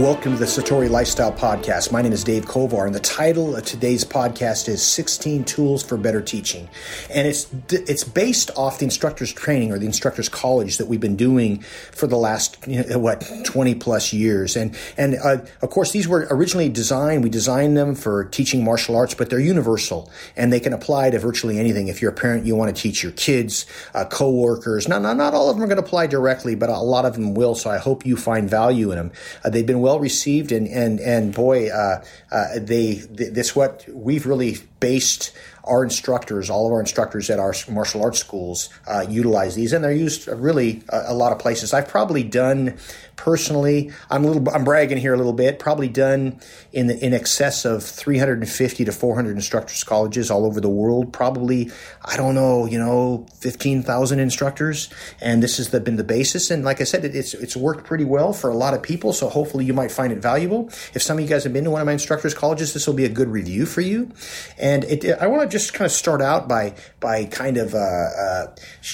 Welcome 0.00 0.32
to 0.32 0.38
the 0.38 0.46
Satori 0.46 0.88
Lifestyle 0.88 1.30
Podcast. 1.30 1.92
My 1.92 2.00
name 2.00 2.12
is 2.12 2.24
Dave 2.24 2.46
Kovar, 2.46 2.86
and 2.86 2.94
the 2.94 3.00
title 3.00 3.54
of 3.54 3.66
today's 3.66 4.02
podcast 4.02 4.66
is 4.66 4.82
16 4.82 5.44
Tools 5.44 5.82
for 5.82 5.98
Better 5.98 6.22
Teaching. 6.22 6.70
And 7.10 7.28
it's 7.28 7.52
it's 7.70 8.02
based 8.02 8.50
off 8.56 8.78
the 8.78 8.86
instructor's 8.86 9.30
training 9.30 9.72
or 9.72 9.78
the 9.78 9.84
instructor's 9.84 10.30
college 10.30 10.78
that 10.78 10.86
we've 10.86 11.00
been 11.00 11.16
doing 11.16 11.60
for 11.92 12.06
the 12.06 12.16
last, 12.16 12.66
you 12.66 12.82
know, 12.82 12.98
what, 12.98 13.30
20 13.44 13.74
plus 13.74 14.10
years. 14.14 14.56
And, 14.56 14.74
and 14.96 15.16
uh, 15.22 15.44
of 15.60 15.68
course, 15.68 15.92
these 15.92 16.08
were 16.08 16.26
originally 16.30 16.70
designed, 16.70 17.22
we 17.22 17.28
designed 17.28 17.76
them 17.76 17.94
for 17.94 18.24
teaching 18.24 18.64
martial 18.64 18.96
arts, 18.96 19.12
but 19.12 19.28
they're 19.28 19.38
universal 19.38 20.10
and 20.34 20.50
they 20.50 20.60
can 20.60 20.72
apply 20.72 21.10
to 21.10 21.18
virtually 21.18 21.58
anything. 21.58 21.88
If 21.88 22.00
you're 22.00 22.12
a 22.12 22.14
parent, 22.14 22.46
you 22.46 22.56
want 22.56 22.74
to 22.74 22.82
teach 22.82 23.02
your 23.02 23.12
kids, 23.12 23.66
uh, 23.92 24.06
coworkers. 24.06 24.88
Not, 24.88 25.02
not, 25.02 25.18
not 25.18 25.34
all 25.34 25.50
of 25.50 25.56
them 25.56 25.62
are 25.62 25.68
going 25.68 25.76
to 25.76 25.84
apply 25.84 26.06
directly, 26.06 26.54
but 26.54 26.70
a 26.70 26.78
lot 26.78 27.04
of 27.04 27.12
them 27.16 27.34
will. 27.34 27.54
So 27.54 27.68
I 27.68 27.76
hope 27.76 28.06
you 28.06 28.16
find 28.16 28.48
value 28.48 28.92
in 28.92 28.96
them. 28.96 29.12
Uh, 29.44 29.50
they've 29.50 29.66
been 29.66 29.80
well 29.80 29.89
well 29.90 30.00
received, 30.00 30.52
and 30.52 30.68
and 30.68 31.00
and 31.00 31.34
boy, 31.34 31.68
uh, 31.68 32.02
uh, 32.30 32.44
they, 32.58 32.94
they 32.94 33.28
this 33.28 33.56
what 33.56 33.84
we've 33.92 34.24
really 34.24 34.58
based 34.78 35.32
our 35.64 35.82
instructors, 35.82 36.48
all 36.48 36.66
of 36.66 36.72
our 36.72 36.80
instructors 36.80 37.28
at 37.28 37.38
our 37.38 37.52
martial 37.68 38.02
arts 38.02 38.18
schools 38.18 38.70
uh, 38.86 39.04
utilize 39.08 39.56
these, 39.56 39.72
and 39.72 39.82
they're 39.84 39.92
used 39.92 40.28
really 40.28 40.82
a, 40.88 41.06
a, 41.08 41.14
lot 41.14 41.32
of 41.32 41.38
places. 41.38 41.74
I've 41.74 41.88
probably 41.88 42.22
done 42.22 42.78
personally. 43.20 43.92
I'm 44.10 44.24
a 44.24 44.28
little. 44.28 44.48
I'm 44.54 44.64
bragging 44.64 44.96
here 44.96 45.12
a 45.12 45.16
little 45.16 45.34
bit. 45.34 45.58
Probably 45.58 45.88
done 45.88 46.40
in 46.72 46.86
the, 46.86 46.98
in 47.04 47.12
excess 47.12 47.66
of 47.66 47.84
350 47.84 48.84
to 48.86 48.92
400 48.92 49.36
instructors 49.36 49.84
colleges 49.84 50.30
all 50.30 50.46
over 50.46 50.58
the 50.58 50.70
world. 50.70 51.12
Probably 51.12 51.70
I 52.02 52.16
don't 52.16 52.34
know. 52.34 52.64
You 52.64 52.78
know, 52.78 53.26
15,000 53.40 54.18
instructors, 54.18 54.88
and 55.20 55.42
this 55.42 55.58
has 55.58 55.68
been 55.68 55.96
the 55.96 56.04
basis. 56.04 56.50
And 56.50 56.64
like 56.64 56.80
I 56.80 56.84
said, 56.84 57.04
it, 57.04 57.14
it's 57.14 57.34
it's 57.34 57.54
worked 57.54 57.84
pretty 57.84 58.06
well 58.06 58.32
for 58.32 58.48
a 58.48 58.56
lot 58.56 58.72
of 58.72 58.82
people. 58.82 59.12
So 59.12 59.28
hopefully 59.28 59.66
you 59.66 59.74
might 59.74 59.92
find 59.92 60.14
it 60.14 60.22
valuable. 60.22 60.70
If 60.94 61.02
some 61.02 61.18
of 61.18 61.22
you 61.22 61.28
guys 61.28 61.44
have 61.44 61.52
been 61.52 61.64
to 61.64 61.70
one 61.70 61.82
of 61.82 61.86
my 61.86 61.92
instructors 61.92 62.32
colleges, 62.32 62.72
this 62.72 62.86
will 62.86 62.94
be 62.94 63.04
a 63.04 63.10
good 63.10 63.28
review 63.28 63.66
for 63.66 63.82
you. 63.82 64.10
And 64.58 64.84
it, 64.84 65.04
I 65.20 65.26
want 65.26 65.42
to 65.42 65.48
just 65.48 65.74
kind 65.74 65.84
of 65.84 65.92
start 65.92 66.22
out 66.22 66.48
by 66.48 66.74
by 67.00 67.26
kind 67.26 67.58
of 67.58 67.74
uh, 67.74 67.78
uh, 67.78 68.46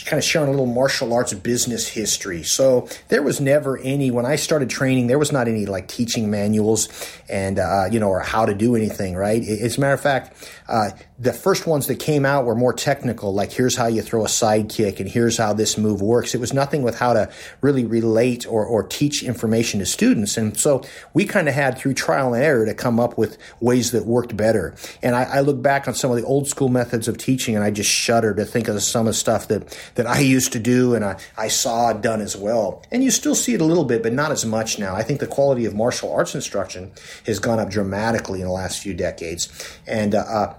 kind 0.05 0.19
of 0.19 0.25
sharing 0.25 0.49
a 0.49 0.51
little 0.51 0.67
martial 0.67 1.13
arts 1.13 1.33
business 1.33 1.87
history. 1.87 2.43
So 2.43 2.89
there 3.07 3.23
was 3.23 3.41
never 3.41 3.79
any 3.79 4.11
when 4.17 4.27
I 4.27 4.35
started 4.35 4.69
training. 4.69 5.07
There 5.07 5.19
was 5.19 5.31
not 5.31 5.47
any 5.47 5.67
like 5.67 5.87
teaching 5.87 6.31
manuals 6.31 6.89
and 7.29 7.61
uh, 7.61 7.85
you 7.91 8.01
know 8.01 8.09
or 8.09 8.21
how 8.21 8.47
to 8.47 8.55
do 8.55 8.75
anything. 8.75 9.15
Right. 9.15 9.47
As 9.47 9.79
a 9.79 9.81
matter 9.81 9.95
of 9.95 10.01
fact, 10.01 10.51
uh, 10.69 10.91
the 11.19 11.33
first 11.33 11.67
ones 11.67 11.87
that 11.87 11.99
came 11.99 12.27
out 12.27 12.45
were 12.45 12.55
more 12.55 12.75
technical, 12.75 13.33
like 13.33 13.51
here's 13.51 13.75
how 13.75 13.87
you 13.87 14.03
throw 14.03 14.25
a 14.25 14.29
side 14.29 14.69
kick 14.69 15.01
and 15.01 15.09
here's 15.09 15.39
how 15.39 15.55
this 15.55 15.79
move 15.79 16.03
works. 16.03 16.35
It 16.35 16.41
was 16.41 16.53
nothing 16.53 16.83
with 16.83 16.99
how 16.99 17.15
to 17.15 17.33
really 17.63 17.87
relate 17.87 18.47
or, 18.47 18.67
or 18.67 18.83
teach 18.83 19.23
information 19.23 19.81
to 19.81 19.87
students. 19.87 20.37
And 20.37 20.59
so 20.59 20.83
we 21.15 21.25
kind 21.25 21.49
of 21.49 21.55
had 21.55 21.79
through 21.79 21.95
trial 21.95 22.35
and 22.35 22.45
error 22.45 22.67
to 22.67 22.75
come 22.75 23.01
up 23.01 23.17
with 23.17 23.39
ways 23.61 23.93
that 23.93 24.05
worked 24.05 24.37
better. 24.37 24.75
And 25.03 25.17
I, 25.17 25.23
I, 25.23 25.41
look 25.41 25.63
back 25.63 25.89
on 25.89 25.95
some 25.95 26.11
of 26.11 26.19
the 26.19 26.25
old 26.25 26.49
school 26.49 26.69
methods 26.69 27.09
of 27.09 27.17
teaching 27.17 27.55
and 27.55 27.65
I 27.65 27.71
just 27.71 27.91
shudder 27.91 28.35
to 28.35 28.45
think 28.45 28.69
of 28.69 28.83
some 28.83 29.07
of 29.07 29.07
the 29.07 29.15
stuff 29.15 29.49
that, 29.49 29.79
that 29.95 30.07
I 30.07 30.19
used 30.19 30.53
to 30.53 30.59
do 30.59 30.95
and 30.95 31.03
I, 31.03 31.19
I 31.39 31.49
saw 31.49 31.95
done 31.95 32.21
as 32.21 32.37
well. 32.37 32.83
And 32.91 33.03
you 33.03 33.11
still 33.11 33.35
see 33.35 33.55
it 33.55 33.63
a 33.63 33.65
little 33.65 33.85
bit, 33.85 34.03
but 34.03 34.13
not 34.13 34.33
as 34.33 34.45
much 34.45 34.79
now. 34.79 34.95
I 34.95 35.03
think 35.03 35.21
the 35.21 35.27
quality 35.27 35.65
of 35.65 35.75
martial 35.75 36.13
arts 36.13 36.35
instruction 36.35 36.93
has 37.25 37.39
gone 37.39 37.59
up 37.59 37.71
dramatically 37.71 38.43
in 38.43 38.47
the 38.47 38.53
last 38.53 38.83
few 38.83 38.93
decades. 38.93 39.49
And, 39.87 40.15
uh, 40.15 40.19
uh 40.19 40.55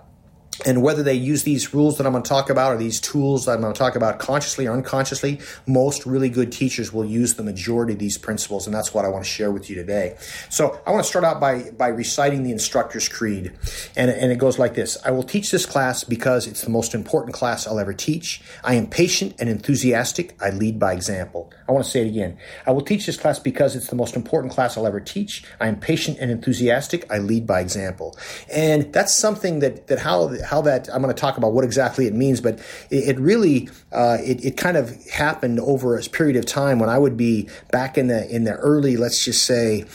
and 0.66 0.82
whether 0.82 1.04
they 1.04 1.14
use 1.14 1.44
these 1.44 1.74
rules 1.74 1.98
that 1.98 2.08
I'm 2.08 2.14
going 2.14 2.24
to 2.24 2.30
talk 2.30 2.50
about 2.50 2.74
or 2.74 2.78
these 2.78 3.00
tools 3.00 3.46
that 3.46 3.54
I'm 3.54 3.62
going 3.62 3.74
to 3.74 3.78
talk 3.78 3.96
about 3.96 4.20
consciously 4.20 4.68
or 4.68 4.74
unconsciously, 4.74 5.40
most 5.66 6.06
really 6.06 6.30
good 6.30 6.52
teachers 6.52 6.92
will 6.92 7.06
use 7.06 7.36
the 7.36 7.44
majority 7.44 7.94
of 7.94 8.00
these 8.00 8.18
principles, 8.18 8.66
and 8.66 8.76
that's 8.76 8.94
what 8.94 9.06
I 9.06 9.10
want 9.10 9.24
to 9.24 9.30
share 9.30 9.52
with 9.52 9.70
you 9.70 9.76
today. 9.76 10.16
So 10.50 10.80
I 10.86 10.92
want 10.92 11.04
to 11.04 11.10
start 11.10 11.26
out 11.26 11.40
by, 11.40 11.72
by 11.72 11.88
reciting 11.88 12.44
the 12.44 12.52
instructor's 12.52 13.08
creed, 13.08 13.54
and, 13.96 14.10
and 14.10 14.32
it 14.32 14.38
goes 14.38 14.58
like 14.58 14.74
this 14.74 14.98
I 15.06 15.12
will 15.12 15.24
teach 15.24 15.52
this 15.52 15.66
class 15.66 16.04
because 16.04 16.48
it's 16.48 16.62
the 16.62 16.70
most 16.70 16.94
important 16.96 17.36
class 17.36 17.68
I'll 17.68 17.80
ever 17.80 17.94
teach. 17.94 18.42
I 18.64 18.76
am 18.76 18.88
patient 18.88 19.36
and 19.40 19.50
enthusiastic. 19.50 20.36
I 20.42 20.50
lead 20.50 20.80
by 20.80 20.94
example. 20.94 21.52
I 21.68 21.72
want 21.72 21.86
to 21.86 21.92
say 21.92 22.02
it 22.02 22.08
again. 22.08 22.38
I 22.66 22.72
will 22.72 22.82
teach 22.82 23.06
this 23.06 23.18
class 23.18 23.40
because 23.40 23.76
it's 23.76 23.88
the 23.88 23.96
most 23.96 24.16
important 24.16 24.54
class 24.54 24.78
I'll 24.78 24.88
ever 24.88 25.00
teach. 25.00 25.44
I 25.60 25.68
am 25.68 25.80
patient 25.80 26.18
and 26.20 26.32
enthusiastic. 26.32 27.12
I 27.12 27.20
lead 27.20 27.46
by 27.46 27.60
example. 27.60 28.18
And 28.52 28.92
that's 28.94 29.14
something 29.14 29.60
that, 29.60 29.88
that 29.88 30.00
how, 30.00 30.28
how 30.48 30.62
that, 30.62 30.90
I'm 30.94 31.02
going 31.02 31.14
to 31.14 31.20
talk 31.20 31.38
about 31.38 31.54
what 31.54 31.64
exactly 31.64 32.08
it 32.08 32.14
means, 32.14 32.42
but 32.42 32.60
it, 32.90 33.10
it 33.10 33.20
really, 33.20 33.70
uh, 33.92 34.18
it, 34.22 34.44
it 34.44 34.58
kind 34.58 34.78
of 34.78 35.06
happened 35.08 35.60
over 35.60 35.98
a 35.98 36.02
period 36.04 36.38
of 36.38 36.46
time 36.46 36.80
when 36.80 36.90
I 36.90 36.98
would 36.98 37.18
be 37.18 37.50
back 37.72 37.98
in 37.98 38.08
the, 38.08 38.28
in 38.34 38.46
the 38.46 38.54
early, 38.54 38.98
let's 38.98 39.24
just 39.24 39.44
say, 39.44 39.86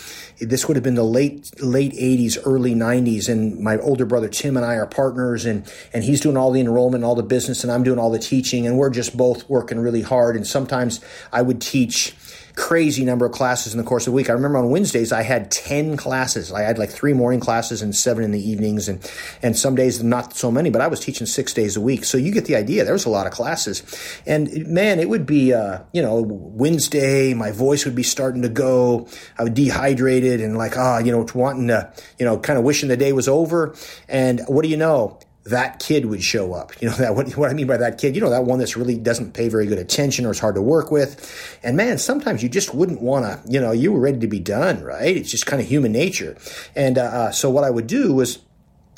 this 0.40 0.66
would 0.66 0.76
have 0.76 0.82
been 0.82 0.94
the 0.94 1.04
late 1.04 1.50
late 1.62 1.92
80s 1.92 2.38
early 2.44 2.74
90s 2.74 3.28
and 3.28 3.60
my 3.60 3.78
older 3.78 4.04
brother 4.04 4.28
tim 4.28 4.56
and 4.56 4.66
i 4.66 4.74
are 4.74 4.86
partners 4.86 5.44
and 5.44 5.70
and 5.92 6.02
he's 6.02 6.20
doing 6.20 6.36
all 6.36 6.50
the 6.50 6.60
enrollment 6.60 7.04
all 7.04 7.14
the 7.14 7.22
business 7.22 7.62
and 7.62 7.72
i'm 7.72 7.82
doing 7.82 7.98
all 7.98 8.10
the 8.10 8.18
teaching 8.18 8.66
and 8.66 8.76
we're 8.76 8.90
just 8.90 9.16
both 9.16 9.48
working 9.48 9.78
really 9.78 10.02
hard 10.02 10.34
and 10.34 10.46
sometimes 10.46 11.00
i 11.32 11.40
would 11.40 11.60
teach 11.60 12.14
crazy 12.54 13.04
number 13.04 13.24
of 13.26 13.32
classes 13.32 13.72
in 13.72 13.78
the 13.78 13.84
course 13.84 14.06
of 14.06 14.12
the 14.12 14.16
week. 14.16 14.28
I 14.28 14.32
remember 14.32 14.58
on 14.58 14.70
Wednesdays 14.70 15.12
I 15.12 15.22
had 15.22 15.50
10 15.50 15.96
classes. 15.96 16.52
I 16.52 16.62
had 16.62 16.78
like 16.78 16.90
three 16.90 17.12
morning 17.12 17.40
classes 17.40 17.82
and 17.82 17.94
seven 17.94 18.24
in 18.24 18.30
the 18.30 18.50
evenings 18.50 18.88
and, 18.88 19.10
and 19.42 19.56
some 19.56 19.74
days 19.74 20.02
not 20.02 20.34
so 20.34 20.50
many, 20.50 20.70
but 20.70 20.80
I 20.80 20.86
was 20.86 21.00
teaching 21.00 21.26
six 21.26 21.54
days 21.54 21.76
a 21.76 21.80
week. 21.80 22.04
So 22.04 22.18
you 22.18 22.32
get 22.32 22.44
the 22.44 22.56
idea. 22.56 22.84
There 22.84 22.92
was 22.92 23.06
a 23.06 23.10
lot 23.10 23.26
of 23.26 23.32
classes. 23.32 23.82
And 24.26 24.66
man, 24.66 25.00
it 25.00 25.08
would 25.08 25.26
be, 25.26 25.52
uh, 25.52 25.80
you 25.92 26.02
know, 26.02 26.22
Wednesday, 26.22 27.34
my 27.34 27.52
voice 27.52 27.84
would 27.84 27.96
be 27.96 28.02
starting 28.02 28.42
to 28.42 28.48
go. 28.48 29.08
I 29.38 29.44
was 29.44 29.52
dehydrated 29.52 30.40
and 30.40 30.56
like, 30.56 30.76
ah, 30.76 30.96
oh, 30.96 31.04
you 31.04 31.12
know, 31.12 31.26
wanting 31.34 31.68
to, 31.68 31.92
you 32.18 32.26
know, 32.26 32.38
kind 32.38 32.58
of 32.58 32.64
wishing 32.64 32.88
the 32.88 32.96
day 32.96 33.12
was 33.12 33.28
over. 33.28 33.74
And 34.08 34.40
what 34.46 34.62
do 34.62 34.68
you 34.68 34.76
know? 34.76 35.18
That 35.44 35.80
kid 35.80 36.06
would 36.06 36.22
show 36.22 36.52
up. 36.52 36.80
You 36.80 36.88
know 36.88 36.94
that 36.98 37.14
what, 37.14 37.32
what 37.36 37.50
I 37.50 37.54
mean 37.54 37.66
by 37.66 37.76
that 37.76 37.98
kid, 37.98 38.14
you 38.14 38.20
know 38.20 38.30
that 38.30 38.44
one 38.44 38.58
that's 38.58 38.76
really 38.76 38.96
doesn't 38.96 39.32
pay 39.32 39.48
very 39.48 39.66
good 39.66 39.78
attention 39.78 40.26
or 40.26 40.30
is 40.30 40.38
hard 40.38 40.54
to 40.54 40.62
work 40.62 40.90
with. 40.90 41.58
And 41.62 41.76
man, 41.76 41.98
sometimes 41.98 42.42
you 42.42 42.48
just 42.48 42.74
wouldn't 42.74 43.00
want 43.00 43.24
to, 43.24 43.52
you 43.52 43.60
know, 43.60 43.72
you 43.72 43.92
were 43.92 44.00
ready 44.00 44.18
to 44.20 44.26
be 44.26 44.40
done, 44.40 44.82
right? 44.82 45.16
It's 45.16 45.30
just 45.30 45.46
kind 45.46 45.60
of 45.60 45.68
human 45.68 45.92
nature. 45.92 46.36
And 46.76 46.98
uh, 46.98 47.02
uh 47.02 47.30
so 47.30 47.50
what 47.50 47.64
I 47.64 47.70
would 47.70 47.86
do 47.86 48.14
was 48.14 48.38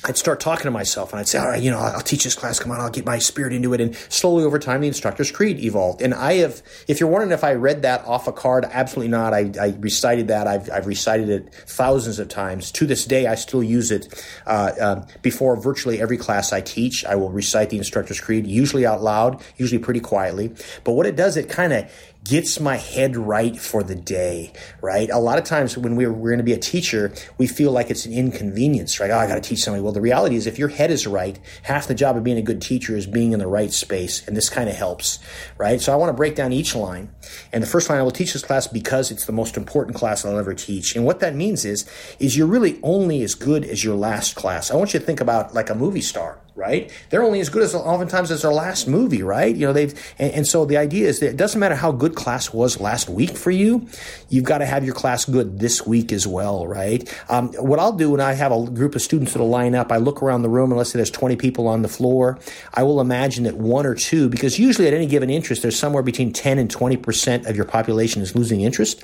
I'd 0.06 0.18
start 0.18 0.38
talking 0.38 0.64
to 0.64 0.70
myself 0.70 1.12
and 1.12 1.20
I'd 1.20 1.28
say, 1.28 1.38
all 1.38 1.48
right, 1.48 1.62
you 1.62 1.70
know, 1.70 1.78
I'll 1.78 2.00
teach 2.02 2.24
this 2.24 2.34
class. 2.34 2.58
Come 2.58 2.70
on, 2.70 2.80
I'll 2.80 2.90
get 2.90 3.06
my 3.06 3.18
spirit 3.18 3.54
into 3.54 3.72
it. 3.72 3.80
And 3.80 3.96
slowly 4.10 4.44
over 4.44 4.58
time, 4.58 4.82
the 4.82 4.86
instructor's 4.86 5.30
creed 5.30 5.58
evolved. 5.60 6.02
And 6.02 6.12
I 6.12 6.34
have, 6.34 6.62
if 6.86 7.00
you're 7.00 7.08
wondering 7.08 7.32
if 7.32 7.42
I 7.42 7.54
read 7.54 7.82
that 7.82 8.04
off 8.04 8.28
a 8.28 8.32
card, 8.32 8.66
absolutely 8.70 9.10
not. 9.10 9.32
I, 9.32 9.50
I 9.58 9.74
recited 9.78 10.28
that. 10.28 10.46
I've, 10.46 10.70
I've, 10.70 10.86
recited 10.86 11.30
it 11.30 11.54
thousands 11.54 12.18
of 12.18 12.28
times. 12.28 12.70
To 12.72 12.86
this 12.86 13.06
day, 13.06 13.26
I 13.26 13.34
still 13.34 13.62
use 13.62 13.90
it 13.90 14.22
uh, 14.46 14.72
uh, 14.78 15.06
before 15.22 15.56
virtually 15.56 16.02
every 16.02 16.18
class 16.18 16.52
I 16.52 16.60
teach. 16.60 17.06
I 17.06 17.14
will 17.14 17.30
recite 17.30 17.70
the 17.70 17.78
instructor's 17.78 18.20
creed, 18.20 18.46
usually 18.46 18.84
out 18.84 19.02
loud, 19.02 19.42
usually 19.56 19.78
pretty 19.78 20.00
quietly. 20.00 20.52
But 20.84 20.92
what 20.92 21.06
it 21.06 21.16
does, 21.16 21.38
it 21.38 21.48
kind 21.48 21.72
of 21.72 21.90
gets 22.24 22.58
my 22.58 22.76
head 22.76 23.16
right 23.16 23.58
for 23.58 23.82
the 23.82 23.94
day, 23.94 24.50
right? 24.80 25.10
A 25.10 25.18
lot 25.18 25.38
of 25.38 25.44
times 25.44 25.76
when 25.76 25.94
we're, 25.94 26.10
we're 26.10 26.30
going 26.30 26.38
to 26.38 26.44
be 26.44 26.54
a 26.54 26.58
teacher, 26.58 27.12
we 27.36 27.46
feel 27.46 27.70
like 27.70 27.90
it's 27.90 28.06
an 28.06 28.14
inconvenience, 28.14 28.98
right? 28.98 29.10
Oh, 29.10 29.18
I 29.18 29.26
got 29.26 29.34
to 29.34 29.42
teach 29.42 29.62
somebody. 29.62 29.82
Well, 29.82 29.92
the 29.92 30.00
reality 30.00 30.36
is 30.36 30.46
if 30.46 30.58
your 30.58 30.68
head 30.68 30.90
is 30.90 31.06
right, 31.06 31.38
half 31.64 31.86
the 31.86 31.94
job 31.94 32.16
of 32.16 32.24
being 32.24 32.38
a 32.38 32.42
good 32.42 32.62
teacher 32.62 32.96
is 32.96 33.06
being 33.06 33.32
in 33.32 33.38
the 33.38 33.46
right 33.46 33.70
space. 33.70 34.26
And 34.26 34.34
this 34.34 34.48
kind 34.48 34.70
of 34.70 34.74
helps, 34.74 35.18
right? 35.58 35.80
So 35.80 35.92
I 35.92 35.96
want 35.96 36.08
to 36.08 36.14
break 36.14 36.34
down 36.34 36.52
each 36.52 36.74
line. 36.74 37.14
And 37.52 37.62
the 37.62 37.66
first 37.66 37.90
line 37.90 37.98
I 37.98 38.02
will 38.02 38.10
teach 38.10 38.32
this 38.32 38.42
class 38.42 38.66
because 38.66 39.10
it's 39.10 39.26
the 39.26 39.32
most 39.32 39.58
important 39.58 39.96
class 39.96 40.24
I'll 40.24 40.38
ever 40.38 40.54
teach. 40.54 40.96
And 40.96 41.04
what 41.04 41.20
that 41.20 41.34
means 41.34 41.66
is, 41.66 41.86
is 42.18 42.38
you're 42.38 42.46
really 42.46 42.80
only 42.82 43.22
as 43.22 43.34
good 43.34 43.64
as 43.64 43.84
your 43.84 43.96
last 43.96 44.34
class. 44.34 44.70
I 44.70 44.76
want 44.76 44.94
you 44.94 45.00
to 45.00 45.06
think 45.06 45.20
about 45.20 45.52
like 45.52 45.68
a 45.68 45.74
movie 45.74 46.00
star 46.00 46.38
right? 46.56 46.92
They're 47.10 47.22
only 47.22 47.40
as 47.40 47.48
good 47.48 47.62
as 47.62 47.74
oftentimes 47.74 48.30
as 48.30 48.42
their 48.42 48.52
last 48.52 48.86
movie, 48.86 49.22
right? 49.22 49.54
You 49.54 49.66
know, 49.66 49.72
they've, 49.72 49.92
and, 50.18 50.32
and, 50.32 50.46
so 50.46 50.64
the 50.64 50.76
idea 50.76 51.08
is 51.08 51.18
that 51.18 51.30
it 51.30 51.36
doesn't 51.36 51.58
matter 51.58 51.74
how 51.74 51.90
good 51.90 52.14
class 52.14 52.52
was 52.52 52.80
last 52.80 53.08
week 53.08 53.36
for 53.36 53.50
you, 53.50 53.88
you've 54.28 54.44
got 54.44 54.58
to 54.58 54.66
have 54.66 54.84
your 54.84 54.94
class 54.94 55.24
good 55.24 55.58
this 55.58 55.84
week 55.84 56.12
as 56.12 56.26
well, 56.26 56.66
right? 56.66 57.12
Um, 57.28 57.52
what 57.54 57.80
I'll 57.80 57.92
do 57.92 58.10
when 58.10 58.20
I 58.20 58.34
have 58.34 58.52
a 58.52 58.66
group 58.66 58.94
of 58.94 59.02
students 59.02 59.32
that'll 59.32 59.48
line 59.48 59.74
up, 59.74 59.90
I 59.90 59.96
look 59.96 60.22
around 60.22 60.42
the 60.42 60.48
room 60.48 60.70
and 60.70 60.78
let's 60.78 60.90
say 60.90 60.98
there's 60.98 61.10
20 61.10 61.34
people 61.36 61.66
on 61.66 61.82
the 61.82 61.88
floor, 61.88 62.38
I 62.72 62.84
will 62.84 63.00
imagine 63.00 63.44
that 63.44 63.56
one 63.56 63.84
or 63.84 63.96
two, 63.96 64.28
because 64.28 64.56
usually 64.58 64.86
at 64.86 64.94
any 64.94 65.06
given 65.06 65.30
interest, 65.30 65.62
there's 65.62 65.78
somewhere 65.78 66.04
between 66.04 66.32
10 66.32 66.58
and 66.58 66.72
20% 66.72 67.46
of 67.48 67.56
your 67.56 67.64
population 67.64 68.22
is 68.22 68.36
losing 68.36 68.60
interest. 68.60 69.02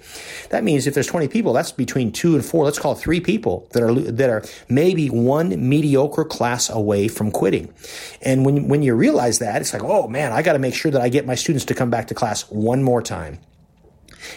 That 0.50 0.62
means 0.62 0.86
if 0.86 0.94
there's 0.94 1.08
20 1.08 1.26
people, 1.26 1.52
that's 1.52 1.72
between 1.72 2.12
two 2.12 2.36
and 2.36 2.44
four, 2.44 2.64
let's 2.64 2.78
call 2.78 2.92
it 2.92 2.98
three 2.98 3.20
people 3.20 3.66
that 3.72 3.82
are, 3.82 3.92
that 3.92 4.30
are 4.30 4.44
maybe 4.68 5.10
one 5.10 5.68
mediocre 5.68 6.24
class 6.24 6.70
away 6.70 7.08
from 7.08 7.32
quitting. 7.40 7.72
And 8.20 8.44
when, 8.44 8.68
when 8.68 8.82
you 8.82 8.94
realize 8.94 9.38
that, 9.38 9.62
it's 9.62 9.72
like, 9.72 9.82
oh 9.82 10.06
man, 10.06 10.30
I 10.30 10.42
got 10.42 10.52
to 10.52 10.58
make 10.58 10.74
sure 10.74 10.92
that 10.92 11.00
I 11.00 11.08
get 11.08 11.24
my 11.24 11.34
students 11.34 11.64
to 11.64 11.74
come 11.74 11.88
back 11.88 12.06
to 12.08 12.14
class 12.14 12.42
one 12.50 12.82
more 12.82 13.00
time. 13.00 13.38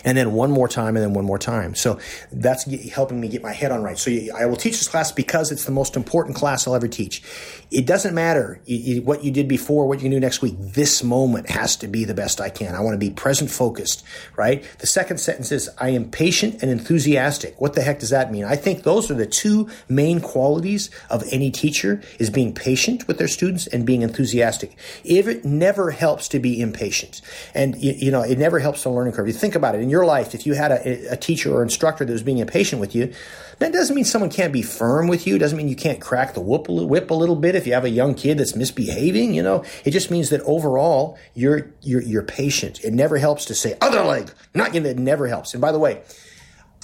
And 0.03 0.17
then 0.17 0.33
one 0.33 0.51
more 0.51 0.67
time 0.67 0.95
and 0.95 1.03
then 1.03 1.13
one 1.13 1.25
more 1.25 1.39
time. 1.39 1.75
So 1.75 1.99
that's 2.31 2.63
helping 2.91 3.19
me 3.19 3.27
get 3.27 3.41
my 3.41 3.53
head 3.53 3.71
on 3.71 3.83
right. 3.83 3.97
So 3.97 4.11
I 4.35 4.45
will 4.45 4.55
teach 4.55 4.77
this 4.79 4.87
class 4.87 5.11
because 5.11 5.51
it's 5.51 5.65
the 5.65 5.71
most 5.71 5.95
important 5.95 6.35
class 6.35 6.67
I'll 6.67 6.75
ever 6.75 6.87
teach. 6.87 7.23
It 7.71 7.85
doesn't 7.85 8.13
matter 8.13 8.61
what 9.03 9.23
you 9.23 9.31
did 9.31 9.47
before, 9.47 9.87
what 9.87 10.01
you 10.01 10.09
do 10.09 10.19
next 10.19 10.41
week. 10.41 10.55
This 10.57 11.03
moment 11.03 11.49
has 11.49 11.75
to 11.77 11.87
be 11.87 12.05
the 12.05 12.13
best 12.13 12.39
I 12.39 12.49
can. 12.49 12.75
I 12.75 12.81
want 12.81 12.93
to 12.93 12.99
be 12.99 13.09
present 13.09 13.49
focused, 13.49 14.03
right? 14.35 14.63
The 14.79 14.87
second 14.87 15.17
sentence 15.17 15.51
is, 15.51 15.69
I 15.79 15.89
am 15.89 16.09
patient 16.09 16.61
and 16.61 16.69
enthusiastic. 16.71 17.59
What 17.59 17.73
the 17.73 17.81
heck 17.81 17.99
does 17.99 18.11
that 18.11 18.31
mean? 18.31 18.45
I 18.45 18.55
think 18.55 18.83
those 18.83 19.09
are 19.09 19.15
the 19.15 19.25
two 19.25 19.69
main 19.89 20.21
qualities 20.21 20.89
of 21.09 21.23
any 21.31 21.51
teacher 21.51 22.01
is 22.19 22.29
being 22.29 22.53
patient 22.53 23.07
with 23.07 23.17
their 23.17 23.27
students 23.27 23.67
and 23.67 23.85
being 23.85 24.01
enthusiastic. 24.01 24.77
If 25.03 25.27
it 25.27 25.43
never 25.45 25.91
helps 25.91 26.27
to 26.29 26.39
be 26.39 26.61
impatient 26.61 27.21
and, 27.53 27.75
you 27.81 28.11
know, 28.11 28.21
it 28.21 28.37
never 28.37 28.59
helps 28.59 28.83
the 28.83 28.89
learning 28.89 29.13
curve. 29.13 29.27
You 29.27 29.33
think 29.33 29.55
about 29.55 29.72
it 29.73 29.81
in 29.81 29.89
your 29.89 30.05
life. 30.05 30.33
If 30.33 30.45
you 30.45 30.53
had 30.53 30.71
a, 30.71 31.13
a 31.13 31.17
teacher 31.17 31.53
or 31.53 31.63
instructor 31.63 32.05
that 32.05 32.11
was 32.11 32.23
being 32.23 32.39
impatient 32.39 32.79
with 32.79 32.95
you, 32.95 33.13
that 33.59 33.71
doesn't 33.71 33.95
mean 33.95 34.05
someone 34.05 34.29
can't 34.29 34.51
be 34.51 34.61
firm 34.61 35.07
with 35.07 35.27
you. 35.27 35.35
It 35.35 35.39
doesn't 35.39 35.57
mean 35.57 35.67
you 35.67 35.75
can't 35.75 36.01
crack 36.01 36.33
the 36.33 36.41
whip 36.41 36.67
a, 36.67 36.73
whip 36.73 37.11
a 37.11 37.13
little 37.13 37.35
bit 37.35 37.55
if 37.55 37.67
you 37.67 37.73
have 37.73 37.85
a 37.85 37.89
young 37.89 38.15
kid 38.15 38.37
that's 38.37 38.55
misbehaving. 38.55 39.33
You 39.33 39.43
know, 39.43 39.63
it 39.85 39.91
just 39.91 40.11
means 40.11 40.29
that 40.29 40.41
overall 40.41 41.17
you're 41.33 41.67
you're 41.81 42.01
you're 42.01 42.23
patient. 42.23 42.83
It 42.83 42.93
never 42.93 43.17
helps 43.17 43.45
to 43.45 43.55
say 43.55 43.77
other 43.81 44.03
leg. 44.03 44.31
Not 44.53 44.75
it 44.75 44.97
never 44.97 45.27
helps. 45.27 45.53
And 45.53 45.61
by 45.61 45.71
the 45.71 45.79
way, 45.79 46.01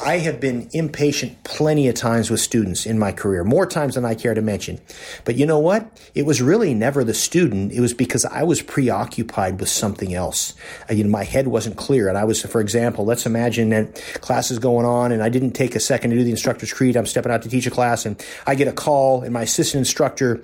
I 0.02 0.20
have 0.20 0.40
been 0.40 0.70
impatient 0.72 1.44
plenty 1.44 1.90
of 1.90 1.96
times 1.96 2.32
with 2.32 2.40
students 2.40 2.86
in 2.86 2.98
my 2.98 3.12
career, 3.12 3.44
more 3.44 3.66
times 3.66 3.96
than 3.96 4.06
I 4.06 4.16
care 4.16 4.34
to 4.34 4.42
mention. 4.42 4.80
But 5.26 5.36
you 5.36 5.46
know 5.46 5.60
what? 5.60 6.00
It 6.16 6.26
was 6.26 6.42
really 6.42 6.74
never 6.74 7.04
the 7.04 7.14
student. 7.14 7.74
It 7.74 7.82
was 7.82 7.94
because 7.94 8.24
I 8.24 8.44
was 8.44 8.62
preoccupied 8.62 9.60
with 9.60 9.68
something 9.68 10.14
else. 10.14 10.54
Uh, 10.90 10.94
you 10.94 11.04
know, 11.04 11.10
my 11.10 11.26
head 11.26 11.50
wasn't 11.50 11.76
clear. 11.76 12.08
And 12.08 12.18
I 12.18 12.24
was, 12.24 12.42
for 12.42 12.62
example, 12.62 13.04
let's 13.04 13.26
imagine 13.26 13.70
that 13.70 13.96
class 14.22 14.52
is 14.52 14.60
going 14.60 14.86
on 14.86 15.12
and 15.12 15.22
I 15.22 15.28
didn't 15.28 15.52
take 15.52 15.76
a 15.76 15.82
second 15.82 16.12
to 16.12 16.16
do 16.16 16.24
the 16.24 16.32
instructor's 16.32 16.72
creed. 16.72 16.96
I'm 16.96 17.06
stepping 17.06 17.32
out 17.32 17.42
to 17.42 17.50
teach 17.50 17.68
a 17.68 17.72
class 17.72 18.06
and 18.06 18.24
I 18.48 18.56
get 18.56 18.70
a 18.70 18.74
call 18.74 19.24
and 19.24 19.34
my 19.34 19.42
assistant 19.42 19.80
instructor, 19.80 20.42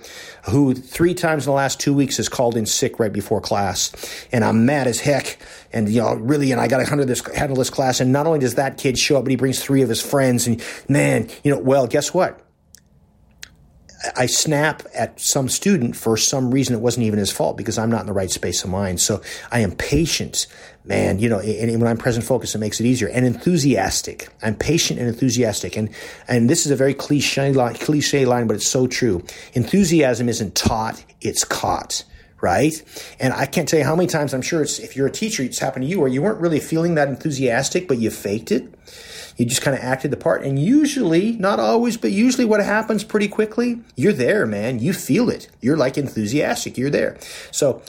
who 0.50 0.74
three 0.74 1.14
times 1.14 1.46
in 1.46 1.52
the 1.52 1.56
last 1.56 1.80
two 1.80 1.94
weeks 1.94 2.18
has 2.18 2.30
called 2.30 2.56
in 2.56 2.66
sick 2.66 3.00
right 3.00 3.12
before 3.12 3.42
class. 3.42 3.92
And 4.32 4.44
I'm 4.44 4.66
mad 4.66 4.88
as 4.88 5.00
heck. 5.00 5.40
And 5.74 5.90
you 5.90 6.02
know 6.02 6.14
really 6.14 6.52
and 6.52 6.62
i 6.62 6.68
got 6.68 6.78
to 6.78 6.86
handle 6.86 7.06
this 7.06 7.26
handle 7.34 7.58
this 7.58 7.70
class. 7.70 8.00
And 8.00 8.12
not 8.12 8.28
only 8.28 8.40
does 8.40 8.56
that 8.56 8.78
kid 8.78 8.98
show 8.98 9.18
up 9.18 9.24
but 9.24 9.32
he 9.32 9.36
brings 9.36 9.64
three 9.64 9.82
of 9.82 9.90
his 9.90 10.02
friends. 10.02 10.48
And 10.48 10.64
man 10.88 11.30
you 11.44 11.52
know 11.52 11.60
well 11.60 11.88
guess 11.88 12.14
what 12.14 12.45
I 14.16 14.26
snap 14.26 14.84
at 14.94 15.20
some 15.20 15.50
student 15.50 15.96
for 15.96 16.18
some 16.18 16.52
reason 16.52 16.76
it 16.76 16.82
wasn't 16.82 17.06
even 17.06 17.20
his 17.20 17.32
fault 17.32 17.58
because 17.58 17.78
I'm 17.78 17.90
not 17.90 18.02
in 18.02 18.08
the 18.08 18.14
right 18.14 18.32
space 18.32 18.64
of 18.64 18.70
mind. 18.70 19.00
So 19.02 19.22
I 19.52 19.60
am 19.60 19.72
patient, 19.72 20.48
man. 20.84 21.20
You 21.20 21.30
know, 21.30 21.40
and 21.40 21.82
when 21.82 21.90
I'm 21.90 21.98
present 21.98 22.26
focused, 22.26 22.56
it 22.56 22.60
makes 22.60 22.80
it 22.80 22.86
easier 22.86 23.10
and 23.10 23.26
enthusiastic. 23.26 24.30
I'm 24.42 24.56
patient 24.56 25.00
and 25.00 25.08
enthusiastic. 25.08 25.76
And, 25.78 25.90
and 26.28 26.50
this 26.50 26.66
is 26.66 26.72
a 26.72 26.76
very 26.76 26.94
cliche 26.94 27.52
line, 27.52 27.76
cliche 27.76 28.26
line, 28.26 28.48
but 28.48 28.56
it's 28.56 28.68
so 28.68 28.88
true. 28.88 29.24
Enthusiasm 29.54 30.30
isn't 30.30 30.56
taught, 30.56 31.04
it's 31.22 31.44
caught 31.44 32.04
right? 32.42 32.84
And 33.20 33.34
I 33.34 33.48
can't 33.48 33.68
tell 33.68 33.80
you 33.80 33.86
how 33.86 33.96
many 33.96 34.08
times 34.08 34.32
I'm 34.32 34.44
sure 34.44 34.62
it's, 34.62 34.78
if 34.78 34.96
you're 34.96 35.08
a 35.08 35.12
teacher, 35.12 35.42
it's 35.42 35.58
happened 35.58 35.84
to 35.84 35.90
you 35.90 36.00
where 36.00 36.10
you 36.10 36.22
weren't 36.22 36.40
really 36.40 36.60
feeling 36.60 36.94
that 36.94 37.08
enthusiastic, 37.08 37.88
but 37.88 37.98
you 37.98 38.12
faked 38.12 38.52
it. 38.52 38.72
You 39.38 39.46
just 39.46 39.62
kind 39.62 39.78
of 39.78 39.84
acted 39.84 40.12
the 40.12 40.18
part. 40.18 40.44
And 40.44 40.58
usually, 40.58 41.34
not 41.34 41.60
always, 41.60 41.98
but 41.98 42.12
usually 42.12 42.46
what 42.46 42.62
happens 42.62 43.04
pretty 43.04 43.28
quickly, 43.28 43.82
you're 43.96 44.14
there, 44.14 44.46
man. 44.46 44.80
You 44.80 44.94
feel 44.94 45.30
it. 45.30 45.50
You're 45.62 45.78
like 45.78 45.98
enthusiastic. 45.98 46.78
You're 46.78 46.90
there. 46.90 47.18
So 47.52 47.82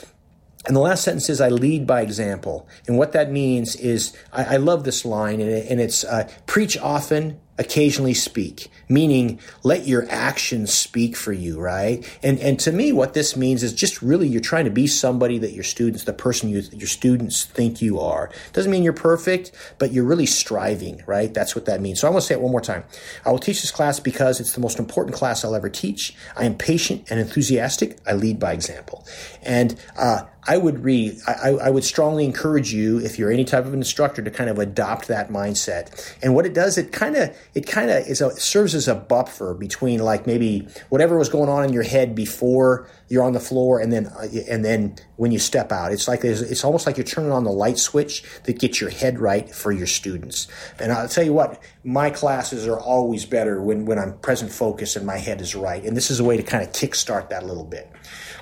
and 0.67 0.75
the 0.75 0.81
last 0.81 1.03
sentence 1.03 1.29
is, 1.29 1.39
I 1.39 1.47
lead 1.47 1.87
by 1.87 2.01
example. 2.01 2.67
And 2.87 2.97
what 2.97 3.13
that 3.13 3.31
means 3.31 3.75
is, 3.77 4.15
I, 4.33 4.55
I 4.55 4.57
love 4.57 4.83
this 4.83 5.05
line, 5.05 5.39
and, 5.39 5.49
it, 5.49 5.71
and 5.71 5.79
it's 5.79 6.03
uh, 6.03 6.29
preach 6.45 6.77
often, 6.77 7.39
occasionally 7.57 8.13
speak, 8.13 8.69
meaning 8.87 9.39
let 9.63 9.87
your 9.87 10.05
actions 10.09 10.73
speak 10.73 11.15
for 11.15 11.33
you, 11.33 11.59
right? 11.59 12.05
And 12.21 12.39
and 12.39 12.59
to 12.61 12.71
me, 12.71 12.91
what 12.91 13.13
this 13.13 13.35
means 13.35 13.63
is 13.63 13.73
just 13.73 14.01
really 14.01 14.27
you're 14.27 14.41
trying 14.41 14.65
to 14.65 14.71
be 14.71 14.87
somebody 14.87 15.37
that 15.39 15.53
your 15.53 15.63
students, 15.63 16.03
the 16.03 16.13
person 16.13 16.49
you 16.49 16.61
your 16.71 16.87
students 16.87 17.45
think 17.45 17.81
you 17.81 17.99
are. 17.99 18.29
Doesn't 18.53 18.71
mean 18.71 18.83
you're 18.83 18.93
perfect, 18.93 19.51
but 19.79 19.91
you're 19.91 20.05
really 20.05 20.25
striving, 20.25 21.03
right? 21.05 21.33
That's 21.33 21.55
what 21.55 21.65
that 21.65 21.81
means. 21.81 22.01
So 22.01 22.07
I 22.07 22.11
want 22.11 22.21
to 22.21 22.27
say 22.27 22.35
it 22.35 22.41
one 22.41 22.51
more 22.51 22.61
time. 22.61 22.83
I 23.25 23.31
will 23.31 23.39
teach 23.39 23.61
this 23.61 23.71
class 23.71 23.99
because 23.99 24.39
it's 24.39 24.53
the 24.53 24.61
most 24.61 24.79
important 24.79 25.15
class 25.15 25.43
I'll 25.43 25.55
ever 25.55 25.69
teach. 25.69 26.15
I 26.35 26.45
am 26.45 26.55
patient 26.55 27.09
and 27.09 27.19
enthusiastic. 27.19 27.97
I 28.07 28.13
lead 28.13 28.39
by 28.39 28.53
example, 28.53 29.05
and 29.41 29.79
uh, 29.97 30.23
I 30.47 30.57
would 30.57 30.83
read, 30.83 31.19
I, 31.27 31.49
I, 31.49 31.69
would 31.69 31.83
strongly 31.83 32.23
encourage 32.23 32.71
you, 32.71 32.99
if 32.99 33.19
you're 33.19 33.31
any 33.31 33.43
type 33.43 33.65
of 33.65 33.73
instructor, 33.73 34.21
to 34.21 34.31
kind 34.31 34.49
of 34.49 34.59
adopt 34.59 35.09
that 35.09 35.29
mindset. 35.29 36.15
And 36.23 36.33
what 36.33 36.45
it 36.45 36.53
does, 36.53 36.77
it 36.77 36.93
kind 36.93 37.17
of, 37.17 37.35
it 37.53 37.67
kind 37.67 37.91
of 37.91 38.07
is 38.07 38.21
a, 38.21 38.31
serves 38.31 38.73
as 38.73 38.87
a 38.87 38.95
buffer 38.95 39.53
between 39.53 39.99
like 39.99 40.25
maybe 40.25 40.67
whatever 40.89 41.17
was 41.17 41.27
going 41.27 41.49
on 41.49 41.65
in 41.65 41.73
your 41.73 41.83
head 41.83 42.15
before 42.15 42.89
you're 43.09 43.23
on 43.23 43.33
the 43.33 43.39
floor 43.41 43.79
and 43.79 43.91
then, 43.91 44.07
uh, 44.07 44.27
and 44.49 44.63
then 44.63 44.95
when 45.17 45.31
you 45.31 45.39
step 45.39 45.71
out. 45.71 45.91
It's 45.91 46.07
like, 46.07 46.23
it's 46.23 46.63
almost 46.63 46.85
like 46.85 46.95
you're 46.95 47.03
turning 47.03 47.31
on 47.31 47.43
the 47.43 47.51
light 47.51 47.77
switch 47.77 48.23
that 48.43 48.57
gets 48.59 48.79
your 48.79 48.89
head 48.89 49.19
right 49.19 49.53
for 49.53 49.71
your 49.71 49.87
students. 49.87 50.47
And 50.79 50.91
I'll 50.93 51.09
tell 51.09 51.25
you 51.25 51.33
what, 51.33 51.61
my 51.83 52.09
classes 52.09 52.67
are 52.67 52.79
always 52.79 53.25
better 53.25 53.61
when, 53.61 53.85
when 53.85 53.99
I'm 53.99 54.17
present 54.19 54.51
focused 54.51 54.95
and 54.95 55.05
my 55.05 55.17
head 55.17 55.41
is 55.41 55.55
right. 55.55 55.83
And 55.83 55.97
this 55.97 56.09
is 56.09 56.19
a 56.19 56.23
way 56.23 56.37
to 56.37 56.43
kind 56.43 56.63
of 56.63 56.71
kickstart 56.71 57.29
that 57.29 57.43
a 57.43 57.45
little 57.45 57.65
bit. 57.65 57.91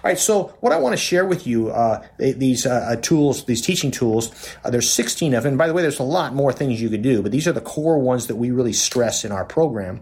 Right, 0.06 0.20
so 0.20 0.56
what 0.60 0.72
I 0.72 0.78
want 0.78 0.94
to 0.94 0.98
share 0.98 1.26
with 1.26 1.48
you, 1.48 1.72
uh, 1.72 2.06
these 2.20 2.68
uh, 2.68 2.90
uh, 2.92 2.96
tools, 2.98 3.46
these 3.46 3.60
teaching 3.60 3.90
tools, 3.90 4.32
uh, 4.64 4.70
there's 4.70 4.88
16 4.88 5.34
of 5.34 5.42
them. 5.42 5.54
And 5.54 5.58
by 5.58 5.66
the 5.66 5.74
way, 5.74 5.82
there's 5.82 5.98
a 5.98 6.04
lot 6.04 6.36
more 6.36 6.54
things 6.54 6.80
you 6.80 6.92
could 6.92 7.02
do, 7.02 7.24
but 7.24 7.32
these 7.32 7.48
are 7.48 7.52
the 7.52 7.60
core 7.60 7.98
ones 7.98 8.28
that 8.28 8.36
we 8.36 8.52
really 8.52 8.72
stress 8.72 9.26
in 9.26 9.32
our 9.32 9.44
program. 9.44 10.02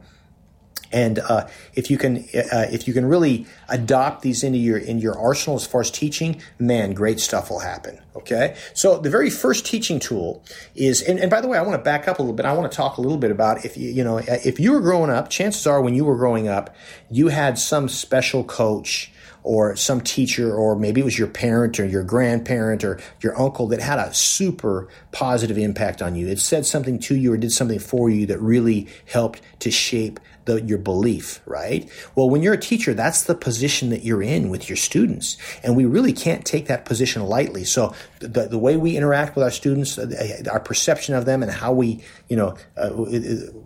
And 0.91 1.19
uh, 1.19 1.47
if 1.73 1.89
you 1.89 1.97
can, 1.97 2.17
uh, 2.17 2.67
if 2.69 2.85
you 2.85 2.93
can 2.93 3.05
really 3.05 3.47
adopt 3.69 4.23
these 4.23 4.43
into 4.43 4.57
your 4.57 4.77
in 4.77 4.99
your 4.99 5.17
arsenal 5.17 5.55
as 5.55 5.65
far 5.65 5.79
as 5.79 5.89
teaching, 5.89 6.41
man, 6.59 6.93
great 6.93 7.21
stuff 7.21 7.49
will 7.49 7.59
happen. 7.59 7.97
Okay, 8.17 8.57
so 8.73 8.99
the 8.99 9.09
very 9.09 9.29
first 9.29 9.65
teaching 9.65 9.99
tool 10.01 10.43
is, 10.75 11.01
and, 11.01 11.17
and 11.17 11.31
by 11.31 11.39
the 11.39 11.47
way, 11.47 11.57
I 11.57 11.61
want 11.61 11.79
to 11.79 11.83
back 11.83 12.09
up 12.09 12.19
a 12.19 12.21
little 12.21 12.35
bit. 12.35 12.45
I 12.45 12.53
want 12.53 12.69
to 12.69 12.75
talk 12.75 12.97
a 12.97 13.01
little 13.01 13.17
bit 13.17 13.31
about 13.31 13.63
if 13.63 13.77
you 13.77 13.89
you 13.89 14.03
know 14.03 14.17
if 14.17 14.59
you 14.59 14.73
were 14.73 14.81
growing 14.81 15.09
up, 15.09 15.29
chances 15.29 15.65
are 15.65 15.81
when 15.81 15.95
you 15.95 16.03
were 16.03 16.17
growing 16.17 16.49
up, 16.49 16.75
you 17.09 17.29
had 17.29 17.57
some 17.57 17.87
special 17.87 18.43
coach 18.43 19.12
or 19.43 19.75
some 19.75 20.01
teacher, 20.01 20.55
or 20.55 20.75
maybe 20.75 21.01
it 21.01 21.03
was 21.03 21.19
your 21.19 21.27
parent 21.27 21.79
or 21.79 21.85
your 21.85 22.03
grandparent 22.03 22.83
or 22.83 22.99
your 23.21 23.39
uncle 23.39 23.67
that 23.67 23.81
had 23.81 23.99
a 23.99 24.13
super 24.13 24.87
positive 25.11 25.57
impact 25.57 26.01
on 26.01 26.15
you. 26.15 26.27
It 26.27 26.39
said 26.39 26.65
something 26.65 26.99
to 26.99 27.15
you 27.15 27.33
or 27.33 27.37
did 27.37 27.51
something 27.51 27.79
for 27.79 28.09
you 28.09 28.25
that 28.27 28.39
really 28.39 28.87
helped 29.05 29.41
to 29.59 29.69
shape 29.69 30.19
the, 30.45 30.61
your 30.61 30.77
belief, 30.77 31.41
right? 31.45 31.89
Well, 32.15 32.29
when 32.29 32.41
you're 32.41 32.53
a 32.53 32.59
teacher, 32.59 32.93
that's 32.93 33.23
the 33.23 33.35
position 33.35 33.89
that 33.89 34.03
you're 34.03 34.23
in 34.23 34.49
with 34.49 34.69
your 34.69 34.75
students. 34.75 35.37
And 35.63 35.75
we 35.75 35.85
really 35.85 36.13
can't 36.13 36.45
take 36.45 36.67
that 36.67 36.85
position 36.85 37.23
lightly. 37.23 37.63
So 37.63 37.93
the, 38.19 38.47
the 38.47 38.59
way 38.59 38.77
we 38.77 38.97
interact 38.97 39.35
with 39.35 39.43
our 39.43 39.51
students, 39.51 39.97
uh, 39.97 40.43
our 40.51 40.59
perception 40.59 41.15
of 41.15 41.25
them 41.25 41.43
and 41.43 41.51
how 41.51 41.73
we, 41.73 42.03
you 42.27 42.35
know, 42.35 42.57
uh, 42.77 42.89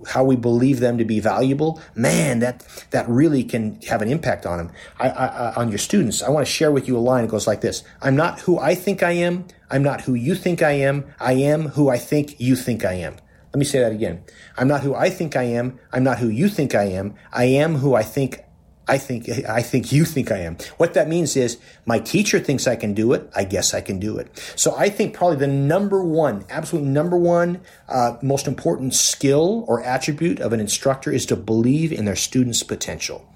how 0.07 0.23
we 0.23 0.35
believe 0.35 0.79
them 0.79 0.97
to 0.97 1.05
be 1.05 1.19
valuable, 1.19 1.81
man, 1.95 2.39
that, 2.39 2.65
that 2.91 3.07
really 3.09 3.43
can 3.43 3.79
have 3.81 4.01
an 4.01 4.09
impact 4.09 4.45
on 4.45 4.57
them, 4.57 4.71
I, 4.99 5.09
I, 5.09 5.53
on 5.55 5.69
your 5.69 5.77
students. 5.77 6.21
I 6.21 6.29
want 6.29 6.45
to 6.45 6.51
share 6.51 6.71
with 6.71 6.87
you 6.87 6.97
a 6.97 6.99
line 6.99 7.23
that 7.23 7.31
goes 7.31 7.47
like 7.47 7.61
this. 7.61 7.83
I'm 8.01 8.15
not 8.15 8.39
who 8.41 8.59
I 8.59 8.75
think 8.75 9.03
I 9.03 9.11
am. 9.11 9.45
I'm 9.69 9.83
not 9.83 10.01
who 10.01 10.13
you 10.13 10.35
think 10.35 10.61
I 10.61 10.71
am. 10.71 11.05
I 11.19 11.33
am 11.33 11.69
who 11.69 11.89
I 11.89 11.97
think 11.97 12.39
you 12.39 12.55
think 12.55 12.85
I 12.85 12.93
am. 12.93 13.17
Let 13.57 13.61
me 13.61 13.65
say 13.65 13.79
that 13.79 13.91
again. 13.91 14.23
I'm 14.55 14.67
not 14.67 14.81
who 14.81 14.93
I 14.93 15.09
think 15.09 15.35
I 15.35 15.41
am. 15.41 15.79
I'm 15.91 16.03
not 16.03 16.19
who 16.19 16.27
you 16.27 16.47
think 16.47 16.75
I 16.75 16.83
am. 16.83 17.15
I 17.33 17.45
am 17.45 17.77
who 17.77 17.95
I 17.95 18.03
think 18.03 18.43
I 18.87 18.99
think 18.99 19.27
I 19.49 19.63
think 19.63 19.91
you 19.91 20.05
think 20.05 20.31
I 20.31 20.41
am. 20.41 20.57
What 20.77 20.93
that 20.93 21.09
means 21.09 21.35
is 21.35 21.57
my 21.83 21.97
teacher 21.97 22.37
thinks 22.37 22.67
I 22.67 22.75
can 22.75 22.93
do 22.93 23.13
it. 23.13 23.27
I 23.35 23.45
guess 23.45 23.73
I 23.73 23.81
can 23.81 23.97
do 23.97 24.19
it. 24.19 24.29
So 24.55 24.75
I 24.77 24.89
think 24.89 25.15
probably 25.15 25.37
the 25.37 25.47
number 25.47 26.03
one, 26.03 26.45
absolute 26.51 26.85
number 26.85 27.17
one, 27.17 27.61
uh, 27.89 28.17
most 28.21 28.45
important 28.45 28.93
skill 28.93 29.65
or 29.67 29.81
attribute 29.83 30.39
of 30.39 30.53
an 30.53 30.59
instructor 30.59 31.11
is 31.11 31.25
to 31.25 31.35
believe 31.35 31.91
in 31.91 32.05
their 32.05 32.15
students' 32.15 32.61
potential. 32.61 33.27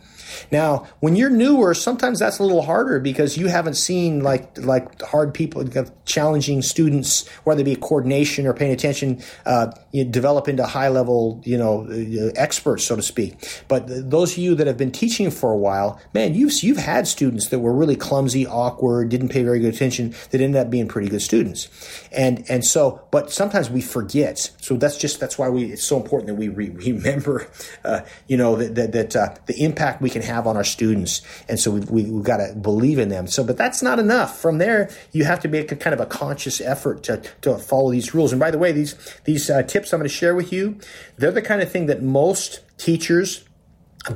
Now, 0.52 0.88
when 1.00 1.16
you're 1.16 1.30
newer, 1.30 1.74
sometimes 1.74 2.20
that's 2.20 2.40
a 2.40 2.44
little 2.44 2.62
harder 2.62 3.00
because 3.00 3.38
you 3.38 3.48
haven't 3.48 3.76
seen 3.76 4.22
like 4.22 4.58
like 4.58 5.02
hard 5.02 5.34
people, 5.34 5.64
challenging 6.06 6.62
students, 6.62 7.28
whether 7.44 7.62
it 7.62 7.66
be 7.66 7.76
coordination 7.76 8.46
or 8.46 8.54
paying 8.54 8.72
attention, 8.72 9.22
uh, 9.46 9.72
you 9.92 10.04
develop 10.04 10.48
into 10.48 10.66
high 10.66 10.90
level, 10.90 11.42
you 11.44 11.58
know, 11.58 11.88
uh, 11.90 12.32
experts, 12.36 12.84
so 12.84 12.96
to 12.96 13.02
speak. 13.02 13.64
But 13.68 13.86
those 13.88 14.34
of 14.34 14.38
you 14.40 14.56
that 14.56 14.68
have 14.68 14.78
been 14.78 14.92
teaching 14.92 15.32
for 15.32 15.52
a 15.52 15.58
while, 15.58 16.00
man, 16.14 16.34
you've 16.34 16.54
you've 16.64 16.78
had 16.78 17.08
students 17.08 17.50
that 17.50 17.60
were 17.60 17.74
really 17.74 17.96
clumsy, 17.96 18.46
awkward, 18.46 19.10
didn't 19.10 19.30
pay 19.30 19.44
very 19.44 19.60
good 19.60 19.74
attention, 19.74 20.14
that 20.32 20.42
ended 20.42 20.62
up 20.62 20.70
being 20.70 20.88
pretty 20.88 21.10
good 21.10 21.22
students, 21.22 21.70
and 22.12 22.44
and 22.50 22.66
so, 22.66 23.02
but 23.12 23.32
sometimes 23.32 23.70
we 23.70 23.82
forget. 23.82 24.52
So 24.62 24.78
that's 24.78 24.98
just 24.98 25.20
that's 25.20 25.38
why 25.38 25.50
we 25.50 25.72
it's 25.72 25.84
so 25.84 25.98
important 25.98 26.28
that 26.28 26.36
we 26.36 26.50
re- 26.50 26.70
remember, 26.70 27.48
uh, 27.84 28.02
you 28.28 28.38
know, 28.38 28.56
that 28.56 28.76
that, 28.76 28.92
that 28.92 29.16
uh, 29.16 29.36
the 29.46 29.64
impact 29.64 30.02
we 30.02 30.10
can 30.10 30.21
can 30.22 30.34
have 30.34 30.48
on 30.48 30.58
our 30.58 30.64
students. 30.64 31.22
And 31.50 31.60
so 31.60 31.72
we, 31.72 31.80
we, 31.82 32.04
we've 32.12 32.24
got 32.24 32.38
to 32.38 32.56
believe 32.56 33.00
in 33.00 33.10
them. 33.10 33.28
So, 33.28 33.44
but 33.44 33.58
that's 33.58 33.82
not 33.82 34.00
enough. 34.00 34.40
From 34.40 34.58
there, 34.58 34.90
you 35.12 35.26
have 35.26 35.40
to 35.42 35.48
make 35.48 35.72
a 35.72 35.76
kind 35.76 35.94
of 35.94 36.00
a 36.00 36.06
conscious 36.06 36.62
effort 36.62 37.04
to, 37.04 37.22
to 37.42 37.58
follow 37.58 37.92
these 37.92 38.14
rules. 38.14 38.32
And 38.32 38.40
by 38.40 38.52
the 38.52 38.58
way, 38.58 38.72
these, 38.72 38.96
these 39.26 39.50
uh, 39.50 39.64
tips 39.64 39.94
I'm 39.94 40.00
going 40.00 40.10
to 40.10 40.14
share 40.14 40.36
with 40.36 40.52
you, 40.52 40.80
they're 41.18 41.32
the 41.32 41.42
kind 41.42 41.62
of 41.62 41.72
thing 41.72 41.88
that 41.88 42.02
most 42.02 42.62
teachers 42.78 43.46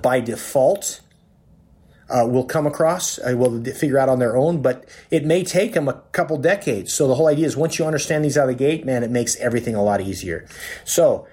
by 0.01 0.19
default 0.19 1.01
uh, 2.09 2.25
will 2.27 2.45
come 2.45 2.67
across, 2.67 3.17
uh, 3.19 3.35
will 3.35 3.63
figure 3.63 3.97
out 3.97 4.09
on 4.09 4.19
their 4.19 4.38
own, 4.38 4.62
but 4.62 4.85
it 5.09 5.25
may 5.25 5.43
take 5.43 5.74
them 5.74 5.88
a 5.88 5.93
couple 6.12 6.38
decades. 6.38 6.93
So 6.93 7.07
the 7.07 7.15
whole 7.15 7.27
idea 7.27 7.47
is 7.47 7.57
once 7.57 7.79
you 7.79 7.85
understand 7.85 8.24
these 8.24 8.38
out 8.38 8.50
of 8.50 8.57
the 8.57 8.63
gate, 8.63 8.85
man, 8.85 9.03
it 9.03 9.09
makes 9.09 9.35
everything 9.38 9.75
a 9.75 9.83
lot 9.83 10.01
easier. 10.01 10.47
So 10.83 11.27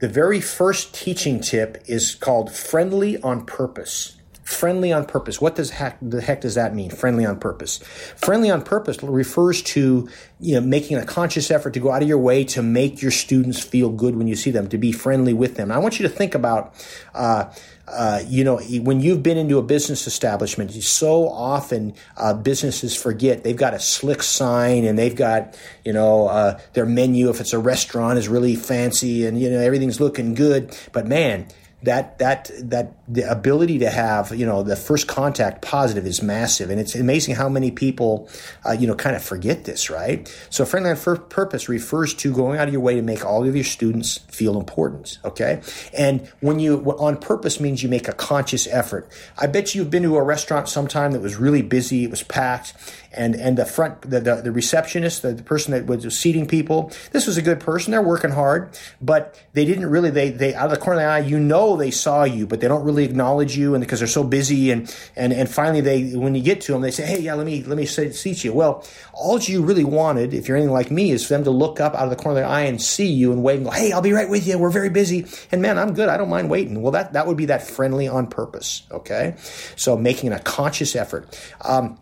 the 0.00 0.08
very 0.08 0.40
first 0.40 0.94
teaching 0.94 1.40
tip 1.40 1.82
is 1.86 2.14
called 2.14 2.54
friendly 2.54 3.20
on 3.22 3.46
purpose. 3.46 4.17
Friendly 4.48 4.94
on 4.94 5.04
purpose. 5.04 5.42
What 5.42 5.56
does 5.56 5.68
heck, 5.68 5.98
the 6.00 6.22
heck 6.22 6.40
does 6.40 6.54
that 6.54 6.74
mean? 6.74 6.88
Friendly 6.88 7.26
on 7.26 7.38
purpose. 7.38 7.76
Friendly 8.16 8.50
on 8.50 8.62
purpose 8.62 9.02
refers 9.02 9.60
to 9.74 10.08
you 10.40 10.54
know 10.54 10.62
making 10.62 10.96
a 10.96 11.04
conscious 11.04 11.50
effort 11.50 11.74
to 11.74 11.80
go 11.80 11.90
out 11.92 12.00
of 12.00 12.08
your 12.08 12.16
way 12.16 12.44
to 12.44 12.62
make 12.62 13.02
your 13.02 13.10
students 13.10 13.60
feel 13.60 13.90
good 13.90 14.16
when 14.16 14.26
you 14.26 14.34
see 14.34 14.50
them, 14.50 14.66
to 14.70 14.78
be 14.78 14.90
friendly 14.90 15.34
with 15.34 15.56
them. 15.56 15.70
I 15.70 15.76
want 15.76 16.00
you 16.00 16.08
to 16.08 16.14
think 16.14 16.34
about. 16.34 16.74
Uh, 17.14 17.52
uh, 17.86 18.22
you 18.26 18.44
know, 18.44 18.58
when 18.58 19.00
you've 19.00 19.22
been 19.22 19.38
into 19.38 19.56
a 19.56 19.62
business 19.62 20.06
establishment, 20.06 20.70
so 20.72 21.26
often 21.26 21.94
uh, 22.18 22.34
businesses 22.34 22.94
forget 22.94 23.44
they've 23.44 23.56
got 23.56 23.72
a 23.72 23.80
slick 23.80 24.22
sign 24.22 24.84
and 24.84 24.98
they've 24.98 25.16
got, 25.16 25.58
you 25.86 25.94
know, 25.94 26.28
uh, 26.28 26.60
their 26.74 26.84
menu, 26.84 27.30
if 27.30 27.40
it's 27.40 27.54
a 27.54 27.58
restaurant, 27.58 28.18
is 28.18 28.28
really 28.28 28.56
fancy 28.56 29.24
and, 29.24 29.40
you 29.40 29.48
know, 29.48 29.58
everything's 29.58 30.00
looking 30.00 30.34
good. 30.34 30.76
But 30.92 31.06
man, 31.06 31.46
that 31.82 32.18
that 32.18 32.50
that 32.58 32.92
the 33.06 33.30
ability 33.30 33.78
to 33.78 33.90
have 33.90 34.34
you 34.34 34.44
know 34.44 34.62
the 34.62 34.76
first 34.76 35.06
contact 35.06 35.62
positive 35.62 36.06
is 36.06 36.22
massive. 36.22 36.70
And 36.70 36.80
it's 36.80 36.94
amazing 36.94 37.36
how 37.36 37.48
many 37.48 37.70
people 37.70 38.28
uh, 38.66 38.72
you 38.72 38.86
know 38.86 38.94
kind 38.94 39.14
of 39.14 39.22
forget 39.22 39.64
this 39.64 39.88
right? 39.90 40.28
So 40.50 40.64
friendly 40.64 40.90
on 40.90 40.96
purpose 41.28 41.68
refers 41.68 42.14
to 42.14 42.32
going 42.32 42.58
out 42.58 42.66
of 42.66 42.72
your 42.72 42.82
way 42.82 42.94
to 42.94 43.02
make 43.02 43.24
all 43.24 43.46
of 43.46 43.54
your 43.54 43.64
students 43.64 44.18
feel 44.28 44.58
important 44.58 45.18
okay? 45.24 45.62
And 45.96 46.26
when 46.40 46.58
you 46.58 46.78
on 46.98 47.16
purpose 47.16 47.60
means 47.60 47.82
you 47.82 47.88
make 47.88 48.08
a 48.08 48.12
conscious 48.12 48.66
effort. 48.66 49.10
I 49.36 49.46
bet 49.46 49.74
you've 49.74 49.90
been 49.90 50.02
to 50.02 50.16
a 50.16 50.22
restaurant 50.22 50.68
sometime 50.68 51.12
that 51.12 51.20
was 51.20 51.36
really 51.36 51.62
busy 51.62 52.04
it 52.04 52.10
was 52.10 52.22
packed 52.22 52.74
and 53.12 53.34
and 53.34 53.56
the 53.56 53.64
front 53.64 54.02
the, 54.02 54.20
the, 54.20 54.36
the 54.36 54.52
receptionist 54.52 55.22
the, 55.22 55.32
the, 55.32 55.42
person 55.42 55.72
that 55.72 55.86
was 55.86 56.18
seating 56.18 56.46
people 56.46 56.92
this 57.12 57.26
was 57.26 57.36
a 57.36 57.42
good 57.42 57.60
person 57.60 57.90
they're 57.90 58.02
working 58.02 58.30
hard 58.30 58.78
but 59.00 59.42
they 59.54 59.64
didn't 59.64 59.86
really 59.86 60.10
they 60.10 60.30
they 60.30 60.54
out 60.54 60.66
of 60.66 60.70
the 60.70 60.76
corner 60.76 61.00
of 61.00 61.04
the 61.04 61.08
eye 61.08 61.18
you 61.18 61.38
know 61.38 61.67
they 61.76 61.90
saw 61.90 62.24
you 62.24 62.46
but 62.46 62.60
they 62.60 62.68
don't 62.68 62.84
really 62.84 63.04
acknowledge 63.04 63.56
you 63.56 63.74
and 63.74 63.82
because 63.82 64.00
they're 64.00 64.08
so 64.08 64.24
busy 64.24 64.70
and 64.70 64.94
and 65.16 65.32
and 65.32 65.48
finally 65.48 65.80
they 65.80 66.14
when 66.14 66.34
you 66.34 66.42
get 66.42 66.60
to 66.60 66.72
them 66.72 66.80
they 66.80 66.90
say 66.90 67.06
hey 67.06 67.20
yeah 67.20 67.34
let 67.34 67.46
me 67.46 67.62
let 67.64 67.76
me 67.76 67.86
seat 67.86 68.44
you. 68.44 68.52
Well 68.52 68.84
all 69.12 69.38
you 69.38 69.62
really 69.62 69.84
wanted 69.84 70.34
if 70.34 70.48
you're 70.48 70.56
anything 70.56 70.72
like 70.72 70.90
me 70.90 71.10
is 71.10 71.26
for 71.26 71.34
them 71.34 71.44
to 71.44 71.50
look 71.50 71.80
up 71.80 71.94
out 71.94 72.04
of 72.04 72.10
the 72.10 72.16
corner 72.16 72.38
of 72.38 72.44
their 72.44 72.50
eye 72.50 72.62
and 72.62 72.80
see 72.80 73.08
you 73.08 73.32
and 73.32 73.42
wait 73.42 73.56
and 73.56 73.64
go 73.64 73.70
hey 73.70 73.92
I'll 73.92 74.02
be 74.02 74.12
right 74.12 74.28
with 74.28 74.46
you. 74.46 74.58
We're 74.58 74.70
very 74.70 74.90
busy. 74.90 75.26
And 75.52 75.62
man 75.62 75.78
I'm 75.78 75.94
good. 75.94 76.08
I 76.08 76.16
don't 76.16 76.30
mind 76.30 76.50
waiting. 76.50 76.82
Well 76.82 76.92
that 76.92 77.12
that 77.12 77.26
would 77.26 77.36
be 77.36 77.46
that 77.46 77.62
friendly 77.62 78.08
on 78.08 78.26
purpose 78.26 78.82
okay? 78.90 79.34
So 79.76 79.96
making 79.96 80.32
a 80.32 80.38
conscious 80.38 80.96
effort. 80.96 81.38
Um, 81.60 81.98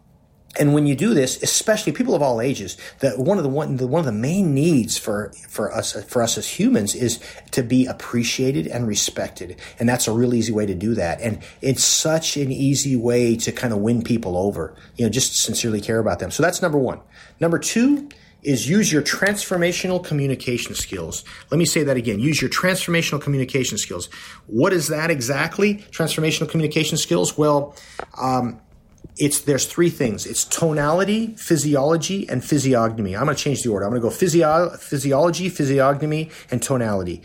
and 0.58 0.74
when 0.74 0.86
you 0.86 0.94
do 0.94 1.14
this, 1.14 1.42
especially 1.42 1.92
people 1.92 2.14
of 2.14 2.22
all 2.22 2.40
ages, 2.40 2.76
that 3.00 3.18
one 3.18 3.38
of 3.38 3.44
the 3.44 3.50
one, 3.50 3.76
the, 3.76 3.86
one 3.86 4.00
of 4.00 4.06
the 4.06 4.12
main 4.12 4.54
needs 4.54 4.96
for 4.96 5.32
for 5.48 5.72
us 5.72 5.92
for 6.04 6.22
us 6.22 6.38
as 6.38 6.48
humans 6.48 6.94
is 6.94 7.20
to 7.52 7.62
be 7.62 7.86
appreciated 7.86 8.66
and 8.66 8.86
respected, 8.86 9.60
and 9.78 9.88
that's 9.88 10.08
a 10.08 10.12
real 10.12 10.34
easy 10.34 10.52
way 10.52 10.66
to 10.66 10.74
do 10.74 10.94
that. 10.94 11.20
And 11.20 11.42
it's 11.60 11.84
such 11.84 12.36
an 12.36 12.52
easy 12.52 12.96
way 12.96 13.36
to 13.36 13.52
kind 13.52 13.72
of 13.72 13.80
win 13.80 14.02
people 14.02 14.36
over. 14.36 14.74
You 14.96 15.06
know, 15.06 15.10
just 15.10 15.36
sincerely 15.36 15.80
care 15.80 15.98
about 15.98 16.18
them. 16.18 16.30
So 16.30 16.42
that's 16.42 16.62
number 16.62 16.78
one. 16.78 17.00
Number 17.40 17.58
two 17.58 18.08
is 18.42 18.68
use 18.68 18.92
your 18.92 19.02
transformational 19.02 20.04
communication 20.04 20.74
skills. 20.74 21.24
Let 21.50 21.58
me 21.58 21.64
say 21.64 21.82
that 21.82 21.96
again. 21.96 22.20
Use 22.20 22.40
your 22.40 22.50
transformational 22.50 23.20
communication 23.20 23.76
skills. 23.76 24.06
What 24.46 24.72
is 24.72 24.88
that 24.88 25.10
exactly? 25.10 25.76
Transformational 25.90 26.48
communication 26.48 26.98
skills. 26.98 27.36
Well. 27.36 27.74
Um, 28.18 28.60
it's 29.18 29.40
there's 29.40 29.66
three 29.66 29.90
things. 29.90 30.26
It's 30.26 30.44
tonality, 30.44 31.34
physiology, 31.36 32.28
and 32.28 32.44
physiognomy. 32.44 33.16
I'm 33.16 33.24
going 33.24 33.36
to 33.36 33.42
change 33.42 33.62
the 33.62 33.70
order. 33.70 33.86
I'm 33.86 33.90
going 33.92 34.02
to 34.02 34.08
go 34.08 34.14
physio- 34.14 34.76
physiology, 34.76 35.48
physiognomy, 35.48 36.30
and 36.50 36.62
tonality. 36.62 37.22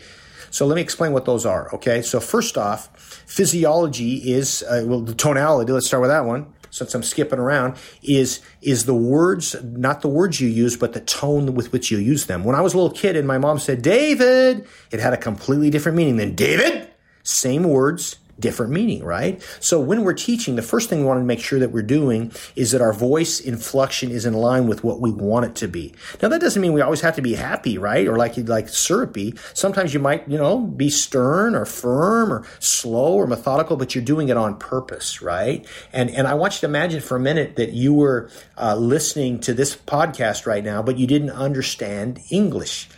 So 0.50 0.66
let 0.66 0.76
me 0.76 0.82
explain 0.82 1.12
what 1.12 1.24
those 1.24 1.46
are. 1.46 1.74
Okay. 1.74 2.02
So 2.02 2.20
first 2.20 2.58
off, 2.58 2.94
physiology 3.26 4.32
is 4.32 4.62
uh, 4.62 4.84
well 4.86 5.00
the 5.00 5.14
tonality. 5.14 5.72
Let's 5.72 5.86
start 5.86 6.02
with 6.02 6.10
that 6.10 6.24
one. 6.24 6.52
Since 6.70 6.94
I'm 6.94 7.02
skipping 7.02 7.38
around, 7.38 7.76
is 8.02 8.40
is 8.62 8.86
the 8.86 8.94
words 8.94 9.54
not 9.62 10.00
the 10.00 10.08
words 10.08 10.40
you 10.40 10.48
use, 10.48 10.76
but 10.76 10.94
the 10.94 11.00
tone 11.00 11.54
with 11.54 11.72
which 11.72 11.90
you 11.90 11.98
use 11.98 12.26
them. 12.26 12.44
When 12.44 12.56
I 12.56 12.62
was 12.62 12.72
a 12.72 12.78
little 12.78 12.96
kid 12.96 13.16
and 13.16 13.26
my 13.26 13.36
mom 13.36 13.58
said 13.58 13.82
David, 13.82 14.66
it 14.90 15.00
had 15.00 15.12
a 15.12 15.18
completely 15.18 15.68
different 15.68 15.96
meaning 15.96 16.16
than 16.16 16.34
David. 16.34 16.88
Same 17.24 17.64
words, 17.64 18.16
different 18.42 18.72
meaning, 18.72 19.02
right? 19.02 19.42
So 19.60 19.80
when 19.80 20.02
we're 20.02 20.12
teaching, 20.12 20.56
the 20.56 20.62
first 20.62 20.90
thing 20.90 20.98
we 21.00 21.06
want 21.06 21.20
to 21.20 21.24
make 21.24 21.40
sure 21.40 21.58
that 21.58 21.70
we're 21.70 21.82
doing 21.82 22.32
is 22.56 22.72
that 22.72 22.82
our 22.82 22.92
voice 22.92 23.40
inflection 23.40 24.10
is 24.10 24.26
in 24.26 24.34
line 24.34 24.66
with 24.66 24.84
what 24.84 25.00
we 25.00 25.10
want 25.10 25.46
it 25.46 25.54
to 25.56 25.68
be. 25.68 25.94
Now 26.20 26.28
that 26.28 26.42
doesn't 26.42 26.60
mean 26.60 26.74
we 26.74 26.82
always 26.82 27.00
have 27.00 27.16
to 27.16 27.22
be 27.22 27.34
happy, 27.34 27.78
right? 27.78 28.06
Or 28.06 28.16
like 28.16 28.36
like 28.36 28.68
syrupy. 28.68 29.34
Sometimes 29.54 29.94
you 29.94 30.00
might, 30.00 30.28
you 30.28 30.36
know, 30.36 30.58
be 30.58 30.90
stern 30.90 31.54
or 31.54 31.64
firm 31.64 32.30
or 32.32 32.44
slow 32.58 33.14
or 33.14 33.26
methodical, 33.26 33.76
but 33.76 33.94
you're 33.94 34.04
doing 34.04 34.28
it 34.28 34.36
on 34.36 34.58
purpose, 34.58 35.22
right? 35.22 35.66
And 35.92 36.10
and 36.10 36.26
I 36.26 36.34
want 36.34 36.54
you 36.54 36.60
to 36.60 36.66
imagine 36.66 37.00
for 37.00 37.16
a 37.16 37.20
minute 37.20 37.56
that 37.56 37.72
you 37.72 37.94
were 37.94 38.28
uh, 38.58 38.76
listening 38.76 39.40
to 39.40 39.54
this 39.54 39.74
podcast 39.76 40.44
right 40.46 40.64
now, 40.64 40.82
but 40.82 40.98
you 40.98 41.06
didn't 41.06 41.30
understand 41.30 42.20
English. 42.30 42.88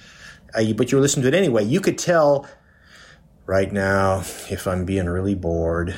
Uh, 0.54 0.72
but 0.72 0.90
you 0.90 0.98
were 0.98 1.02
listening 1.02 1.22
to 1.22 1.28
it 1.28 1.34
anyway. 1.34 1.64
You 1.64 1.80
could 1.80 1.98
tell 1.98 2.46
right 3.46 3.72
now, 3.72 4.20
if 4.20 4.66
I'm 4.66 4.84
being 4.84 5.06
really 5.06 5.34
bored 5.34 5.94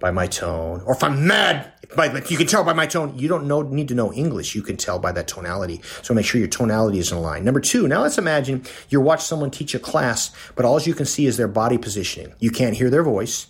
by 0.00 0.10
my 0.10 0.26
tone, 0.26 0.82
or 0.86 0.94
if 0.94 1.02
I'm 1.02 1.26
mad, 1.26 1.72
by, 1.96 2.06
you 2.28 2.36
can 2.36 2.46
tell 2.46 2.62
by 2.62 2.72
my 2.72 2.86
tone, 2.86 3.18
you 3.18 3.26
don't 3.26 3.48
know, 3.48 3.62
need 3.62 3.88
to 3.88 3.94
know 3.94 4.12
English. 4.12 4.54
You 4.54 4.62
can 4.62 4.76
tell 4.76 4.98
by 4.98 5.10
that 5.12 5.26
tonality. 5.26 5.80
So 6.02 6.14
make 6.14 6.26
sure 6.26 6.38
your 6.38 6.48
tonality 6.48 6.98
is 6.98 7.10
in 7.10 7.20
line. 7.20 7.44
Number 7.44 7.60
two, 7.60 7.88
now 7.88 8.02
let's 8.02 8.18
imagine 8.18 8.64
you're 8.90 9.00
watching 9.00 9.24
someone 9.24 9.50
teach 9.50 9.74
a 9.74 9.78
class, 9.78 10.30
but 10.54 10.64
all 10.64 10.80
you 10.80 10.94
can 10.94 11.06
see 11.06 11.26
is 11.26 11.36
their 11.36 11.48
body 11.48 11.78
positioning. 11.78 12.34
You 12.38 12.50
can't 12.50 12.76
hear 12.76 12.90
their 12.90 13.02
voice. 13.02 13.48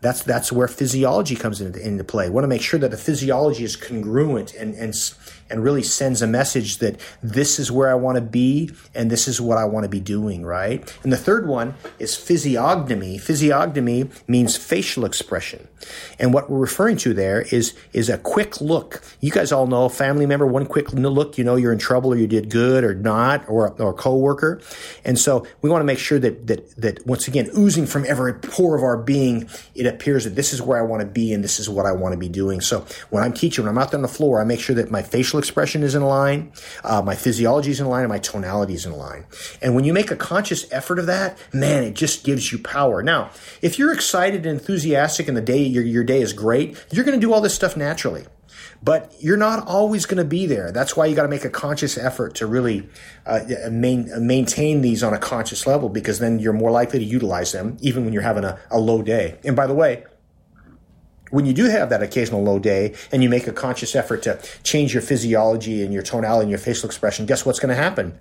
That's, 0.00 0.22
that's 0.22 0.52
where 0.52 0.68
physiology 0.68 1.36
comes 1.36 1.60
into, 1.60 1.80
into 1.80 2.04
play. 2.04 2.28
want 2.28 2.44
to 2.44 2.48
make 2.48 2.62
sure 2.62 2.78
that 2.80 2.90
the 2.90 2.98
physiology 2.98 3.64
is 3.64 3.76
congruent 3.76 4.54
and, 4.54 4.74
and, 4.74 4.94
and 5.50 5.62
really 5.62 5.82
sends 5.82 6.22
a 6.22 6.26
message 6.26 6.78
that 6.78 7.00
this 7.22 7.58
is 7.58 7.70
where 7.70 7.90
I 7.90 7.94
want 7.94 8.16
to 8.16 8.22
be 8.22 8.70
and 8.94 9.10
this 9.10 9.28
is 9.28 9.40
what 9.40 9.58
I 9.58 9.64
want 9.64 9.84
to 9.84 9.88
be 9.88 10.00
doing, 10.00 10.44
right? 10.44 10.96
And 11.02 11.12
the 11.12 11.16
third 11.16 11.46
one 11.46 11.74
is 11.98 12.16
physiognomy. 12.16 13.18
Physiognomy 13.18 14.10
means 14.26 14.56
facial 14.56 15.04
expression. 15.04 15.68
And 16.18 16.32
what 16.34 16.50
we're 16.50 16.58
referring 16.58 16.96
to 16.98 17.14
there 17.14 17.42
is, 17.42 17.74
is 17.92 18.08
a 18.08 18.18
quick 18.18 18.60
look. 18.60 19.02
You 19.20 19.30
guys 19.30 19.52
all 19.52 19.66
know, 19.66 19.84
a 19.84 19.90
family 19.90 20.26
member, 20.26 20.46
one 20.46 20.66
quick 20.66 20.92
look, 20.92 21.38
you 21.38 21.44
know 21.44 21.56
you're 21.56 21.72
in 21.72 21.78
trouble 21.78 22.12
or 22.12 22.16
you 22.16 22.26
did 22.26 22.50
good 22.50 22.84
or 22.84 22.94
not, 22.94 23.48
or, 23.48 23.70
or 23.80 23.90
a 23.90 23.94
coworker. 23.94 24.60
And 25.04 25.18
so 25.18 25.46
we 25.62 25.70
want 25.70 25.80
to 25.80 25.86
make 25.86 25.98
sure 25.98 26.18
that, 26.18 26.46
that, 26.46 26.76
that 26.76 27.06
once 27.06 27.28
again, 27.28 27.50
oozing 27.56 27.86
from 27.86 28.04
every 28.06 28.34
pore 28.34 28.76
of 28.76 28.82
our 28.82 28.96
being, 28.96 29.48
it 29.74 29.86
appears 29.86 30.24
that 30.24 30.34
this 30.34 30.52
is 30.52 30.60
where 30.60 30.78
I 30.78 30.82
want 30.82 31.00
to 31.00 31.06
be 31.06 31.32
and 31.32 31.44
this 31.44 31.58
is 31.58 31.68
what 31.68 31.86
I 31.86 31.92
want 31.92 32.12
to 32.12 32.18
be 32.18 32.28
doing. 32.28 32.60
So 32.60 32.86
when 33.10 33.22
I'm 33.22 33.32
teaching, 33.32 33.64
when 33.64 33.70
I'm 33.70 33.78
out 33.78 33.90
there 33.90 33.98
on 33.98 34.02
the 34.02 34.08
floor, 34.08 34.40
I 34.40 34.44
make 34.44 34.60
sure 34.60 34.74
that 34.76 34.90
my 34.90 35.02
facial 35.02 35.35
facial 35.36 35.56
expression 35.56 35.82
is 35.82 35.94
in 35.94 36.02
line, 36.02 36.52
uh, 36.84 37.02
my 37.02 37.14
physiology 37.14 37.70
is 37.70 37.80
in 37.80 37.86
line, 37.86 38.04
and 38.04 38.08
my 38.08 38.18
tonality 38.18 38.74
is 38.74 38.86
in 38.86 38.92
line. 38.92 39.26
And 39.60 39.74
when 39.74 39.84
you 39.84 39.92
make 39.92 40.10
a 40.10 40.16
conscious 40.16 40.66
effort 40.72 40.98
of 40.98 41.06
that, 41.06 41.38
man, 41.52 41.84
it 41.84 41.94
just 41.94 42.24
gives 42.24 42.52
you 42.52 42.58
power. 42.58 43.02
Now, 43.02 43.30
if 43.62 43.78
you're 43.78 43.92
excited 43.92 44.46
and 44.46 44.58
enthusiastic 44.58 45.28
and 45.28 45.36
the 45.36 45.42
day 45.42 45.62
your, 45.62 45.84
your 45.84 46.04
day 46.04 46.22
is 46.22 46.32
great, 46.32 46.76
you're 46.90 47.04
going 47.04 47.20
to 47.20 47.26
do 47.26 47.32
all 47.32 47.40
this 47.40 47.54
stuff 47.54 47.76
naturally. 47.76 48.24
But 48.82 49.12
you're 49.20 49.38
not 49.38 49.66
always 49.66 50.06
going 50.06 50.22
to 50.22 50.28
be 50.28 50.46
there. 50.46 50.70
That's 50.70 50.96
why 50.96 51.06
you 51.06 51.16
got 51.16 51.22
to 51.22 51.28
make 51.28 51.44
a 51.44 51.50
conscious 51.50 51.96
effort 51.96 52.34
to 52.36 52.46
really 52.46 52.88
uh, 53.24 53.40
main, 53.70 54.10
maintain 54.26 54.82
these 54.82 55.02
on 55.02 55.14
a 55.14 55.18
conscious 55.18 55.66
level 55.66 55.88
because 55.88 56.18
then 56.18 56.38
you're 56.38 56.52
more 56.52 56.70
likely 56.70 56.98
to 56.98 57.04
utilize 57.04 57.52
them 57.52 57.76
even 57.80 58.04
when 58.04 58.12
you're 58.12 58.22
having 58.22 58.44
a, 58.44 58.58
a 58.70 58.78
low 58.78 59.02
day. 59.02 59.38
And 59.44 59.56
by 59.56 59.66
the 59.66 59.74
way, 59.74 60.04
when 61.36 61.44
you 61.44 61.52
do 61.52 61.66
have 61.66 61.90
that 61.90 62.02
occasional 62.02 62.42
low 62.42 62.58
day 62.58 62.94
and 63.12 63.22
you 63.22 63.28
make 63.28 63.46
a 63.46 63.52
conscious 63.52 63.94
effort 63.94 64.22
to 64.22 64.40
change 64.62 64.94
your 64.94 65.02
physiology 65.02 65.82
and 65.82 65.92
your 65.92 66.02
tonality 66.02 66.44
and 66.44 66.50
your 66.50 66.58
facial 66.58 66.86
expression, 66.86 67.26
guess 67.26 67.44
what's 67.44 67.58
going 67.58 67.68
to 67.68 67.74
happen? 67.74 68.18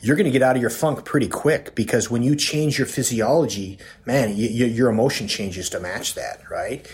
You're 0.00 0.14
going 0.14 0.26
to 0.26 0.30
get 0.30 0.40
out 0.40 0.54
of 0.54 0.62
your 0.62 0.70
funk 0.70 1.04
pretty 1.04 1.26
quick 1.26 1.74
because 1.74 2.08
when 2.08 2.22
you 2.22 2.36
change 2.36 2.78
your 2.78 2.86
physiology, 2.86 3.76
man, 4.06 4.36
you, 4.36 4.48
you, 4.48 4.66
your 4.66 4.88
emotion 4.88 5.26
changes 5.26 5.68
to 5.70 5.80
match 5.80 6.14
that, 6.14 6.48
right? 6.48 6.86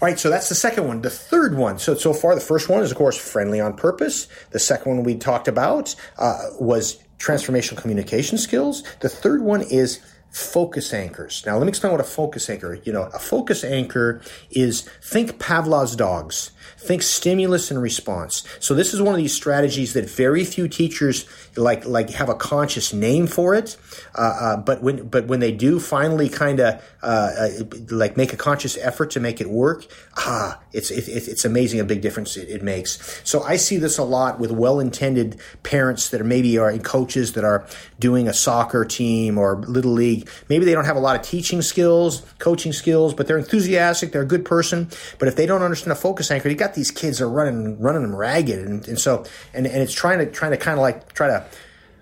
All 0.00 0.06
right, 0.06 0.20
so 0.20 0.30
that's 0.30 0.48
the 0.48 0.54
second 0.54 0.86
one. 0.86 1.02
The 1.02 1.10
third 1.10 1.56
one, 1.56 1.80
so 1.80 1.96
so 1.96 2.12
far, 2.12 2.36
the 2.36 2.40
first 2.40 2.68
one 2.68 2.84
is, 2.84 2.92
of 2.92 2.96
course, 2.96 3.18
friendly 3.18 3.60
on 3.60 3.74
purpose. 3.74 4.28
The 4.50 4.60
second 4.60 4.94
one 4.94 5.02
we 5.02 5.16
talked 5.16 5.48
about 5.48 5.96
uh, 6.16 6.50
was 6.60 7.02
transformational 7.18 7.78
communication 7.78 8.38
skills. 8.38 8.84
The 9.00 9.08
third 9.08 9.42
one 9.42 9.62
is 9.62 9.98
focus 10.30 10.92
anchors. 10.92 11.42
Now, 11.46 11.56
let 11.56 11.64
me 11.64 11.70
explain 11.70 11.92
what 11.92 12.00
a 12.00 12.04
focus 12.04 12.48
anchor. 12.50 12.78
You 12.84 12.92
know, 12.92 13.04
a 13.14 13.18
focus 13.18 13.64
anchor 13.64 14.20
is 14.50 14.82
think 15.02 15.38
Pavlov's 15.38 15.96
dogs. 15.96 16.50
Think 16.76 17.02
stimulus 17.02 17.70
and 17.70 17.82
response. 17.82 18.44
So 18.60 18.74
this 18.74 18.94
is 18.94 19.02
one 19.02 19.14
of 19.14 19.18
these 19.18 19.34
strategies 19.34 19.94
that 19.94 20.08
very 20.08 20.44
few 20.44 20.68
teachers 20.68 21.26
like 21.58 21.84
like 21.84 22.10
have 22.10 22.28
a 22.28 22.34
conscious 22.34 22.92
name 22.92 23.26
for 23.26 23.54
it. 23.54 23.76
Uh, 24.14 24.20
uh, 24.20 24.56
but 24.56 24.82
when 24.82 25.08
but 25.08 25.26
when 25.26 25.40
they 25.40 25.52
do 25.52 25.80
finally 25.80 26.28
kind 26.28 26.60
of 26.60 26.82
uh, 27.02 27.06
uh, 27.06 27.48
like 27.90 28.16
make 28.16 28.32
a 28.32 28.36
conscious 28.36 28.78
effort 28.78 29.10
to 29.10 29.20
make 29.20 29.40
it 29.40 29.48
work, 29.48 29.86
ah, 30.16 30.60
it's 30.72 30.90
it, 30.90 31.08
it's 31.08 31.44
amazing 31.44 31.80
a 31.80 31.84
big 31.84 32.00
difference 32.00 32.36
it, 32.36 32.48
it, 32.48 32.62
makes. 32.62 33.20
So 33.24 33.42
I 33.42 33.56
see 33.56 33.76
this 33.76 33.98
a 33.98 34.04
lot 34.04 34.38
with 34.38 34.50
well-intended 34.50 35.40
parents 35.62 36.10
that 36.10 36.20
are 36.20 36.24
maybe 36.24 36.58
are 36.58 36.76
coaches 36.78 37.32
that 37.32 37.44
are 37.44 37.66
doing 37.98 38.28
a 38.28 38.32
soccer 38.32 38.84
team 38.84 39.38
or 39.38 39.56
little 39.62 39.92
league. 39.92 40.28
Maybe 40.48 40.64
they 40.64 40.72
don't 40.72 40.84
have 40.84 40.96
a 40.96 41.00
lot 41.00 41.16
of 41.16 41.22
teaching 41.22 41.62
skills, 41.62 42.22
coaching 42.38 42.72
skills, 42.72 43.14
but 43.14 43.26
they're 43.26 43.38
enthusiastic. 43.38 44.12
They're 44.12 44.22
a 44.22 44.26
good 44.26 44.44
person. 44.44 44.90
But 45.18 45.28
if 45.28 45.36
they 45.36 45.46
don't 45.46 45.62
understand 45.62 45.92
a 45.92 45.96
focus 45.96 46.30
anchor, 46.30 46.48
you 46.48 46.54
got 46.54 46.74
these 46.74 46.90
kids 46.90 47.20
are 47.20 47.28
running 47.28 47.80
running 47.80 48.02
them 48.02 48.14
ragged, 48.14 48.58
and, 48.58 48.86
and 48.86 48.98
so 48.98 49.24
and 49.54 49.66
and 49.66 49.82
it's 49.82 49.94
trying 49.94 50.18
to 50.18 50.26
trying 50.26 50.52
to 50.52 50.56
kind 50.56 50.78
of 50.78 50.82
like 50.82 51.12
try 51.12 51.26
to 51.26 51.47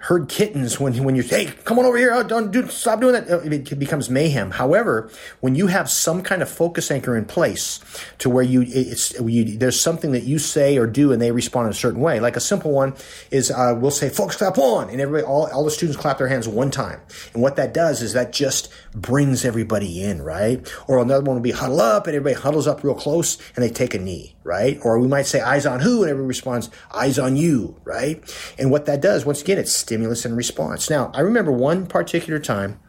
herd 0.07 0.29
kittens 0.29 0.79
when 0.79 1.03
when 1.03 1.17
you 1.17 1.23
say, 1.23 1.47
hey, 1.47 1.53
come 1.65 1.81
on 1.81 1.85
over 1.85 1.97
here, 1.97 2.13
oh, 2.15 2.23
don't 2.23 2.53
do, 2.53 2.69
stop 2.69 3.01
doing 3.01 3.15
that. 3.15 3.29
It 3.29 3.77
becomes 3.77 4.09
mayhem. 4.09 4.53
However, 4.53 5.11
when 5.41 5.57
you 5.57 5.67
have 5.67 5.91
some 5.91 6.23
kind 6.23 6.43
of 6.43 6.49
focus 6.49 6.93
anchor 6.93 7.17
in 7.17 7.25
place 7.25 7.81
to 8.19 8.31
where 8.31 8.45
you, 8.45 8.63
it's, 8.65 9.19
you, 9.19 9.59
there's 9.59 9.81
something 9.81 10.13
that 10.13 10.23
you 10.23 10.39
say 10.39 10.79
or 10.79 10.87
do 10.87 11.11
and 11.11 11.21
they 11.21 11.33
respond 11.33 11.67
in 11.67 11.71
a 11.73 11.75
certain 11.75 12.01
way. 12.01 12.21
Like 12.21 12.37
a 12.37 12.41
simple 12.41 12.71
one 12.71 12.95
is, 13.33 13.51
uh, 13.51 13.75
we'll 13.77 13.91
say, 13.91 14.09
folks 14.09 14.37
clap 14.37 14.57
one, 14.59 14.91
and 14.91 15.01
everybody, 15.01 15.27
all, 15.27 15.51
all 15.51 15.65
the 15.65 15.73
students 15.73 16.01
clap 16.01 16.19
their 16.19 16.29
hands 16.29 16.47
one 16.47 16.71
time. 16.71 17.01
And 17.35 17.43
what 17.43 17.57
that 17.57 17.75
does 17.75 18.01
is 18.01 18.13
that 18.13 18.33
just 18.33 18.73
brings 18.97 19.45
everybody 19.45 20.03
in, 20.03 20.23
right? 20.23 20.67
Or 20.89 20.99
another 20.99 21.23
one 21.23 21.37
will 21.37 21.43
be 21.43 21.53
huddle 21.53 21.81
up 21.81 22.07
and 22.07 22.17
everybody 22.17 22.43
huddles 22.43 22.67
up 22.67 22.83
real 22.83 22.95
close 22.95 23.39
and 23.55 23.63
they 23.63 23.69
take 23.69 23.95
a 23.95 23.99
knee, 23.99 24.35
right? 24.43 24.79
Or 24.83 24.99
we 24.99 25.07
might 25.07 25.27
say 25.27 25.41
eyes 25.41 25.67
on 25.67 25.81
who 25.81 26.03
and 26.03 26.11
everybody 26.11 26.29
responds 26.29 26.71
eyes 26.93 27.19
on 27.19 27.37
you, 27.37 27.79
right? 27.85 28.25
And 28.59 28.71
what 28.71 28.87
that 28.87 29.03
does, 29.03 29.27
once 29.27 29.43
again, 29.43 29.59
it's 29.59 29.73
stimulus 29.73 30.25
and 30.25 30.37
response. 30.37 30.89
Now, 30.89 31.11
I 31.15 31.21
remember 31.21 31.53
one 31.53 31.87
particular 31.87 32.41
time, 32.41 32.81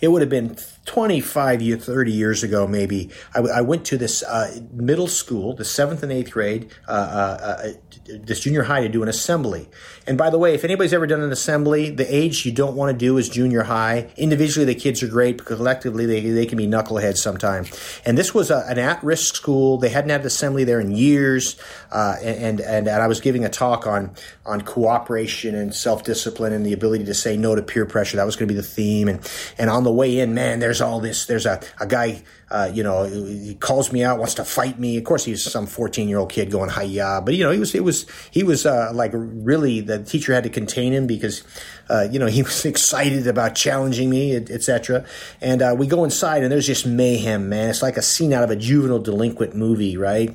it 0.00 0.08
would 0.08 0.22
have 0.22 0.30
been 0.30 0.56
25 0.92 1.62
years, 1.62 1.86
30 1.86 2.12
years 2.12 2.42
ago, 2.42 2.66
maybe, 2.66 3.08
I, 3.34 3.38
I 3.38 3.60
went 3.62 3.86
to 3.86 3.96
this 3.96 4.22
uh, 4.22 4.60
middle 4.74 5.08
school, 5.08 5.54
the 5.54 5.64
seventh 5.64 6.02
and 6.02 6.12
eighth 6.12 6.30
grade, 6.30 6.70
uh, 6.86 6.90
uh, 6.90 7.62
uh, 7.64 7.72
this 8.06 8.40
junior 8.40 8.64
high 8.64 8.82
to 8.82 8.90
do 8.90 9.02
an 9.02 9.08
assembly. 9.08 9.70
And 10.06 10.18
by 10.18 10.28
the 10.28 10.38
way, 10.38 10.52
if 10.52 10.64
anybody's 10.64 10.92
ever 10.92 11.06
done 11.06 11.22
an 11.22 11.32
assembly, 11.32 11.88
the 11.88 12.14
age 12.14 12.44
you 12.44 12.52
don't 12.52 12.76
want 12.76 12.92
to 12.92 12.98
do 12.98 13.16
is 13.16 13.30
junior 13.30 13.62
high. 13.62 14.10
Individually, 14.18 14.66
the 14.66 14.74
kids 14.74 15.02
are 15.02 15.08
great, 15.08 15.38
but 15.38 15.46
collectively, 15.46 16.04
they, 16.04 16.20
they 16.20 16.44
can 16.44 16.58
be 16.58 16.66
knuckleheads 16.66 17.18
sometimes. 17.18 17.70
And 18.04 18.18
this 18.18 18.34
was 18.34 18.50
a, 18.50 18.62
an 18.68 18.78
at 18.78 19.02
risk 19.02 19.34
school. 19.34 19.78
They 19.78 19.88
hadn't 19.88 20.10
had 20.10 20.20
an 20.20 20.26
assembly 20.26 20.64
there 20.64 20.80
in 20.80 20.90
years. 20.90 21.56
Uh, 21.90 22.16
and, 22.22 22.60
and, 22.60 22.86
and 22.86 23.02
I 23.02 23.06
was 23.06 23.22
giving 23.22 23.46
a 23.46 23.48
talk 23.48 23.86
on, 23.86 24.14
on 24.44 24.60
cooperation 24.60 25.54
and 25.54 25.74
self 25.74 26.04
discipline 26.04 26.52
and 26.52 26.66
the 26.66 26.74
ability 26.74 27.04
to 27.04 27.14
say 27.14 27.38
no 27.38 27.54
to 27.54 27.62
peer 27.62 27.86
pressure. 27.86 28.18
That 28.18 28.26
was 28.26 28.36
going 28.36 28.48
to 28.48 28.54
be 28.54 28.60
the 28.60 28.66
theme. 28.66 29.08
And, 29.08 29.26
and 29.56 29.70
on 29.70 29.84
the 29.84 29.92
way 29.92 30.18
in, 30.18 30.34
man, 30.34 30.58
there's 30.58 30.81
all 30.82 31.00
this. 31.00 31.26
There's 31.26 31.46
a, 31.46 31.60
a 31.80 31.86
guy, 31.86 32.22
uh, 32.52 32.70
you 32.70 32.82
know, 32.82 33.04
he 33.04 33.54
calls 33.54 33.92
me 33.92 34.04
out, 34.04 34.18
wants 34.18 34.34
to 34.34 34.44
fight 34.44 34.78
me. 34.78 34.98
Of 34.98 35.04
course, 35.04 35.24
he's 35.24 35.42
some 35.42 35.66
14 35.66 36.06
year 36.06 36.18
old 36.18 36.30
kid 36.30 36.50
going 36.50 36.68
hiya, 36.68 37.22
but 37.24 37.32
you 37.34 37.44
know, 37.44 37.50
he 37.50 37.58
was, 37.58 37.74
it 37.74 37.82
was, 37.82 38.04
he 38.30 38.42
was 38.42 38.66
uh, 38.66 38.90
like 38.92 39.12
really 39.14 39.80
the 39.80 40.02
teacher 40.02 40.34
had 40.34 40.44
to 40.44 40.50
contain 40.50 40.92
him 40.92 41.06
because, 41.06 41.44
uh, 41.88 42.06
you 42.10 42.18
know, 42.18 42.26
he 42.26 42.42
was 42.42 42.66
excited 42.66 43.26
about 43.26 43.54
challenging 43.54 44.10
me, 44.10 44.36
etc. 44.36 45.06
And 45.40 45.62
uh, 45.62 45.74
we 45.78 45.86
go 45.86 46.04
inside, 46.04 46.42
and 46.42 46.52
there's 46.52 46.66
just 46.66 46.86
mayhem, 46.86 47.48
man. 47.48 47.70
It's 47.70 47.80
like 47.80 47.96
a 47.96 48.02
scene 48.02 48.34
out 48.34 48.44
of 48.44 48.50
a 48.50 48.56
juvenile 48.56 48.98
delinquent 48.98 49.56
movie, 49.56 49.96
right? 49.96 50.30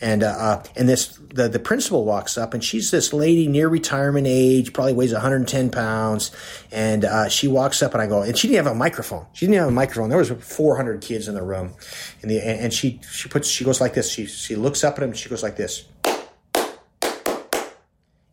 And 0.00 0.24
uh, 0.24 0.64
and 0.74 0.88
this 0.88 1.18
the 1.32 1.48
the 1.48 1.60
principal 1.60 2.04
walks 2.04 2.36
up, 2.36 2.52
and 2.52 2.64
she's 2.64 2.90
this 2.90 3.12
lady 3.12 3.46
near 3.46 3.68
retirement 3.68 4.26
age, 4.26 4.72
probably 4.72 4.94
weighs 4.94 5.12
110 5.12 5.70
pounds, 5.70 6.32
and 6.72 7.06
she 7.30 7.46
walks 7.46 7.80
up, 7.80 7.92
and 7.92 8.02
I 8.02 8.08
go, 8.08 8.22
and 8.22 8.36
she 8.36 8.48
didn't 8.48 8.64
have 8.64 8.74
a 8.74 8.76
microphone. 8.76 9.26
She 9.34 9.46
didn't 9.46 9.60
have 9.60 9.68
a 9.68 9.72
microphone. 9.72 10.08
There 10.08 10.18
was 10.18 10.30
400 10.30 11.00
kids 11.00 11.28
in 11.28 11.34
the 11.36 11.42
room, 11.42 11.59
Um, 11.60 11.74
and 12.22 12.30
the 12.30 12.40
and 12.40 12.72
she 12.72 13.00
she 13.10 13.28
puts 13.28 13.48
she 13.48 13.64
goes 13.64 13.80
like 13.80 13.94
this. 13.94 14.10
She 14.10 14.26
she 14.26 14.56
looks 14.56 14.84
up 14.84 14.96
at 14.98 15.04
him. 15.04 15.12
She 15.12 15.28
goes 15.28 15.42
like 15.42 15.56
this, 15.56 15.84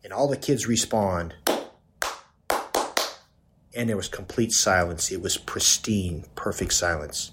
and 0.02 0.12
all 0.12 0.28
the 0.28 0.36
kids 0.36 0.66
respond. 0.66 1.34
And 3.74 3.88
there 3.88 3.96
was 3.96 4.08
complete 4.08 4.52
silence. 4.52 5.12
It 5.12 5.22
was 5.22 5.36
pristine, 5.36 6.24
perfect 6.34 6.72
silence 6.72 7.30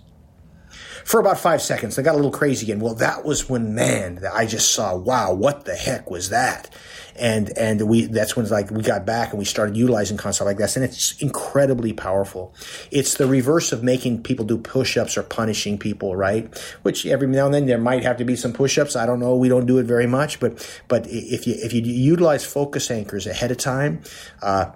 for 1.05 1.19
about 1.19 1.39
five 1.39 1.61
seconds. 1.61 1.95
They 1.95 2.03
got 2.03 2.13
a 2.13 2.17
little 2.17 2.31
crazy 2.31 2.65
again. 2.65 2.79
Well, 2.79 2.95
that 2.95 3.23
was 3.23 3.47
when, 3.47 3.75
man, 3.75 4.23
I 4.33 4.45
just 4.45 4.71
saw, 4.71 4.95
wow, 4.95 5.33
what 5.33 5.65
the 5.65 5.75
heck 5.75 6.09
was 6.09 6.29
that? 6.29 6.73
And, 7.17 7.57
and 7.57 7.81
we, 7.87 8.05
that's 8.07 8.35
when 8.35 8.47
like 8.49 8.71
we 8.71 8.81
got 8.81 9.05
back 9.05 9.29
and 9.29 9.39
we 9.39 9.45
started 9.45 9.77
utilizing 9.77 10.17
concept 10.17 10.45
like 10.45 10.57
this. 10.57 10.75
And 10.75 10.83
it's 10.83 11.21
incredibly 11.21 11.93
powerful. 11.93 12.53
It's 12.91 13.15
the 13.15 13.25
reverse 13.25 13.71
of 13.71 13.83
making 13.83 14.23
people 14.23 14.45
do 14.45 14.57
push-ups 14.57 15.17
or 15.17 15.23
punishing 15.23 15.77
people, 15.77 16.15
right? 16.15 16.53
Which 16.81 17.05
every 17.05 17.27
now 17.27 17.45
and 17.45 17.53
then 17.53 17.65
there 17.67 17.77
might 17.77 18.03
have 18.03 18.17
to 18.17 18.25
be 18.25 18.35
some 18.35 18.51
push-ups. 18.51 18.95
I 18.95 19.05
don't 19.05 19.19
know. 19.19 19.35
We 19.35 19.47
don't 19.47 19.65
do 19.65 19.77
it 19.77 19.85
very 19.85 20.07
much, 20.07 20.39
but, 20.39 20.81
but 20.87 21.07
if 21.07 21.47
you, 21.47 21.55
if 21.57 21.71
you 21.71 21.81
utilize 21.81 22.43
focus 22.43 22.91
anchors 22.91 23.27
ahead 23.27 23.51
of 23.51 23.57
time, 23.57 24.01
uh, 24.41 24.71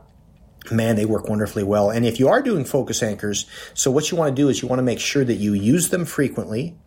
man, 0.72 0.96
they 0.96 1.06
work 1.06 1.28
wonderfully 1.28 1.64
well. 1.64 1.90
And 1.90 2.06
if 2.06 2.20
you 2.20 2.30
are 2.30 2.42
doing 2.42 2.66
focus 2.66 3.04
anchors, 3.04 3.46
so 3.74 3.92
what 3.92 4.12
you 4.12 4.18
want 4.18 4.36
to 4.36 4.42
do 4.42 4.50
is 4.50 4.62
you 4.62 4.68
want 4.68 4.80
to 4.80 4.84
make 4.84 5.00
sure 5.00 5.24
that 5.24 5.36
you 5.36 5.54
use 5.54 5.90
them 5.90 6.06
frequently 6.06 6.78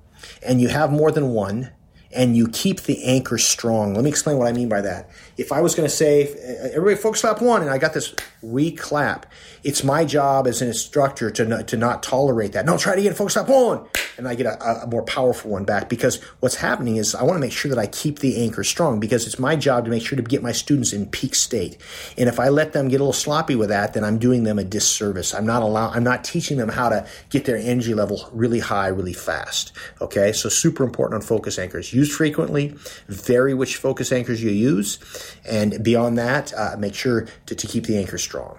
and 0.42 0.60
you 0.60 0.68
have 0.68 0.90
more 0.92 1.10
than 1.10 1.30
one 1.30 1.72
and 2.14 2.36
you 2.36 2.48
keep 2.48 2.82
the 2.82 3.04
anchor 3.04 3.38
strong. 3.38 3.94
Let 3.94 4.04
me 4.04 4.10
explain 4.10 4.36
what 4.36 4.46
I 4.46 4.52
mean 4.52 4.68
by 4.68 4.82
that. 4.82 5.08
If 5.42 5.50
I 5.50 5.60
was 5.60 5.74
going 5.74 5.88
to 5.88 5.94
say, 5.94 6.28
everybody 6.72 6.94
focus 6.94 7.22
clap 7.22 7.42
one, 7.42 7.62
and 7.62 7.70
I 7.70 7.78
got 7.78 7.94
this 7.94 8.14
weak 8.42 8.78
clap, 8.78 9.26
it's 9.64 9.82
my 9.82 10.04
job 10.04 10.46
as 10.46 10.62
an 10.62 10.68
instructor 10.68 11.30
to 11.32 11.44
not, 11.44 11.68
to 11.68 11.76
not 11.76 12.02
tolerate 12.02 12.52
that. 12.52 12.64
No, 12.64 12.78
try 12.78 12.92
it 12.92 13.00
again, 13.00 13.14
focus 13.14 13.34
clap 13.34 13.48
one, 13.48 13.84
and 14.16 14.28
I 14.28 14.36
get 14.36 14.46
a, 14.46 14.82
a 14.82 14.86
more 14.86 15.02
powerful 15.02 15.50
one 15.50 15.64
back 15.64 15.88
because 15.88 16.22
what's 16.40 16.54
happening 16.54 16.96
is 16.96 17.14
I 17.14 17.24
want 17.24 17.36
to 17.36 17.40
make 17.40 17.52
sure 17.52 17.68
that 17.70 17.78
I 17.78 17.88
keep 17.88 18.20
the 18.20 18.42
anchor 18.42 18.62
strong 18.62 19.00
because 19.00 19.26
it's 19.26 19.38
my 19.38 19.56
job 19.56 19.84
to 19.84 19.90
make 19.90 20.04
sure 20.06 20.16
to 20.16 20.22
get 20.22 20.42
my 20.42 20.52
students 20.52 20.92
in 20.92 21.06
peak 21.06 21.34
state. 21.34 21.76
And 22.16 22.28
if 22.28 22.38
I 22.38 22.48
let 22.48 22.72
them 22.72 22.88
get 22.88 23.00
a 23.00 23.04
little 23.04 23.12
sloppy 23.12 23.56
with 23.56 23.70
that, 23.70 23.94
then 23.94 24.04
I'm 24.04 24.18
doing 24.18 24.44
them 24.44 24.58
a 24.58 24.64
disservice. 24.64 25.34
I'm 25.34 25.46
not 25.46 25.62
allow, 25.62 25.90
I'm 25.90 26.04
not 26.04 26.22
teaching 26.22 26.56
them 26.56 26.68
how 26.68 26.88
to 26.88 27.06
get 27.30 27.44
their 27.46 27.56
energy 27.56 27.94
level 27.94 28.28
really 28.32 28.60
high, 28.60 28.88
really 28.88 29.12
fast. 29.12 29.72
Okay, 30.00 30.32
so 30.32 30.48
super 30.48 30.84
important 30.84 31.20
on 31.20 31.26
focus 31.26 31.58
anchors. 31.58 31.92
Use 31.92 32.14
frequently, 32.14 32.74
vary 33.08 33.54
which 33.54 33.76
focus 33.76 34.12
anchors 34.12 34.42
you 34.42 34.50
use, 34.50 34.98
and 35.44 35.82
beyond 35.82 36.18
that, 36.18 36.52
uh, 36.54 36.76
make 36.78 36.94
sure 36.94 37.26
to, 37.46 37.54
to 37.54 37.66
keep 37.66 37.86
the 37.86 37.96
anchor 37.96 38.18
strong. 38.18 38.58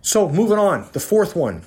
So 0.00 0.28
moving 0.28 0.58
on, 0.58 0.88
the 0.92 1.00
fourth 1.00 1.36
one 1.36 1.62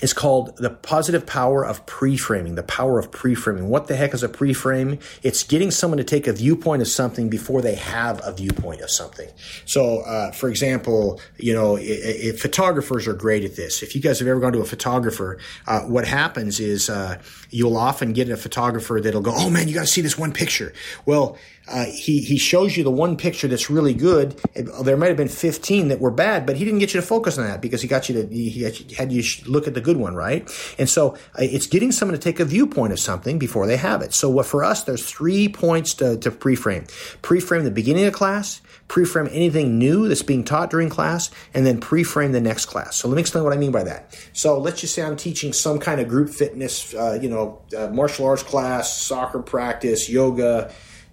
is 0.00 0.12
called 0.12 0.56
the 0.56 0.70
positive 0.70 1.26
power 1.26 1.64
of 1.64 1.84
pre-framing, 1.86 2.54
the 2.54 2.62
power 2.62 2.98
of 2.98 3.12
pre-framing. 3.12 3.68
What 3.68 3.88
the 3.88 3.94
heck 3.94 4.14
is 4.14 4.22
a 4.22 4.28
pre-frame? 4.28 4.98
It's 5.22 5.42
getting 5.44 5.70
someone 5.70 5.98
to 5.98 6.04
take 6.04 6.26
a 6.26 6.32
viewpoint 6.32 6.80
of 6.80 6.88
something 6.88 7.28
before 7.28 7.60
they 7.60 7.74
have 7.74 8.20
a 8.24 8.32
viewpoint 8.32 8.80
of 8.80 8.90
something. 8.90 9.28
So, 9.66 10.00
uh, 10.00 10.32
for 10.32 10.48
example, 10.48 11.20
you 11.36 11.52
know, 11.52 11.76
if, 11.78 12.40
photographers 12.40 13.06
are 13.06 13.12
great 13.12 13.44
at 13.44 13.54
this. 13.56 13.82
If 13.82 13.94
you 13.94 14.00
guys 14.00 14.18
have 14.18 14.28
ever 14.28 14.40
gone 14.40 14.52
to 14.54 14.60
a 14.60 14.64
photographer, 14.64 15.38
uh, 15.66 15.82
what 15.82 16.06
happens 16.06 16.58
is 16.58 16.88
uh, 16.88 17.18
you'll 17.50 17.76
often 17.76 18.12
get 18.12 18.30
a 18.30 18.36
photographer 18.36 19.00
that'll 19.00 19.20
go, 19.20 19.32
"Oh 19.34 19.50
man, 19.50 19.68
you 19.68 19.74
got 19.74 19.82
to 19.82 19.86
see 19.86 20.00
this 20.00 20.18
one 20.18 20.32
picture." 20.32 20.72
Well, 21.04 21.36
uh, 21.72 21.86
he 21.86 22.20
he 22.20 22.36
shows 22.36 22.76
you 22.76 22.84
the 22.84 22.90
one 22.90 23.16
picture 23.16 23.48
that's 23.48 23.70
really 23.70 23.94
good. 23.94 24.38
There 24.54 24.96
might 24.96 25.08
have 25.08 25.16
been 25.16 25.28
15 25.28 25.88
that 25.88 26.00
were 26.00 26.10
bad, 26.10 26.44
but 26.44 26.56
he 26.56 26.66
didn't 26.66 26.80
get 26.80 26.92
you 26.92 27.00
to 27.00 27.06
focus 27.06 27.38
on 27.38 27.46
that 27.46 27.62
because 27.62 27.80
he 27.80 27.88
got 27.88 28.10
you 28.10 28.22
to 28.22 28.26
he 28.28 28.62
had 28.94 29.10
you 29.10 29.22
look 29.46 29.66
at 29.66 29.72
the 29.72 29.80
good 29.80 29.96
one, 29.96 30.14
right? 30.14 30.42
And 30.78 30.88
so 30.88 31.14
uh, 31.34 31.40
it's 31.40 31.66
getting 31.66 31.90
someone 31.90 32.16
to 32.16 32.22
take 32.22 32.40
a 32.40 32.44
viewpoint 32.44 32.92
of 32.92 33.00
something 33.00 33.38
before 33.38 33.66
they 33.66 33.78
have 33.78 34.02
it. 34.02 34.12
So 34.12 34.28
what 34.28 34.44
for 34.44 34.62
us, 34.62 34.84
there's 34.84 35.08
three 35.08 35.48
points 35.48 35.94
to, 35.94 36.18
to 36.18 36.30
pre-frame: 36.30 36.84
pre-frame 37.22 37.64
the 37.64 37.70
beginning 37.70 38.04
of 38.04 38.12
class, 38.12 38.60
pre-frame 38.88 39.28
anything 39.32 39.78
new 39.78 40.08
that's 40.08 40.22
being 40.22 40.44
taught 40.44 40.68
during 40.68 40.90
class, 40.90 41.30
and 41.54 41.64
then 41.64 41.80
pre-frame 41.80 42.32
the 42.32 42.40
next 42.40 42.66
class. 42.66 42.96
So 42.96 43.08
let 43.08 43.14
me 43.14 43.22
explain 43.22 43.44
what 43.44 43.54
I 43.54 43.56
mean 43.56 43.72
by 43.72 43.84
that. 43.84 44.14
So 44.34 44.58
let's 44.58 44.82
just 44.82 44.94
say 44.94 45.02
I'm 45.02 45.16
teaching 45.16 45.54
some 45.54 45.78
kind 45.78 46.02
of 46.02 46.08
group 46.08 46.28
fitness, 46.28 46.92
uh, 46.92 47.18
you 47.20 47.30
know, 47.30 47.62
uh, 47.74 47.86
martial 47.86 48.26
arts 48.26 48.42
class, 48.42 48.94
soccer 48.94 49.40
practice, 49.40 50.10
yoga 50.10 50.70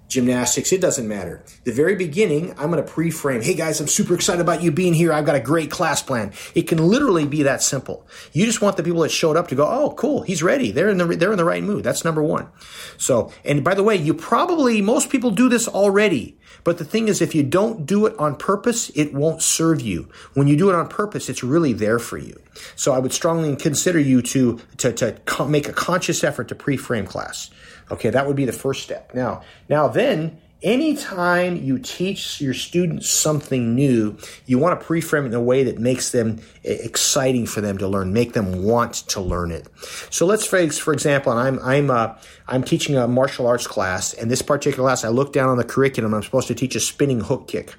gymnastics, 0.10 0.74
it 0.74 0.82
doesn't 0.82 1.08
matter. 1.08 1.43
The 1.63 1.72
very 1.72 1.95
beginning, 1.95 2.52
I'm 2.58 2.72
going 2.72 2.84
to 2.84 2.91
pre-frame, 2.91 3.41
hey 3.41 3.54
guys, 3.54 3.80
I'm 3.80 3.88
super 3.88 4.15
excited 4.15 4.41
about 4.41 4.62
you 4.62 4.72
being 4.72 4.93
here. 4.93 5.13
I've 5.13 5.26
got 5.26 5.36
a 5.36 5.39
great 5.39 5.72
class 5.72 6.02
plan. 6.02 6.34
It 6.56 6.63
can 6.63 6.80
literally 6.80 7.26
be 7.26 7.43
that 7.43 7.62
simple. 7.62 8.06
You 8.34 8.45
just 8.45 8.62
want 8.62 8.76
the 8.76 8.84
people 8.84 9.02
that 9.02 9.12
showed 9.12 9.38
up 9.38 9.48
to 9.50 9.56
go, 9.56 9.65
oh, 9.65 9.93
cool, 9.93 10.24
he's 10.24 10.43
ready. 10.43 10.72
They're 10.72 10.89
in 10.89 10.98
the, 10.98 11.06
they're 11.06 11.32
in 11.32 11.38
the 11.38 11.45
right 11.45 11.63
mood. 11.63 11.84
That's 11.84 12.04
number 12.04 12.24
one. 12.24 12.50
So, 12.98 13.32
and 13.45 13.63
by 13.63 13.76
the 13.76 13.84
way, 13.84 13.95
you 13.95 14.13
probably, 14.13 14.82
most 14.82 15.10
people 15.10 15.32
do 15.32 15.48
this 15.48 15.67
already. 15.67 16.38
But 16.63 16.78
the 16.78 16.86
thing 16.86 17.08
is, 17.08 17.22
if 17.22 17.34
you 17.34 17.43
don't 17.43 17.86
do 17.86 18.06
it 18.06 18.17
on 18.19 18.36
purpose, 18.36 18.89
it 18.95 19.13
won't 19.13 19.41
serve 19.41 19.80
you. 19.80 20.10
When 20.34 20.48
you 20.48 20.58
do 20.58 20.69
it 20.69 20.76
on 20.76 20.89
purpose, 20.89 21.30
it's 21.30 21.43
really 21.43 21.72
there 21.72 22.00
for 22.00 22.17
you. 22.17 22.38
So 22.76 22.91
I 22.91 23.00
would 23.00 23.13
strongly 23.13 23.56
consider 23.56 24.00
you 24.00 24.22
to, 24.24 24.60
to, 24.78 24.91
to 24.91 25.45
make 25.45 25.69
a 25.69 25.74
conscious 25.74 26.24
effort 26.24 26.50
to 26.50 26.56
pre-frame 26.56 27.06
class. 27.06 27.50
Okay, 27.91 28.10
that 28.10 28.28
would 28.28 28.36
be 28.36 28.45
the 28.45 28.54
first 28.54 28.84
step. 28.84 29.13
Now, 29.13 29.41
now 29.67 29.88
then, 29.88 30.39
anytime 30.62 31.56
you 31.56 31.80
teach 31.80 32.41
your 32.41 32.54
students 32.54 33.10
something 33.10 33.75
new, 33.75 34.17
you 34.45 34.58
want 34.60 34.80
to 34.80 34.86
pre-frame 34.86 35.23
it 35.23 35.28
in 35.28 35.34
a 35.34 35.41
way 35.41 35.63
that 35.63 35.80
makes 35.80 36.12
them 36.12 36.41
exciting 36.63 37.45
for 37.45 37.62
them 37.62 37.78
to 37.78 37.88
learn, 37.88 38.13
make 38.13 38.34
them 38.34 38.63
want 38.63 38.93
to 38.93 39.21
learn 39.21 39.52
it. 39.52 39.67
So 40.10 40.25
let's 40.25 40.45
face, 40.45 40.78
for 40.78 40.93
example, 40.93 41.32
and 41.32 41.39
I'm 41.39 41.60
I'm 41.65 41.91
uh, 41.91 42.15
I'm 42.47 42.63
teaching 42.63 42.95
a 42.97 43.08
martial 43.08 43.47
arts 43.47 43.67
class, 43.67 44.13
and 44.13 44.30
this 44.30 44.41
particular 44.41 44.88
class, 44.88 45.04
I 45.04 45.10
look 45.10 45.34
down 45.34 45.49
on 45.49 45.58
the 45.58 45.63
curriculum. 45.63 46.13
I'm 46.13 46.23
supposed 46.23 46.47
to 46.49 46.56
teach 46.56 46.75
a 46.75 46.80
spinning 46.80 47.21
hook 47.21 47.47
kick. 47.47 47.75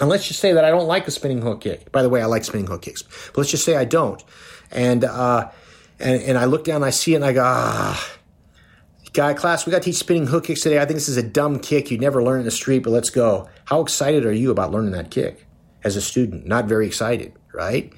And 0.00 0.08
let's 0.08 0.26
just 0.26 0.40
say 0.40 0.52
that 0.52 0.64
I 0.64 0.70
don't 0.70 0.88
like 0.88 1.06
a 1.06 1.12
spinning 1.12 1.40
hook 1.40 1.60
kick. 1.60 1.92
By 1.92 2.02
the 2.02 2.08
way, 2.08 2.20
I 2.20 2.26
like 2.26 2.44
spinning 2.44 2.66
hook 2.66 2.82
kicks, 2.82 3.02
but 3.02 3.38
let's 3.38 3.50
just 3.50 3.64
say 3.64 3.76
I 3.76 3.84
don't. 3.84 4.22
And 4.70 5.04
uh, 5.04 5.50
and 5.98 6.22
and 6.22 6.38
I 6.38 6.46
look 6.46 6.64
down, 6.64 6.82
I 6.82 6.90
see 6.90 7.12
it, 7.12 7.16
and 7.16 7.24
I 7.24 7.32
go, 7.32 7.42
ah 7.44 8.18
Guy 9.14 9.32
class, 9.32 9.64
we 9.64 9.70
got 9.70 9.78
to 9.78 9.84
teach 9.84 9.94
spinning 9.94 10.26
hook 10.26 10.46
kicks 10.46 10.62
today. 10.62 10.80
I 10.80 10.86
think 10.86 10.96
this 10.96 11.08
is 11.08 11.16
a 11.16 11.22
dumb 11.22 11.60
kick 11.60 11.88
you'd 11.88 12.00
never 12.00 12.20
learn 12.20 12.40
in 12.40 12.44
the 12.44 12.50
street, 12.50 12.80
but 12.80 12.90
let's 12.90 13.10
go. 13.10 13.48
How 13.64 13.80
excited 13.80 14.26
are 14.26 14.32
you 14.32 14.50
about 14.50 14.72
learning 14.72 14.90
that 14.90 15.12
kick 15.12 15.46
as 15.84 15.94
a 15.94 16.00
student? 16.00 16.46
Not 16.46 16.64
very 16.64 16.84
excited, 16.88 17.32
right? 17.52 17.92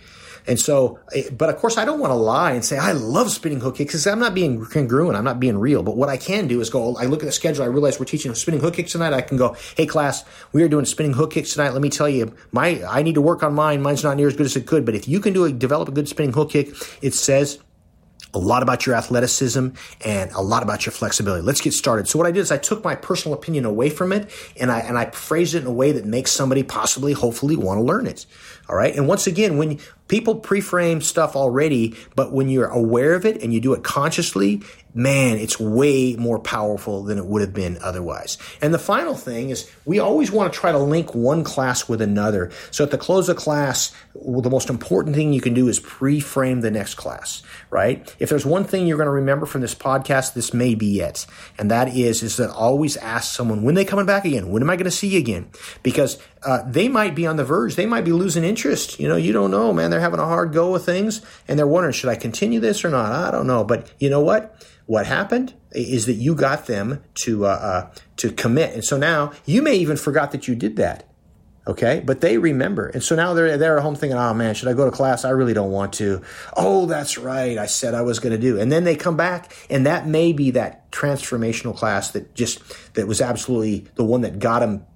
And 0.47 0.61
so, 0.61 0.99
eh, 1.15 1.31
but 1.31 1.49
of 1.49 1.57
course, 1.57 1.79
I 1.79 1.87
don't 1.87 2.01
want 2.01 2.11
to 2.11 2.17
lie 2.17 2.53
and 2.53 2.63
say 2.63 2.77
I 2.77 2.93
love 2.93 3.31
spinning 3.31 3.61
hook 3.61 3.77
kicks 3.77 3.95
because 3.95 4.07
I'm 4.07 4.19
not 4.19 4.35
being 4.35 4.63
congruent. 4.67 5.17
I'm 5.17 5.25
not 5.25 5.41
being 5.41 5.57
real. 5.57 5.83
But 5.83 5.97
what 5.97 6.11
I 6.11 6.19
can 6.19 6.49
do 6.49 6.61
is 6.61 6.69
go. 6.69 6.97
I 6.99 7.07
look 7.07 7.23
at 7.23 7.27
the 7.27 7.33
schedule. 7.33 7.65
I 7.65 7.69
realize 7.69 7.99
we're 7.99 8.05
teaching 8.05 8.35
spinning 8.35 8.61
hook 8.61 8.75
kicks 8.75 8.93
tonight. 8.93 9.15
I 9.15 9.23
can 9.23 9.39
go, 9.39 9.57
hey 9.75 9.87
class, 9.87 10.23
we 10.53 10.63
are 10.65 10.69
doing 10.69 10.85
spinning 10.85 11.15
hook 11.15 11.33
kicks 11.33 11.55
tonight. 11.55 11.71
Let 11.71 11.81
me 11.81 11.89
tell 11.89 12.11
you, 12.11 12.35
my 12.53 12.85
I 12.87 13.03
need 13.03 13.15
to 13.15 13.23
work 13.23 13.43
on 13.43 13.55
mine. 13.55 13.81
Mine's 13.81 14.05
not 14.05 14.19
near 14.19 14.29
as 14.29 14.37
good 14.37 14.45
as 14.45 14.55
it 14.55 14.67
could. 14.67 14.85
But 14.85 14.95
if 14.95 15.09
you 15.09 15.19
can 15.19 15.33
do 15.33 15.47
a 15.47 15.53
develop 15.53 15.89
a 15.89 15.93
good 15.93 16.09
spinning 16.09 16.35
hook 16.35 16.51
kick, 16.51 16.75
it 17.01 17.15
says 17.15 17.59
a 18.37 18.39
lot 18.39 18.63
about 18.63 18.85
your 18.85 18.95
athleticism 18.95 19.69
and 20.05 20.31
a 20.33 20.43
lot 20.43 20.63
about 20.63 20.85
your 20.85 20.93
flexibility. 20.93 21.43
Let's 21.43 21.63
get 21.63 21.73
started. 21.73 22.07
So 22.07 22.19
what 22.19 22.27
I 22.27 22.31
did 22.31 22.41
is 22.41 22.53
I 22.53 22.59
took 22.59 22.85
my 22.85 22.95
personal 22.95 23.37
opinion 23.37 23.65
away 23.65 23.89
from 23.89 24.13
it 24.13 24.31
and 24.61 24.71
I 24.71 24.81
and 24.81 24.99
I 24.99 25.07
phrased 25.07 25.55
it 25.55 25.63
in 25.63 25.67
a 25.67 25.73
way 25.73 25.91
that 25.93 26.05
makes 26.05 26.33
somebody 26.33 26.63
possibly, 26.63 27.15
hopefully, 27.15 27.57
want 27.57 27.79
to 27.79 27.83
learn 27.83 28.07
it. 28.07 28.27
All 28.69 28.77
right. 28.77 28.95
And 28.95 29.09
once 29.09 29.27
again, 29.27 29.57
when 29.57 29.79
people 30.09 30.35
pre-frame 30.35 31.01
stuff 31.01 31.35
already, 31.35 31.97
but 32.15 32.31
when 32.31 32.51
you're 32.51 32.69
aware 32.69 33.15
of 33.15 33.25
it 33.25 33.43
and 33.43 33.55
you 33.55 33.61
do 33.61 33.73
it 33.73 33.83
consciously, 33.83 34.63
man, 34.97 35.37
it's 35.37 35.61
way 35.61 36.17
more 36.17 36.39
powerful 36.39 37.03
than 37.03 37.19
it 37.19 37.27
would 37.27 37.43
have 37.43 37.53
been 37.53 37.77
otherwise. 37.83 38.39
And 38.63 38.73
the 38.73 38.79
final 38.79 39.15
thing 39.15 39.51
is 39.51 39.71
we 39.85 39.99
always 39.99 40.33
want 40.33 40.53
to 40.53 40.59
try 40.59 40.73
to 40.73 40.79
link 40.79 41.15
one 41.15 41.45
class 41.45 41.87
with 41.87 42.01
another. 42.01 42.51
So 42.71 42.83
at 42.83 42.91
the 42.91 42.99
close 42.99 43.29
of 43.29 43.37
class, 43.37 43.93
the 44.15 44.51
most 44.51 44.71
important 44.71 45.15
thing 45.15 45.35
you 45.35 45.43
can 45.43 45.53
do 45.53 45.69
is 45.69 45.79
pre-frame 45.79 46.63
the 46.63 46.71
next 46.71 46.95
class, 46.95 47.43
right? 47.69 48.15
If 48.19 48.31
there's 48.31 48.47
one 48.47 48.65
thing 48.65 48.87
you're 48.87 48.97
going 48.97 49.07
to 49.07 49.13
remember 49.13 49.45
from 49.45 49.61
this 49.61 49.75
podcast, 49.75 50.33
this 50.33 50.55
may 50.55 50.75
be 50.75 51.01
it. 51.01 51.27
And 51.59 51.71
that 51.71 51.95
is, 51.95 52.23
is 52.23 52.39
that 52.39 52.51
always 52.51 52.97
ask 52.97 53.35
someone, 53.35 53.63
when 53.63 53.75
they 53.75 53.85
coming 53.85 54.07
back 54.07 54.25
again? 54.25 54.49
When 54.49 54.63
am 54.63 54.71
I 54.71 54.77
going 54.77 54.85
to 54.87 54.91
see 54.91 55.09
you 55.09 55.19
again? 55.19 55.51
Because 55.83 56.19
uh, 56.43 56.63
they 56.67 56.89
might 56.89 57.15
be 57.15 57.27
on 57.27 57.37
the 57.37 57.45
verge. 57.45 57.75
They 57.75 57.85
might 57.85 58.05
be 58.05 58.13
losing 58.13 58.45
interest. 58.45 58.99
You 58.99 59.09
know, 59.09 59.17
you 59.17 59.33
don't 59.35 59.51
know, 59.51 59.75
man. 59.75 59.91
They're 59.91 60.01
having 60.01 60.21
a 60.21 60.25
hard 60.25 60.55
go 60.55 60.73
with 60.73 60.87
things 60.87 61.21
and 61.49 61.59
they're 61.59 61.67
wondering, 61.67 61.93
should 61.93 62.09
I 62.09 62.17
continue 62.17 62.61
this 62.61 62.83
or 62.83 62.89
not? 62.89 63.13
I 63.13 63.31
don't 63.31 63.47
know. 63.47 63.63
But 63.63 63.93
you 63.99 64.09
know 64.09 64.21
what? 64.21 64.67
What 64.87 65.07
happened 65.07 65.55
is 65.73 66.07
that 66.07 66.15
you 66.15 66.35
got 66.35 66.67
them 66.67 67.03
to 67.15 67.47
uh, 67.47 67.49
uh, 67.49 67.91
to 68.17 68.31
commit, 68.31 68.75
and 68.75 68.85
so 68.85 68.97
now 68.97 69.33
you 69.45 69.61
may 69.63 69.77
even 69.77 69.97
forgot 69.97 70.33
that 70.33 70.47
you 70.47 70.55
did 70.55 70.77
that. 70.77 71.09
Okay, 71.69 72.01
but 72.05 72.21
they 72.21 72.39
remember, 72.39 72.87
and 72.87 73.03
so 73.03 73.17
now 73.17 73.35
they're 73.35 73.59
they're 73.59 73.77
at 73.77 73.83
home 73.83 73.97
thinking, 73.97 74.17
"Oh 74.17 74.33
man, 74.33 74.55
should 74.55 74.69
I 74.69 74.73
go 74.73 74.85
to 74.85 74.93
class? 74.93 75.25
I 75.25 75.31
really 75.31 75.55
don't 75.55 75.73
want 75.73 75.95
to." 75.95 76.23
Oh, 76.57 76.87
that's 76.87 77.19
right, 77.19 77.59
I 77.59 77.67
said 77.67 77.95
I 77.95 78.03
was 78.03 78.21
going 78.21 78.33
to 78.33 78.39
do, 78.39 78.61
and 78.61 78.71
then 78.71 78.85
they 78.85 78.95
come 78.95 79.17
back, 79.17 79.53
and 79.69 79.85
that 79.87 80.07
may 80.07 80.33
be 80.33 80.53
that 80.53 80.93
transformational 80.93 81.77
class 81.77 82.13
that 82.13 82.37
just 82.37 82.63
that 82.95 83.09
was 83.09 83.21
absolutely 83.21 83.89
the 83.97 84.05
one 84.05 84.21
that 84.21 84.39
got 84.39 84.61
them 84.61 84.87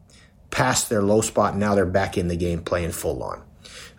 past 0.51 0.89
their 0.89 1.03
low 1.03 1.21
spot, 1.21 1.53
and 1.53 1.61
now 1.61 1.75
they're 1.75 1.87
back 1.87 2.17
in 2.17 2.29
the 2.29 2.37
game 2.37 2.63
playing 2.63 2.93
full 2.93 3.21
on. 3.25 3.43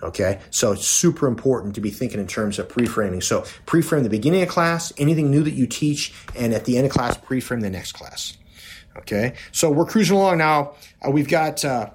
Okay. 0.02 0.40
So 0.50 0.72
it's 0.72 0.88
super 0.88 1.28
important 1.28 1.76
to 1.76 1.82
be 1.82 1.90
thinking 1.90 2.20
in 2.20 2.28
terms 2.28 2.60
of 2.60 2.70
pre-framing. 2.70 3.22
So 3.22 3.46
pre-frame 3.66 4.04
the 4.04 4.10
beginning 4.10 4.42
of 4.42 4.50
class, 4.50 4.92
anything 4.98 5.30
new 5.30 5.44
that 5.44 5.54
you 5.54 5.68
teach, 5.68 6.14
and 6.36 6.54
at 6.54 6.66
the 6.66 6.78
end 6.78 6.86
of 6.88 6.92
class, 6.92 7.18
pre-frame 7.18 7.62
the 7.62 7.70
next 7.70 7.94
class. 7.94 8.38
Okay. 8.98 9.36
So 9.52 9.72
we're 9.72 9.86
cruising 9.86 10.18
along 10.18 10.40
now. 10.40 10.76
Uh, 11.06 11.12
we've 11.12 11.30
got, 11.30 11.64
uh, 11.64 11.92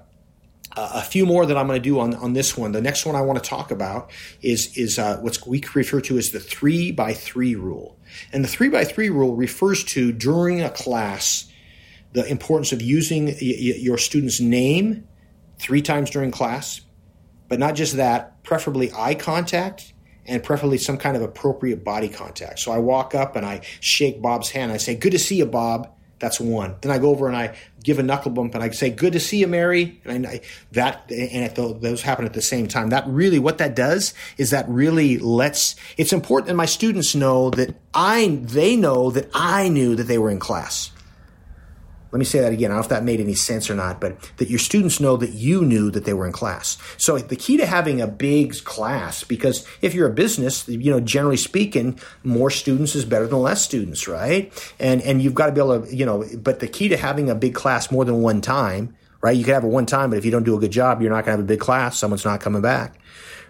a 0.75 1.01
few 1.01 1.25
more 1.25 1.45
that 1.45 1.57
I'm 1.57 1.65
going 1.65 1.81
to 1.81 1.83
do 1.83 1.99
on, 1.99 2.13
on 2.15 2.33
this 2.33 2.55
one. 2.55 2.71
The 2.71 2.81
next 2.81 3.05
one 3.05 3.15
I 3.15 3.21
want 3.21 3.41
to 3.43 3.49
talk 3.49 3.71
about 3.71 4.11
is 4.41 4.77
is 4.77 4.99
uh, 4.99 5.17
what 5.17 5.39
we 5.47 5.63
refer 5.73 6.01
to 6.01 6.17
as 6.17 6.29
the 6.29 6.39
three 6.39 6.91
by 6.91 7.13
three 7.13 7.55
rule. 7.55 7.97
And 8.31 8.43
the 8.43 8.47
three 8.47 8.69
by 8.69 8.83
three 8.83 9.09
rule 9.09 9.35
refers 9.35 9.83
to 9.85 10.11
during 10.11 10.61
a 10.61 10.69
class 10.69 11.51
the 12.13 12.25
importance 12.25 12.71
of 12.71 12.81
using 12.81 13.25
y- 13.25 13.33
y- 13.41 13.77
your 13.79 13.97
student's 13.97 14.39
name 14.39 15.07
three 15.59 15.81
times 15.81 16.09
during 16.09 16.31
class, 16.31 16.81
but 17.47 17.59
not 17.59 17.75
just 17.75 17.97
that, 17.97 18.43
preferably 18.43 18.91
eye 18.93 19.15
contact 19.15 19.93
and 20.25 20.43
preferably 20.43 20.77
some 20.77 20.97
kind 20.97 21.15
of 21.15 21.23
appropriate 21.23 21.83
body 21.83 22.09
contact. 22.09 22.59
So 22.59 22.71
I 22.71 22.79
walk 22.79 23.15
up 23.15 23.35
and 23.35 23.45
I 23.45 23.61
shake 23.79 24.21
Bob's 24.21 24.49
hand. 24.49 24.71
I 24.71 24.77
say, 24.77 24.95
Good 24.95 25.13
to 25.13 25.19
see 25.19 25.35
you, 25.35 25.45
Bob. 25.45 25.89
That's 26.19 26.39
one. 26.39 26.75
Then 26.81 26.91
I 26.91 26.97
go 26.97 27.09
over 27.09 27.27
and 27.27 27.35
I 27.35 27.55
give 27.83 27.99
a 27.99 28.03
knuckle 28.03 28.31
bump 28.31 28.55
and 28.55 28.63
I 28.63 28.69
say, 28.71 28.89
"Good 28.89 29.13
to 29.13 29.19
see 29.19 29.37
you, 29.37 29.47
Mary." 29.47 30.01
And 30.03 30.25
I, 30.25 30.41
that 30.71 31.11
and 31.11 31.53
the, 31.55 31.77
those 31.79 32.01
happen 32.01 32.25
at 32.25 32.33
the 32.33 32.41
same 32.41 32.67
time. 32.67 32.89
That 32.89 33.07
really, 33.07 33.37
what 33.39 33.59
that 33.59 33.75
does 33.75 34.13
is 34.37 34.49
that 34.49 34.67
really 34.67 35.19
lets. 35.19 35.75
It's 35.95 36.13
important 36.13 36.47
that 36.47 36.55
my 36.55 36.65
students 36.65 37.13
know 37.13 37.51
that 37.51 37.75
I 37.93 38.39
they 38.41 38.75
know 38.75 39.11
that 39.11 39.29
I 39.33 39.69
knew 39.69 39.95
that 39.95 40.03
they 40.05 40.17
were 40.17 40.31
in 40.31 40.39
class. 40.39 40.91
Let 42.11 42.19
me 42.19 42.25
say 42.25 42.39
that 42.39 42.53
again. 42.53 42.71
I 42.71 42.75
don't 42.75 42.81
know 42.81 42.83
if 42.83 42.89
that 42.89 43.03
made 43.03 43.19
any 43.19 43.33
sense 43.33 43.69
or 43.69 43.75
not, 43.75 43.99
but 43.99 44.17
that 44.37 44.49
your 44.49 44.59
students 44.59 44.99
know 44.99 45.17
that 45.17 45.31
you 45.31 45.65
knew 45.65 45.91
that 45.91 46.05
they 46.05 46.13
were 46.13 46.25
in 46.25 46.31
class. 46.31 46.77
So 46.97 47.17
the 47.17 47.35
key 47.35 47.57
to 47.57 47.65
having 47.65 48.01
a 48.01 48.07
big 48.07 48.63
class, 48.63 49.23
because 49.23 49.67
if 49.81 49.93
you're 49.93 50.07
a 50.07 50.13
business, 50.13 50.67
you 50.67 50.91
know, 50.91 50.99
generally 50.99 51.37
speaking, 51.37 51.99
more 52.23 52.49
students 52.49 52.95
is 52.95 53.05
better 53.05 53.27
than 53.27 53.39
less 53.39 53.63
students, 53.63 54.07
right? 54.07 54.51
And, 54.79 55.01
and 55.01 55.21
you've 55.21 55.35
got 55.35 55.47
to 55.47 55.51
be 55.51 55.59
able 55.59 55.81
to, 55.81 55.95
you 55.95 56.05
know, 56.05 56.23
but 56.37 56.59
the 56.59 56.67
key 56.67 56.87
to 56.89 56.97
having 56.97 57.29
a 57.29 57.35
big 57.35 57.53
class 57.53 57.91
more 57.91 58.05
than 58.05 58.21
one 58.21 58.41
time, 58.41 58.95
right? 59.21 59.35
You 59.35 59.43
can 59.43 59.53
have 59.53 59.63
it 59.63 59.67
one 59.67 59.85
time, 59.85 60.09
but 60.11 60.17
if 60.17 60.25
you 60.25 60.31
don't 60.31 60.43
do 60.43 60.55
a 60.55 60.59
good 60.59 60.71
job, 60.71 61.01
you're 61.01 61.11
not 61.11 61.25
going 61.25 61.25
to 61.25 61.31
have 61.31 61.39
a 61.39 61.43
big 61.43 61.59
class. 61.59 61.97
Someone's 61.97 62.25
not 62.25 62.39
coming 62.39 62.61
back 62.61 62.97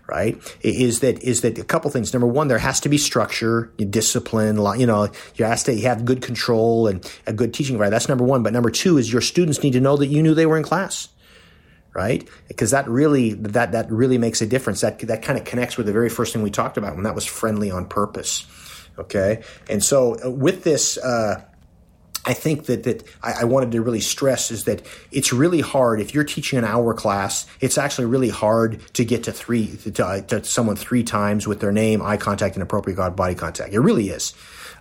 right? 0.07 0.37
Is 0.61 1.01
that 1.01 1.21
is 1.21 1.41
that 1.41 1.57
a 1.57 1.63
couple 1.63 1.91
things. 1.91 2.13
Number 2.13 2.27
one, 2.27 2.47
there 2.47 2.57
has 2.57 2.79
to 2.81 2.89
be 2.89 2.97
structure, 2.97 3.71
discipline. 3.77 4.57
You 4.79 4.87
know, 4.87 5.09
you 5.35 5.45
have 5.45 5.63
to 5.65 5.79
have 5.81 6.05
good 6.05 6.21
control 6.21 6.87
and 6.87 7.09
a 7.25 7.33
good 7.33 7.53
teaching 7.53 7.75
environment. 7.75 7.95
That's 7.95 8.09
number 8.09 8.23
one. 8.23 8.43
But 8.43 8.53
number 8.53 8.69
two 8.69 8.97
is 8.97 9.11
your 9.11 9.21
students 9.21 9.61
need 9.63 9.73
to 9.73 9.81
know 9.81 9.97
that 9.97 10.07
you 10.07 10.23
knew 10.23 10.33
they 10.33 10.45
were 10.45 10.57
in 10.57 10.63
class, 10.63 11.09
right? 11.93 12.27
Because 12.47 12.71
that 12.71 12.87
really 12.87 13.33
that 13.33 13.73
that 13.73 13.91
really 13.91 14.17
makes 14.17 14.41
a 14.41 14.47
difference. 14.47 14.81
That 14.81 14.99
that 14.99 15.21
kind 15.21 15.37
of 15.37 15.45
connects 15.45 15.77
with 15.77 15.85
the 15.85 15.93
very 15.93 16.09
first 16.09 16.33
thing 16.33 16.41
we 16.41 16.51
talked 16.51 16.77
about 16.77 16.95
when 16.95 17.03
that 17.03 17.15
was 17.15 17.25
friendly 17.25 17.69
on 17.69 17.85
purpose. 17.85 18.45
Okay, 18.97 19.43
and 19.69 19.83
so 19.83 20.17
uh, 20.23 20.31
with 20.31 20.63
this. 20.63 20.97
Uh, 20.97 21.43
I 22.27 22.33
think 22.33 22.65
that 22.65 22.83
that 22.83 23.07
I, 23.23 23.41
I, 23.41 23.43
wanted 23.45 23.71
to 23.71 23.81
really 23.81 24.01
stress 24.01 24.51
is 24.51 24.65
that 24.65 24.85
it's 25.13 25.31
really 25.31 25.61
hard 25.61 26.01
if 26.01 26.13
you're 26.13 26.25
teaching 26.25 26.59
an 26.59 26.65
hour 26.65 26.93
class. 26.93 27.47
It's 27.61 27.77
actually 27.77 28.07
really 28.07 28.27
hard 28.27 28.81
to 28.95 29.05
get 29.05 29.23
to 29.23 29.31
three 29.31 29.77
to, 29.77 30.25
to 30.27 30.43
someone 30.43 30.75
three 30.75 31.03
times 31.03 31.47
with 31.47 31.61
their 31.61 31.71
name, 31.71 32.01
eye 32.01 32.17
contact, 32.17 32.57
and 32.57 32.63
appropriate 32.63 32.97
body 33.15 33.33
contact. 33.33 33.73
It 33.73 33.79
really 33.79 34.09
is. 34.09 34.33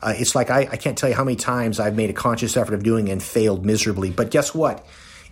Uh, 0.03 0.13
it's 0.17 0.35
like 0.35 0.51
I, 0.51 0.63
I 0.73 0.77
can't 0.77 0.99
tell 0.99 1.09
you 1.09 1.15
how 1.15 1.23
many 1.23 1.37
times 1.37 1.79
I've 1.79 1.95
made 1.95 2.11
a 2.11 2.13
conscious 2.13 2.57
effort 2.57 2.75
of 2.75 2.83
doing 2.83 3.09
and 3.11 3.23
failed 3.23 3.65
miserably. 3.65 4.11
But 4.11 4.33
guess 4.33 4.53
what? 4.53 4.85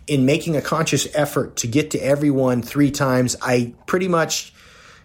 In 0.06 0.24
making 0.24 0.54
a 0.54 0.62
conscious 0.62 1.08
effort 1.16 1.56
to 1.56 1.66
get 1.66 1.90
to 1.92 1.98
everyone 1.98 2.62
three 2.62 2.92
times, 2.92 3.34
I 3.42 3.74
pretty 3.86 4.06
much 4.06 4.54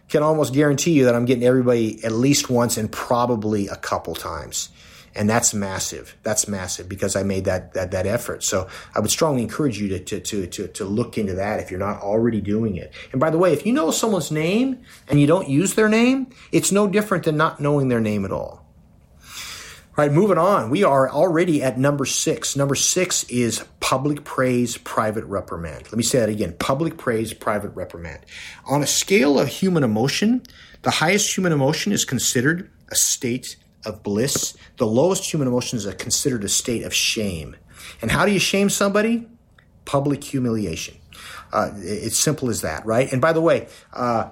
can 0.10 0.22
almost 0.22 0.54
guarantee 0.54 0.92
you 0.92 1.06
that 1.06 1.16
I'm 1.16 1.26
getting 1.26 1.44
everybody 1.44 2.04
at 2.04 2.12
least 2.12 2.52
once 2.52 2.78
and 2.78 2.92
probably 2.92 3.68
a 3.68 3.76
couple 3.76 4.14
times 4.14 4.70
and 5.16 5.30
that's 5.30 5.54
massive. 5.54 6.16
That's 6.24 6.48
massive 6.48 6.88
because 6.88 7.16
I 7.16 7.24
made 7.24 7.46
that 7.46 7.74
that, 7.74 7.92
that 7.92 8.06
effort. 8.06 8.44
So 8.44 8.68
I 8.96 9.00
would 9.00 9.12
strongly 9.12 9.42
encourage 9.42 9.80
you 9.80 9.88
to, 9.90 10.00
to 10.00 10.20
to 10.20 10.48
to 10.48 10.68
to 10.68 10.86
look 10.86 11.18
into 11.18 11.36
that 11.36 11.60
if 11.60 11.72
you're 11.72 11.80
not 11.80 12.02
already 12.02 12.42
doing 12.42 12.76
it. 12.76 12.94
And 13.12 13.20
by 13.20 13.30
the 13.30 13.38
way, 13.38 13.54
if 13.54 13.66
you 13.66 13.74
know 13.74 13.92
someone's 13.92 14.32
name 14.32 14.80
and 15.08 15.20
you 15.20 15.28
don't 15.28 15.50
use 15.50 15.74
their 15.76 15.90
name, 15.90 16.28
it's 16.52 16.72
no 16.72 16.88
different 16.88 17.26
than 17.26 17.38
not 17.38 17.60
knowing 17.60 17.88
their 17.88 18.02
name 18.02 18.26
at 18.26 18.32
all. 18.32 18.66
All 20.00 20.06
right, 20.06 20.14
moving 20.14 20.38
on. 20.38 20.70
We 20.70 20.86
are 20.86 21.10
already 21.10 21.62
at 21.62 21.78
number 21.78 22.06
six. 22.06 22.56
Number 22.56 22.76
six 22.76 23.26
is 23.26 23.66
public 23.82 24.24
praise, 24.24 24.78
private 24.78 25.26
reprimand. 25.26 25.84
Let 25.86 25.96
me 25.96 26.04
say 26.04 26.20
that 26.20 26.30
again 26.30 26.56
public 26.58 26.98
praise, 26.98 27.34
private 27.34 27.72
reprimand. 27.76 28.20
On 28.66 28.82
a 28.82 28.88
scale 28.88 29.38
of 29.38 29.50
human 29.50 29.84
emotion, 29.84 30.42
the 30.84 30.92
highest 30.92 31.36
human 31.36 31.52
emotion 31.52 31.92
is 31.92 32.06
considered 32.06 32.70
a 32.90 32.96
state 32.96 33.58
of 33.86 34.04
bliss. 34.04 34.56
The 34.78 34.88
lowest 34.88 35.32
human 35.32 35.48
emotion 35.48 35.78
is 35.78 35.86
considered 35.96 36.44
a 36.44 36.50
state 36.50 36.84
of 36.84 36.94
shame. 36.94 37.56
And 38.02 38.12
how 38.12 38.26
do 38.26 38.32
you 38.32 38.40
shame 38.40 38.70
somebody? 38.70 39.28
Public 39.86 40.24
humiliation. 40.24 40.96
Uh, 41.52 41.72
it's 41.78 42.18
simple 42.18 42.50
as 42.50 42.62
that, 42.62 42.86
right? 42.86 43.12
And 43.12 43.22
by 43.22 43.34
the 43.34 43.42
way, 43.42 43.68
uh, 43.94 44.30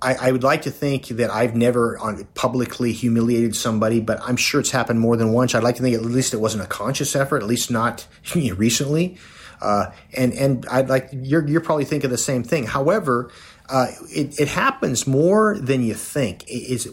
I, 0.00 0.14
I, 0.14 0.32
would 0.32 0.44
like 0.44 0.62
to 0.62 0.70
think 0.70 1.08
that 1.08 1.30
I've 1.30 1.56
never 1.56 1.98
publicly 2.34 2.92
humiliated 2.92 3.56
somebody, 3.56 4.00
but 4.00 4.20
I'm 4.22 4.36
sure 4.36 4.60
it's 4.60 4.70
happened 4.70 5.00
more 5.00 5.16
than 5.16 5.32
once. 5.32 5.54
I'd 5.54 5.64
like 5.64 5.76
to 5.76 5.82
think 5.82 5.96
at 5.96 6.02
least 6.02 6.34
it 6.34 6.36
wasn't 6.36 6.62
a 6.62 6.66
conscious 6.66 7.16
effort, 7.16 7.42
at 7.42 7.48
least 7.48 7.70
not 7.70 8.06
recently. 8.34 9.18
Uh, 9.60 9.90
and 10.16 10.32
and 10.34 10.66
I'd 10.70 10.88
like 10.88 11.08
you're 11.12 11.46
you're 11.48 11.60
probably 11.60 11.84
thinking 11.84 12.10
the 12.10 12.18
same 12.18 12.44
thing. 12.44 12.64
However, 12.64 13.32
uh, 13.68 13.88
it, 14.10 14.40
it, 14.40 14.48
happens 14.48 15.06
more 15.06 15.58
than 15.58 15.82
you 15.82 15.94
think. 15.94 16.44
It, 16.48 16.86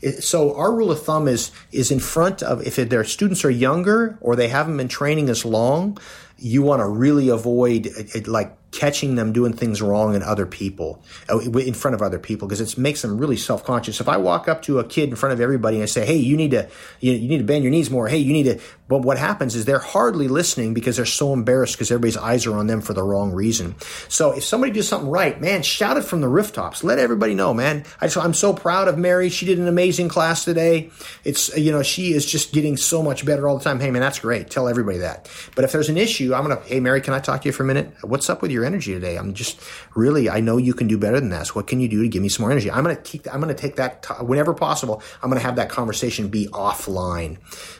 it, 0.00 0.24
so 0.24 0.56
our 0.56 0.72
rule 0.72 0.90
of 0.90 1.02
thumb 1.02 1.28
is 1.28 1.50
is 1.72 1.90
in 1.90 2.00
front 2.00 2.42
of 2.42 2.66
if 2.66 2.76
their 2.76 3.04
students 3.04 3.44
are 3.44 3.50
younger 3.50 4.16
or 4.20 4.34
they 4.34 4.48
haven't 4.48 4.76
been 4.76 4.88
training 4.88 5.28
as 5.28 5.44
long, 5.44 5.98
you 6.38 6.62
want 6.62 6.80
to 6.80 6.88
really 6.88 7.28
avoid 7.28 7.86
uh, 7.86 8.18
uh, 8.18 8.20
like 8.26 8.56
catching 8.72 9.16
them 9.16 9.34
doing 9.34 9.52
things 9.52 9.82
wrong 9.82 10.14
in 10.14 10.22
other 10.22 10.46
people, 10.46 11.02
uh, 11.30 11.38
in 11.38 11.74
front 11.74 11.94
of 11.94 12.00
other 12.00 12.18
people, 12.18 12.48
because 12.48 12.60
it 12.60 12.78
makes 12.78 13.02
them 13.02 13.18
really 13.18 13.36
self 13.36 13.62
conscious. 13.64 14.00
If 14.00 14.08
I 14.08 14.16
walk 14.16 14.48
up 14.48 14.62
to 14.62 14.78
a 14.78 14.84
kid 14.84 15.10
in 15.10 15.16
front 15.16 15.34
of 15.34 15.40
everybody 15.40 15.76
and 15.76 15.82
I 15.82 15.86
say, 15.86 16.04
"Hey, 16.04 16.16
you 16.16 16.36
need 16.36 16.50
to, 16.52 16.68
you, 17.00 17.12
you 17.12 17.28
need 17.28 17.38
to 17.38 17.44
bend 17.44 17.62
your 17.62 17.70
knees 17.70 17.90
more," 17.90 18.08
"Hey, 18.08 18.18
you 18.18 18.32
need 18.32 18.44
to," 18.44 18.60
but 18.88 19.02
what 19.02 19.18
happens 19.18 19.54
is 19.54 19.64
they're 19.64 19.78
hardly 19.78 20.26
listening 20.26 20.74
because 20.74 20.96
they're 20.96 21.06
so 21.06 21.32
embarrassed 21.32 21.74
because 21.74 21.90
everybody's 21.90 22.16
eyes 22.16 22.46
are 22.46 22.56
on 22.56 22.66
them 22.66 22.80
for 22.80 22.94
the 22.94 23.02
wrong 23.02 23.32
reason. 23.32 23.74
So 24.08 24.32
if 24.32 24.44
somebody 24.44 24.72
does 24.72 24.88
something 24.88 25.10
right, 25.10 25.40
man, 25.40 25.62
shout 25.62 25.96
it 25.96 26.04
from 26.04 26.20
the 26.20 26.28
rooftops. 26.28 26.82
Let 26.82 26.98
everybody 26.98 27.34
know, 27.34 27.54
man. 27.54 27.84
I 28.00 28.06
just, 28.06 28.16
I'm 28.16 28.34
so 28.34 28.52
proud 28.52 28.88
of 28.88 28.98
Mary. 28.98 29.28
She 29.28 29.46
did 29.46 29.58
an 29.58 29.68
amazing 29.68 30.08
class 30.08 30.44
today. 30.44 30.90
It's 31.24 31.52
uh, 31.52 31.56
you 31.56 31.72
know 31.72 31.82
she 31.82 32.12
is 32.12 32.24
just 32.24 32.52
getting 32.52 32.76
so 32.76 33.02
much 33.02 33.24
better 33.24 33.46
all 33.46 33.58
the 33.58 33.64
time. 33.64 33.80
Hey, 33.80 33.90
man, 33.90 34.00
that's 34.02 34.18
great. 34.18 34.50
Tell 34.50 34.68
everybody 34.68 34.98
that. 34.98 35.30
But 35.54 35.64
if 35.64 35.72
there's 35.72 35.88
an 35.88 35.98
issue, 35.98 36.31
I'm 36.34 36.42
gonna, 36.42 36.60
hey, 36.62 36.80
Mary, 36.80 37.00
can 37.00 37.14
I 37.14 37.18
talk 37.18 37.42
to 37.42 37.48
you 37.48 37.52
for 37.52 37.62
a 37.62 37.66
minute? 37.66 37.92
What's 38.02 38.28
up 38.30 38.42
with 38.42 38.50
your 38.50 38.64
energy 38.64 38.92
today? 38.92 39.16
I'm 39.16 39.34
just 39.34 39.60
really, 39.94 40.28
I 40.30 40.40
know 40.40 40.56
you 40.56 40.74
can 40.74 40.88
do 40.88 40.98
better 40.98 41.20
than 41.20 41.30
that. 41.30 41.48
So 41.48 41.54
what 41.54 41.66
can 41.66 41.80
you 41.80 41.88
do 41.88 42.02
to 42.02 42.08
give 42.08 42.22
me 42.22 42.28
some 42.28 42.42
more 42.44 42.50
energy? 42.50 42.70
I'm 42.70 42.84
going 42.84 42.96
to 42.96 43.02
keep, 43.02 43.26
I'm 43.32 43.40
going 43.40 43.54
to 43.54 43.60
take 43.60 43.76
that 43.76 44.06
whenever 44.24 44.54
possible. 44.54 45.02
I'm 45.22 45.30
going 45.30 45.40
to 45.40 45.46
have 45.46 45.56
that 45.56 45.68
conversation 45.68 46.28
be 46.28 46.46
offline. 46.48 47.38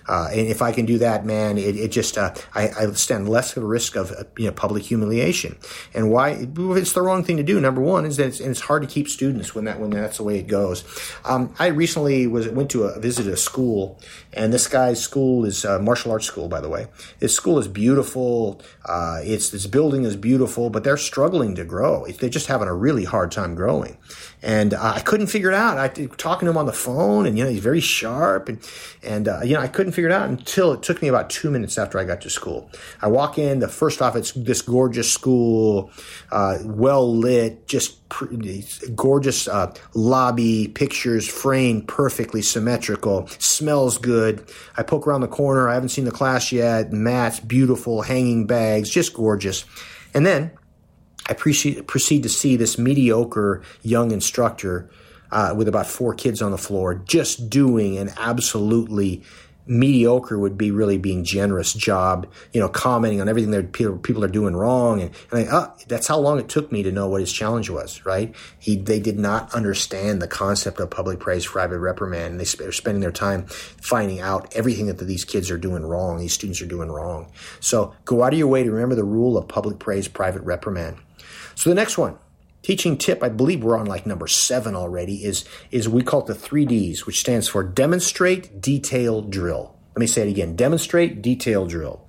Uh, 0.09 0.29
and 0.31 0.49
if 0.49 0.63
I 0.63 0.73
can 0.73 0.87
do 0.87 0.99
that, 0.99 1.25
man, 1.25 1.59
it, 1.59 1.77
it 1.77 1.89
just, 1.89 2.19
uh, 2.19 2.35
I, 2.55 2.69
I, 2.69 2.93
stand 2.93 3.29
less 3.29 3.57
of 3.57 3.63
a 3.63 3.67
risk 3.67 3.97
of, 3.97 4.11
uh, 4.13 4.25
you 4.37 4.47
know, 4.47 4.53
public 4.53 4.83
humiliation. 4.83 5.57
And 5.95 6.11
why? 6.11 6.47
It's 6.57 6.93
the 6.93 7.03
wrong 7.03 7.25
thing 7.25 7.37
to 7.37 7.43
do. 7.43 7.61
Number 7.61 7.81
one 7.81 8.05
is 8.05 8.17
that 8.17 8.27
it's, 8.27 8.41
it's 8.41 8.61
hard 8.61 8.83
to 8.83 8.89
keep 8.89 9.09
students 9.09 9.55
when 9.55 9.65
that, 9.67 9.79
when 9.79 9.91
that's 9.91 10.17
the 10.17 10.25
way 10.25 10.39
it 10.39 10.47
goes. 10.47 10.85
Um, 11.25 11.55
I 11.59 11.69
recently 11.69 12.27
was, 12.27 12.49
went 12.49 12.71
to 12.73 12.85
a, 12.85 12.99
visit 12.99 13.27
a 13.27 13.37
school 13.37 14.01
and 14.33 14.53
this 14.53 14.67
guy's 14.67 15.01
school 15.01 15.45
is 15.45 15.65
a 15.65 15.79
martial 15.79 16.11
arts 16.11 16.27
school, 16.27 16.49
by 16.49 16.61
the 16.61 16.69
way. 16.69 16.87
His 17.21 17.35
school 17.35 17.59
is 17.59 17.69
beautiful. 17.69 18.32
Uh, 18.85 19.21
it's, 19.23 19.51
this 19.51 19.67
building 19.67 20.05
is 20.05 20.17
beautiful, 20.17 20.71
but 20.71 20.85
they're 20.85 20.97
struggling 20.97 21.55
to 21.57 21.65
grow. 21.65 22.07
They're 22.07 22.31
just 22.31 22.47
having 22.47 22.69
a 22.69 22.75
really 22.75 23.05
hard 23.05 23.31
time 23.33 23.55
growing. 23.55 23.97
And 24.43 24.75
uh, 24.75 24.95
I 24.97 25.01
couldn't 25.01 25.29
figure 25.29 25.51
it 25.51 25.55
out. 25.55 25.79
I 25.79 25.89
talking 25.89 26.47
to 26.47 26.51
him 26.51 26.57
on 26.57 26.67
the 26.67 26.73
phone 26.73 27.27
and, 27.27 27.39
you 27.39 27.45
know, 27.45 27.51
he's 27.51 27.61
very 27.61 27.81
sharp 27.81 28.49
and, 28.49 28.59
and, 29.03 29.29
uh, 29.29 29.41
you 29.45 29.55
know, 29.55 29.61
I 29.61 29.69
couldn't 29.69 29.93
figure 29.93 30.11
it 30.11 30.13
out 30.13 30.29
until 30.29 30.73
it 30.73 30.83
took 30.83 31.01
me 31.01 31.09
about 31.09 31.31
two 31.31 31.51
minutes 31.51 31.79
after 31.79 31.99
I 31.99 32.05
got 32.05 32.21
to 32.23 32.31
school. 32.31 32.71
I 33.01 33.09
walk 33.09 33.39
in, 33.39 33.61
the 33.61 33.69
first 33.69 34.03
off, 34.03 34.17
it's 34.17 34.33
this 34.33 34.61
gorgeous 34.61 35.13
school, 35.13 35.91
uh, 36.33 36.59
well 36.65 37.17
lit, 37.17 37.69
just 37.69 37.99
gorgeous 38.95 39.49
uh, 39.49 39.73
lobby, 39.95 40.69
pictures 40.69 41.29
framed 41.29 41.89
perfectly 41.89 42.43
symmetrical, 42.43 43.27
smells 43.39 43.99
good. 43.99 44.51
I 44.77 44.83
poke 44.83 45.07
around 45.07 45.21
the 45.21 45.29
corner. 45.29 45.69
I 45.69 45.75
haven't 45.75 45.91
seen 45.91 46.05
the 46.05 46.11
class 46.11 46.53
yet. 46.53 46.93
Mats, 46.93 47.41
beautiful, 47.41 48.03
hanging 48.03 48.47
bags, 48.47 48.91
just 48.91 49.15
gorgeous. 49.15 49.65
And 50.15 50.27
then 50.27 50.51
I 51.29 51.35
proceed, 51.35 51.87
proceed 51.87 52.23
to 52.25 52.29
see 52.29 52.57
this 52.57 52.79
mediocre 52.79 53.63
young 53.83 54.11
instructor 54.11 54.91
uh, 55.31 55.55
with 55.57 55.69
about 55.69 55.87
four 55.87 56.15
kids 56.15 56.43
on 56.43 56.51
the 56.51 56.59
floor 56.59 56.95
just 56.95 57.49
doing 57.49 57.97
an 57.97 58.11
absolutely 58.19 59.23
mediocre 59.67 60.39
would 60.39 60.59
be 60.59 60.71
really 60.71 60.99
being 60.99 61.25
generous 61.25 61.73
job, 61.73 62.27
you 62.53 62.61
know, 62.61 62.69
commenting 62.69 63.21
on 63.21 63.29
everything 63.29 63.53
that 63.53 63.73
people 63.73 64.25
are 64.25 64.29
doing 64.29 64.57
wrong. 64.57 65.01
And, 65.01 65.11
and 65.31 65.49
I, 65.49 65.53
oh, 65.53 65.73
that's 65.87 66.09
how 66.09 66.19
long 66.19 66.39
it 66.39 66.49
took 66.49 66.73
me 66.73 66.83
to 66.83 66.93
know 66.93 67.09
what 67.09 67.21
his 67.21 67.33
challenge 67.33 67.71
was, 67.71 68.05
right? 68.05 68.35
He, 68.59 68.77
they 68.77 69.01
did 69.01 69.19
not 69.19 69.55
understand 69.55 70.21
the 70.21 70.29
concept 70.29 70.81
of 70.81 70.91
public 70.91 71.21
praise, 71.21 71.47
private 71.47 71.79
reprimand. 71.79 72.33
And 72.33 72.41
they 72.41 72.65
are 72.65 72.73
spending 72.73 73.01
their 73.01 73.13
time 73.13 73.47
finding 73.47 74.21
out 74.21 74.55
everything 74.57 74.87
that 74.87 74.99
these 74.99 75.25
kids 75.25 75.51
are 75.51 75.59
doing 75.59 75.85
wrong, 75.85 76.19
these 76.19 76.33
students 76.33 76.61
are 76.61 76.67
doing 76.67 76.91
wrong. 76.91 77.31
So 77.61 77.95
go 78.05 78.23
out 78.23 78.33
of 78.33 78.39
your 78.39 78.49
way 78.49 78.65
to 78.65 78.71
remember 78.71 78.95
the 78.95 79.05
rule 79.05 79.39
of 79.39 79.49
public 79.49 79.79
praise, 79.79 80.09
private 80.09 80.43
reprimand. 80.43 80.97
So 81.55 81.71
the 81.71 81.77
next 81.77 81.99
one, 81.99 82.17
teaching 82.63 82.97
tip, 82.97 83.23
I 83.23 83.29
believe 83.29 83.63
we're 83.63 83.79
on 83.79 83.87
like 83.87 84.07
number 84.07 84.27
seven 84.27 84.75
already, 84.75 85.25
is, 85.25 85.45
is 85.71 85.89
we 85.89 86.03
call 86.03 86.21
it 86.21 86.27
the 86.27 86.35
three 86.35 86.65
Ds, 86.65 87.07
which 87.07 87.21
stands 87.21 87.49
for 87.49 87.63
demonstrate, 87.63 88.61
detail, 88.61 89.23
drill. 89.23 89.77
Let 89.95 90.01
me 90.01 90.07
say 90.07 90.23
it 90.23 90.31
again. 90.31 90.57
Demonstrate, 90.57 91.21
detail, 91.21 91.67
drill. 91.67 92.07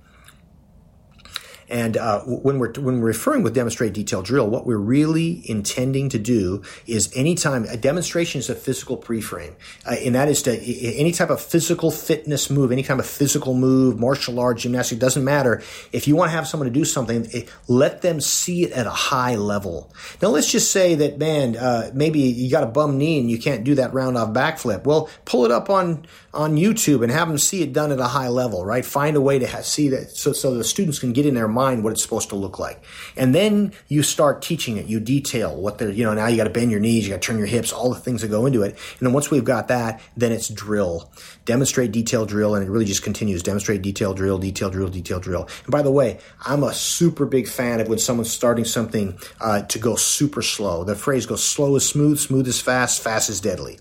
And 1.74 1.96
uh, 1.96 2.20
when 2.20 2.60
we're 2.60 2.72
when 2.74 3.00
we're 3.00 3.08
referring 3.08 3.42
with 3.42 3.52
demonstrate 3.52 3.94
detail 3.94 4.22
drill, 4.22 4.48
what 4.48 4.64
we're 4.64 4.76
really 4.76 5.42
intending 5.50 6.08
to 6.10 6.20
do 6.20 6.62
is 6.86 7.12
anytime 7.16 7.64
a 7.64 7.76
demonstration 7.76 8.38
is 8.38 8.48
a 8.48 8.54
physical 8.54 8.96
preframe, 8.96 9.54
uh, 9.84 9.96
and 9.98 10.14
that 10.14 10.28
is 10.28 10.40
to 10.42 10.56
any 10.56 11.10
type 11.10 11.30
of 11.30 11.40
physical 11.40 11.90
fitness 11.90 12.48
move, 12.48 12.70
any 12.70 12.84
kind 12.84 13.00
of 13.00 13.06
physical 13.06 13.54
move, 13.54 13.98
martial 13.98 14.38
arts, 14.38 14.62
gymnastics, 14.62 15.00
doesn't 15.00 15.24
matter. 15.24 15.64
If 15.90 16.06
you 16.06 16.14
want 16.14 16.30
to 16.30 16.36
have 16.36 16.46
someone 16.46 16.68
to 16.68 16.72
do 16.72 16.84
something, 16.84 17.26
it, 17.32 17.48
let 17.66 18.02
them 18.02 18.20
see 18.20 18.62
it 18.62 18.70
at 18.70 18.86
a 18.86 18.90
high 18.90 19.34
level. 19.34 19.92
Now 20.22 20.28
let's 20.28 20.52
just 20.52 20.70
say 20.70 20.94
that 20.94 21.18
man, 21.18 21.56
uh, 21.56 21.90
maybe 21.92 22.20
you 22.20 22.52
got 22.52 22.62
a 22.62 22.66
bum 22.66 22.98
knee 22.98 23.18
and 23.18 23.28
you 23.28 23.40
can't 23.40 23.64
do 23.64 23.74
that 23.74 23.92
round 23.92 24.16
off 24.16 24.28
backflip. 24.32 24.84
Well, 24.84 25.10
pull 25.24 25.44
it 25.44 25.50
up 25.50 25.68
on 25.70 26.06
on 26.34 26.56
YouTube 26.56 27.02
and 27.02 27.10
have 27.10 27.28
them 27.28 27.38
see 27.38 27.62
it 27.62 27.72
done 27.72 27.92
at 27.92 28.00
a 28.00 28.04
high 28.04 28.28
level, 28.28 28.64
right? 28.64 28.84
Find 28.84 29.16
a 29.16 29.20
way 29.20 29.38
to 29.38 29.46
have, 29.46 29.64
see 29.64 29.88
that 29.90 30.10
so 30.10 30.32
so 30.32 30.54
the 30.54 30.64
students 30.64 30.98
can 30.98 31.12
get 31.12 31.26
in 31.26 31.34
their 31.34 31.48
mind 31.48 31.84
what 31.84 31.92
it's 31.92 32.02
supposed 32.02 32.28
to 32.30 32.36
look 32.36 32.58
like. 32.58 32.82
And 33.16 33.34
then 33.34 33.72
you 33.88 34.02
start 34.02 34.42
teaching 34.42 34.76
it. 34.76 34.86
You 34.86 35.00
detail 35.00 35.54
what 35.56 35.78
they're, 35.78 35.90
you 35.90 36.04
know, 36.04 36.14
now 36.14 36.26
you 36.26 36.36
got 36.36 36.44
to 36.44 36.50
bend 36.50 36.70
your 36.70 36.80
knees, 36.80 37.06
you 37.06 37.14
got 37.14 37.22
to 37.22 37.26
turn 37.26 37.38
your 37.38 37.46
hips, 37.46 37.72
all 37.72 37.88
the 37.88 38.00
things 38.00 38.22
that 38.22 38.28
go 38.28 38.46
into 38.46 38.62
it. 38.62 38.72
And 38.72 39.06
then 39.06 39.12
once 39.12 39.30
we've 39.30 39.44
got 39.44 39.68
that, 39.68 40.00
then 40.16 40.32
it's 40.32 40.48
drill. 40.48 41.10
Demonstrate, 41.44 41.92
detail, 41.92 42.26
drill, 42.26 42.54
and 42.54 42.66
it 42.66 42.70
really 42.70 42.84
just 42.84 43.02
continues. 43.02 43.42
Demonstrate, 43.42 43.82
detail, 43.82 44.14
drill, 44.14 44.38
detail, 44.38 44.70
drill, 44.70 44.88
detail, 44.88 45.20
drill. 45.20 45.48
And 45.64 45.70
by 45.70 45.82
the 45.82 45.92
way, 45.92 46.18
I'm 46.44 46.62
a 46.62 46.72
super 46.72 47.26
big 47.26 47.48
fan 47.48 47.80
of 47.80 47.88
when 47.88 47.98
someone's 47.98 48.30
starting 48.30 48.64
something 48.64 49.18
uh, 49.40 49.62
to 49.62 49.78
go 49.78 49.96
super 49.96 50.42
slow. 50.42 50.84
The 50.84 50.96
phrase 50.96 51.26
goes 51.26 51.44
slow 51.44 51.76
is 51.76 51.88
smooth, 51.88 52.18
smooth 52.18 52.48
is 52.48 52.60
fast, 52.60 53.02
fast 53.02 53.28
is 53.28 53.40
deadly 53.40 53.78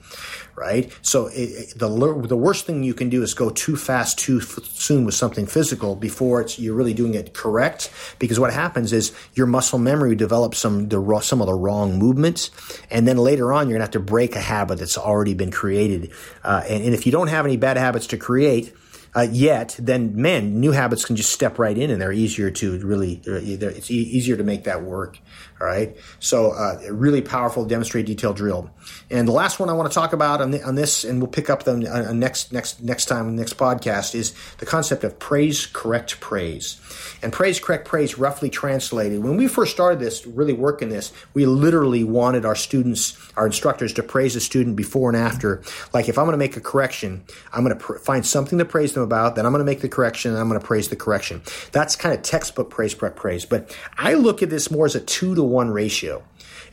right? 0.55 0.91
So 1.01 1.27
it, 1.33 1.77
the 1.77 1.87
the 2.27 2.37
worst 2.37 2.65
thing 2.65 2.83
you 2.83 2.93
can 2.93 3.09
do 3.09 3.23
is 3.23 3.33
go 3.33 3.49
too 3.49 3.75
fast 3.75 4.19
too 4.19 4.39
f- 4.41 4.63
soon 4.65 5.05
with 5.05 5.15
something 5.15 5.45
physical 5.45 5.95
before 5.95 6.41
it's 6.41 6.59
you're 6.59 6.75
really 6.75 6.93
doing 6.93 7.13
it 7.13 7.33
correct. 7.33 7.91
Because 8.19 8.39
what 8.39 8.53
happens 8.53 8.93
is 8.93 9.11
your 9.33 9.47
muscle 9.47 9.79
memory 9.79 10.15
develops 10.15 10.57
some 10.57 10.89
the 10.89 11.19
some 11.21 11.41
of 11.41 11.47
the 11.47 11.55
wrong 11.55 11.97
movements, 11.97 12.51
and 12.89 13.07
then 13.07 13.17
later 13.17 13.51
on 13.53 13.67
you're 13.67 13.75
gonna 13.77 13.85
have 13.85 13.91
to 13.91 13.99
break 13.99 14.35
a 14.35 14.41
habit 14.41 14.79
that's 14.79 14.97
already 14.97 15.33
been 15.33 15.51
created. 15.51 16.11
Uh, 16.43 16.63
and, 16.67 16.83
and 16.83 16.93
if 16.93 17.05
you 17.05 17.11
don't 17.11 17.27
have 17.27 17.45
any 17.45 17.57
bad 17.57 17.77
habits 17.77 18.07
to 18.07 18.17
create, 18.17 18.73
uh, 19.15 19.27
yet, 19.31 19.75
then 19.79 20.19
man, 20.19 20.59
new 20.59 20.71
habits 20.71 21.05
can 21.05 21.15
just 21.15 21.31
step 21.31 21.59
right 21.59 21.77
in 21.77 21.91
and 21.91 22.01
they're 22.01 22.11
easier 22.11 22.49
to 22.49 22.79
really, 22.79 23.21
it's 23.25 23.91
e- 23.91 23.95
easier 23.95 24.35
to 24.35 24.43
make 24.43 24.63
that 24.63 24.81
work. 24.81 25.19
All 25.61 25.67
right. 25.67 25.95
So, 26.19 26.51
uh, 26.51 26.79
really 26.89 27.21
powerful 27.21 27.65
demonstrate 27.65 28.07
detail 28.07 28.33
drill. 28.33 28.71
And 29.11 29.27
the 29.27 29.31
last 29.31 29.59
one 29.59 29.69
I 29.69 29.73
want 29.73 29.91
to 29.91 29.95
talk 29.95 30.11
about 30.11 30.41
on, 30.41 30.51
the, 30.51 30.63
on 30.63 30.75
this, 30.75 31.03
and 31.03 31.21
we'll 31.21 31.31
pick 31.31 31.49
up 31.49 31.63
the 31.63 31.73
uh, 31.73 32.11
next, 32.13 32.51
next, 32.51 32.81
next 32.81 33.05
time, 33.05 33.35
next 33.35 33.57
podcast 33.57 34.15
is 34.15 34.33
the 34.57 34.65
concept 34.65 35.03
of 35.03 35.19
praise, 35.19 35.67
correct 35.67 36.19
praise. 36.19 36.79
And 37.21 37.31
praise, 37.31 37.59
correct 37.59 37.87
praise, 37.87 38.17
roughly 38.17 38.49
translated. 38.49 39.23
When 39.23 39.37
we 39.37 39.47
first 39.47 39.71
started 39.71 39.99
this, 39.99 40.25
really 40.25 40.53
working 40.53 40.89
this, 40.89 41.13
we 41.35 41.45
literally 41.45 42.03
wanted 42.03 42.45
our 42.45 42.55
students, 42.55 43.15
our 43.37 43.45
instructors 43.45 43.93
to 43.93 44.03
praise 44.03 44.35
a 44.35 44.41
student 44.41 44.75
before 44.75 45.09
and 45.09 45.17
after. 45.17 45.61
Like 45.93 46.09
if 46.09 46.17
I'm 46.17 46.25
going 46.25 46.33
to 46.33 46.37
make 46.37 46.57
a 46.57 46.61
correction, 46.61 47.23
I'm 47.53 47.63
going 47.63 47.77
to 47.77 47.83
pr- 47.83 47.97
find 47.99 48.25
something 48.25 48.57
to 48.57 48.65
praise 48.65 48.93
them 48.93 49.03
them 49.03 49.17
about, 49.17 49.35
then 49.35 49.45
I'm 49.45 49.51
going 49.51 49.59
to 49.59 49.65
make 49.65 49.81
the 49.81 49.89
correction, 49.89 50.31
and 50.31 50.39
I'm 50.39 50.47
going 50.47 50.59
to 50.59 50.65
praise 50.65 50.89
the 50.89 50.95
correction. 50.95 51.41
That's 51.71 51.95
kind 51.95 52.15
of 52.15 52.23
textbook 52.23 52.69
praise, 52.69 52.93
prep, 52.93 53.15
praise. 53.15 53.45
But 53.45 53.75
I 53.97 54.15
look 54.15 54.41
at 54.41 54.49
this 54.49 54.71
more 54.71 54.85
as 54.85 54.95
a 54.95 54.99
two 54.99 55.35
to 55.35 55.42
one 55.43 55.71
ratio. 55.71 56.23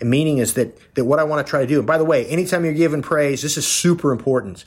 And 0.01 0.11
meaning 0.11 0.39
is 0.39 0.55
that, 0.55 0.95
that 0.95 1.05
what 1.05 1.19
I 1.19 1.25
want 1.25 1.47
to 1.47 1.51
try 1.51 1.61
to 1.61 1.67
do, 1.67 1.79
and 1.79 1.87
by 1.87 1.99
the 1.99 2.05
way, 2.05 2.27
anytime 2.27 2.65
you're 2.65 2.75
giving 2.75 3.03
praise, 3.03 3.43
this 3.43 3.57
is 3.57 3.67
super 3.67 4.13
important. 4.13 4.65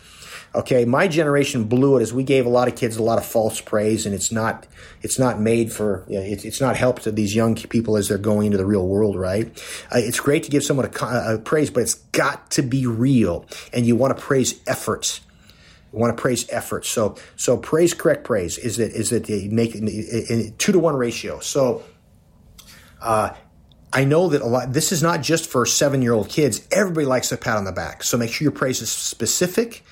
Okay, 0.55 0.85
my 0.85 1.07
generation 1.07 1.63
blew 1.63 1.97
it 1.97 2.03
as 2.03 2.13
we 2.13 2.23
gave 2.23 2.45
a 2.45 2.49
lot 2.49 2.67
of 2.67 2.75
kids 2.75 2.97
a 2.97 3.01
lot 3.01 3.17
of 3.17 3.25
false 3.25 3.59
praise, 3.59 4.05
and 4.05 4.13
it's 4.13 4.31
not 4.31 4.67
it's 5.01 5.17
not 5.17 5.39
made 5.39 5.71
for 5.71 6.05
it's, 6.07 6.45
it's 6.45 6.61
not 6.61 6.75
help 6.75 6.99
to 7.01 7.11
these 7.11 7.35
young 7.35 7.55
people 7.55 7.97
as 7.97 8.07
they're 8.07 8.19
going 8.19 8.45
into 8.45 8.59
the 8.59 8.65
real 8.65 8.87
world. 8.87 9.15
Right? 9.15 9.47
Uh, 9.91 9.97
it's 9.97 10.19
great 10.19 10.43
to 10.43 10.51
give 10.51 10.63
someone 10.63 10.85
a, 10.85 11.33
a 11.33 11.37
praise, 11.39 11.71
but 11.71 11.81
it's 11.81 11.95
got 11.95 12.51
to 12.51 12.61
be 12.61 12.85
real, 12.85 13.47
and 13.73 13.87
you 13.87 13.95
want 13.95 14.15
to 14.15 14.23
praise 14.23 14.61
efforts. 14.67 15.21
You 15.91 15.97
want 15.97 16.15
to 16.15 16.21
praise 16.21 16.47
efforts. 16.49 16.87
So 16.87 17.15
so 17.35 17.57
praise 17.57 17.95
correct 17.95 18.23
praise 18.23 18.59
is 18.59 18.77
that 18.77 18.91
is 18.91 19.09
that 19.09 19.25
they 19.25 19.47
make 19.47 19.73
a 19.73 20.51
two 20.59 20.71
to 20.71 20.79
one 20.79 20.95
ratio. 20.95 21.39
So. 21.39 21.83
Uh, 23.01 23.33
I 23.93 24.05
know 24.05 24.29
that 24.29 24.41
a 24.41 24.45
lot, 24.45 24.73
this 24.73 24.91
is 24.91 25.03
not 25.03 25.21
just 25.21 25.47
for 25.49 25.65
seven 25.65 26.01
year 26.01 26.13
old 26.13 26.27
kids. 26.27 26.67
Everybody 26.71 27.05
likes 27.05 27.31
a 27.31 27.37
pat 27.37 27.57
on 27.57 27.63
the 27.63 27.71
back. 27.71 28.03
So 28.03 28.17
make 28.17 28.31
sure 28.31 28.43
your 28.43 28.51
praise 28.51 28.81
is 28.81 28.91
specific 28.91 29.83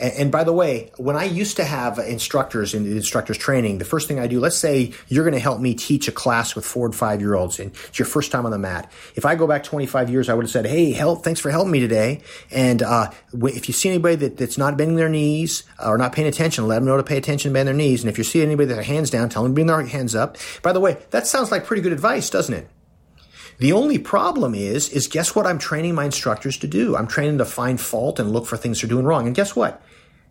and, 0.00 0.12
and, 0.14 0.32
by 0.32 0.44
the 0.44 0.52
way, 0.52 0.90
when 0.96 1.14
I 1.14 1.24
used 1.24 1.56
to 1.56 1.64
have 1.64 1.98
instructors 1.98 2.74
in 2.74 2.86
instructors 2.86 3.36
training, 3.36 3.78
the 3.78 3.84
first 3.84 4.08
thing 4.08 4.18
I 4.18 4.26
do, 4.26 4.40
let's 4.40 4.56
say 4.56 4.92
you're 5.08 5.24
going 5.24 5.34
to 5.34 5.40
help 5.40 5.60
me 5.60 5.74
teach 5.74 6.08
a 6.08 6.12
class 6.12 6.56
with 6.56 6.64
four 6.64 6.86
and 6.86 6.94
five 6.94 7.20
year 7.20 7.34
olds 7.34 7.60
and 7.60 7.70
it's 7.88 7.98
your 7.98 8.06
first 8.06 8.32
time 8.32 8.46
on 8.46 8.50
the 8.50 8.58
mat. 8.58 8.90
If 9.14 9.26
I 9.26 9.34
go 9.34 9.46
back 9.46 9.62
25 9.62 10.08
years, 10.10 10.28
I 10.28 10.34
would 10.34 10.44
have 10.44 10.50
said, 10.50 10.66
Hey, 10.66 10.92
help, 10.92 11.22
thanks 11.22 11.38
for 11.38 11.50
helping 11.50 11.70
me 11.70 11.80
today. 11.80 12.22
And, 12.50 12.82
uh, 12.82 13.10
if 13.32 13.68
you 13.68 13.74
see 13.74 13.90
anybody 13.90 14.16
that, 14.16 14.38
that's 14.38 14.56
not 14.56 14.76
bending 14.78 14.96
their 14.96 15.10
knees 15.10 15.64
or 15.84 15.98
not 15.98 16.12
paying 16.12 16.28
attention, 16.28 16.66
let 16.66 16.76
them 16.76 16.86
know 16.86 16.96
to 16.96 17.02
pay 17.02 17.18
attention, 17.18 17.50
and 17.50 17.54
bend 17.54 17.68
their 17.68 17.74
knees. 17.74 18.02
And 18.02 18.10
if 18.10 18.16
you 18.16 18.24
see 18.24 18.42
anybody 18.42 18.66
that 18.68 18.74
their 18.74 18.82
hands 18.82 19.10
down, 19.10 19.28
tell 19.28 19.42
them 19.42 19.52
to 19.52 19.54
bring 19.54 19.66
their 19.66 19.82
hands 19.82 20.14
up. 20.14 20.38
By 20.62 20.72
the 20.72 20.80
way, 20.80 20.96
that 21.10 21.26
sounds 21.26 21.50
like 21.50 21.66
pretty 21.66 21.82
good 21.82 21.92
advice, 21.92 22.30
doesn't 22.30 22.54
it? 22.54 22.68
The 23.60 23.72
only 23.72 23.98
problem 23.98 24.54
is, 24.54 24.88
is 24.88 25.06
guess 25.06 25.34
what 25.34 25.46
I'm 25.46 25.58
training 25.58 25.94
my 25.94 26.06
instructors 26.06 26.56
to 26.58 26.66
do? 26.66 26.96
I'm 26.96 27.06
training 27.06 27.36
to 27.38 27.44
find 27.44 27.78
fault 27.78 28.18
and 28.18 28.32
look 28.32 28.46
for 28.46 28.56
things 28.56 28.80
they're 28.80 28.88
doing 28.88 29.04
wrong. 29.04 29.26
And 29.26 29.36
guess 29.36 29.54
what? 29.54 29.82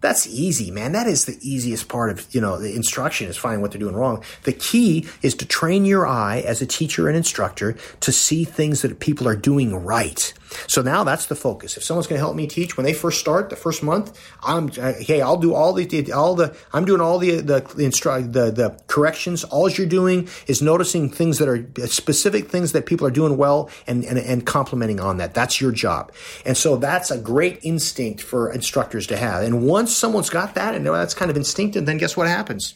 That's 0.01 0.27
easy, 0.27 0.71
man. 0.71 0.93
That 0.93 1.07
is 1.07 1.25
the 1.25 1.37
easiest 1.41 1.89
part 1.89 2.09
of, 2.09 2.25
you 2.33 2.39
know, 2.39 2.57
the 2.57 2.73
instruction 2.73 3.27
is 3.27 3.35
finding 3.35 3.61
what 3.61 3.71
they're 3.71 3.79
doing 3.79 3.95
wrong. 3.95 4.23
The 4.43 4.53
key 4.53 5.07
is 5.21 5.35
to 5.35 5.45
train 5.45 5.85
your 5.85 6.07
eye 6.07 6.39
as 6.45 6.61
a 6.61 6.65
teacher 6.65 7.07
and 7.07 7.17
instructor 7.17 7.75
to 7.99 8.11
see 8.11 8.45
things 8.45 8.81
that 8.81 8.99
people 8.99 9.27
are 9.27 9.35
doing 9.35 9.75
right. 9.75 10.33
So 10.67 10.81
now 10.81 11.03
that's 11.03 11.27
the 11.27 11.35
focus. 11.35 11.77
If 11.77 11.83
someone's 11.83 12.07
going 12.07 12.17
to 12.17 12.25
help 12.25 12.35
me 12.35 12.47
teach 12.47 12.77
when 12.77 12.85
they 12.85 12.93
first 12.93 13.19
start 13.19 13.49
the 13.49 13.55
first 13.55 13.83
month, 13.83 14.19
I'm 14.41 14.71
uh, 14.79 14.93
hey, 14.93 15.21
I'll 15.21 15.37
do 15.37 15.53
all 15.53 15.73
the 15.73 16.11
all 16.11 16.33
the 16.35 16.55
I'm 16.73 16.85
doing 16.85 17.01
all 17.01 17.19
the 17.19 17.41
the 17.41 17.61
instru- 17.61 18.31
the 18.31 18.49
the 18.51 18.79
corrections. 18.87 19.43
All 19.43 19.69
you're 19.69 19.85
doing 19.85 20.27
is 20.47 20.61
noticing 20.61 21.09
things 21.09 21.37
that 21.37 21.47
are 21.47 21.67
specific 21.87 22.49
things 22.49 22.71
that 22.71 22.87
people 22.87 23.05
are 23.05 23.11
doing 23.11 23.37
well 23.37 23.69
and 23.85 24.03
and, 24.03 24.17
and 24.17 24.45
complimenting 24.45 24.99
on 24.99 25.17
that. 25.17 25.33
That's 25.33 25.61
your 25.61 25.71
job. 25.71 26.11
And 26.45 26.57
so 26.57 26.77
that's 26.77 27.11
a 27.11 27.17
great 27.17 27.59
instinct 27.61 28.21
for 28.21 28.51
instructors 28.51 29.05
to 29.07 29.17
have. 29.17 29.43
And 29.43 29.67
once 29.67 29.88
someone's 29.95 30.29
got 30.29 30.55
that 30.55 30.75
and 30.75 30.85
that's 30.85 31.13
kind 31.13 31.31
of 31.31 31.37
instinctive, 31.37 31.85
then 31.85 31.97
guess 31.97 32.15
what 32.15 32.27
happens? 32.27 32.73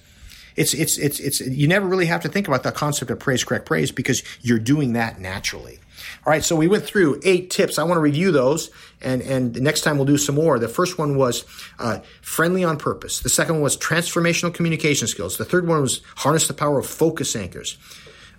It's, 0.55 0.73
it's, 0.73 0.97
it's, 0.97 1.19
it's, 1.19 1.39
you 1.41 1.67
never 1.67 1.87
really 1.87 2.05
have 2.05 2.21
to 2.21 2.29
think 2.29 2.47
about 2.47 2.63
the 2.63 2.71
concept 2.71 3.09
of 3.09 3.19
praise, 3.19 3.43
correct 3.43 3.65
praise 3.65 3.91
because 3.91 4.23
you're 4.41 4.59
doing 4.59 4.93
that 4.93 5.19
naturally. 5.19 5.79
All 6.25 6.31
right, 6.31 6.43
so 6.43 6.55
we 6.55 6.67
went 6.67 6.83
through 6.83 7.19
eight 7.23 7.49
tips. 7.49 7.77
I 7.77 7.83
want 7.83 7.97
to 7.97 8.01
review 8.01 8.31
those, 8.31 8.69
and 9.01 9.21
and 9.21 9.61
next 9.61 9.81
time 9.81 9.97
we'll 9.97 10.05
do 10.05 10.17
some 10.17 10.35
more. 10.35 10.59
The 10.59 10.67
first 10.67 10.97
one 10.97 11.15
was 11.17 11.45
uh, 11.79 11.99
friendly 12.21 12.63
on 12.63 12.77
purpose. 12.77 13.19
The 13.19 13.29
second 13.29 13.55
one 13.55 13.61
was 13.63 13.77
transformational 13.77 14.53
communication 14.53 15.07
skills. 15.07 15.37
The 15.37 15.45
third 15.45 15.67
one 15.67 15.81
was 15.81 16.01
harness 16.15 16.47
the 16.47 16.53
power 16.53 16.79
of 16.79 16.85
focus 16.85 17.35
anchors. 17.35 17.77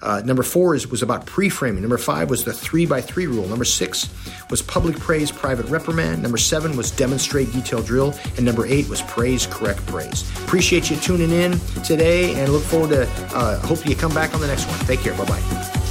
Uh, 0.04 0.20
number 0.24 0.42
four 0.42 0.74
is, 0.74 0.86
was 0.86 1.02
about 1.02 1.24
pre-framing. 1.26 1.80
Number 1.80 1.98
five 1.98 2.28
was 2.30 2.44
the 2.44 2.52
three 2.52 2.86
by 2.86 3.00
three 3.00 3.26
rule. 3.26 3.48
Number 3.48 3.64
six 3.64 4.08
was 4.50 4.60
public 4.62 4.98
praise, 5.00 5.32
private 5.32 5.66
reprimand. 5.66 6.22
Number 6.22 6.36
seven 6.36 6.76
was 6.76 6.90
demonstrate, 6.90 7.50
detail, 7.52 7.82
drill. 7.82 8.14
And 8.36 8.44
number 8.44 8.66
eight 8.66 8.88
was 8.88 9.02
praise, 9.02 9.46
correct 9.46 9.84
praise. 9.86 10.30
Appreciate 10.44 10.90
you 10.90 10.96
tuning 10.96 11.30
in 11.30 11.58
today 11.84 12.34
and 12.38 12.52
look 12.52 12.62
forward 12.62 12.90
to, 12.90 13.08
uh, 13.34 13.58
hope 13.60 13.86
you 13.86 13.96
come 13.96 14.12
back 14.12 14.34
on 14.34 14.40
the 14.40 14.46
next 14.46 14.66
one. 14.66 14.78
Take 14.80 15.00
care. 15.00 15.16
Bye 15.16 15.24
bye. 15.24 15.83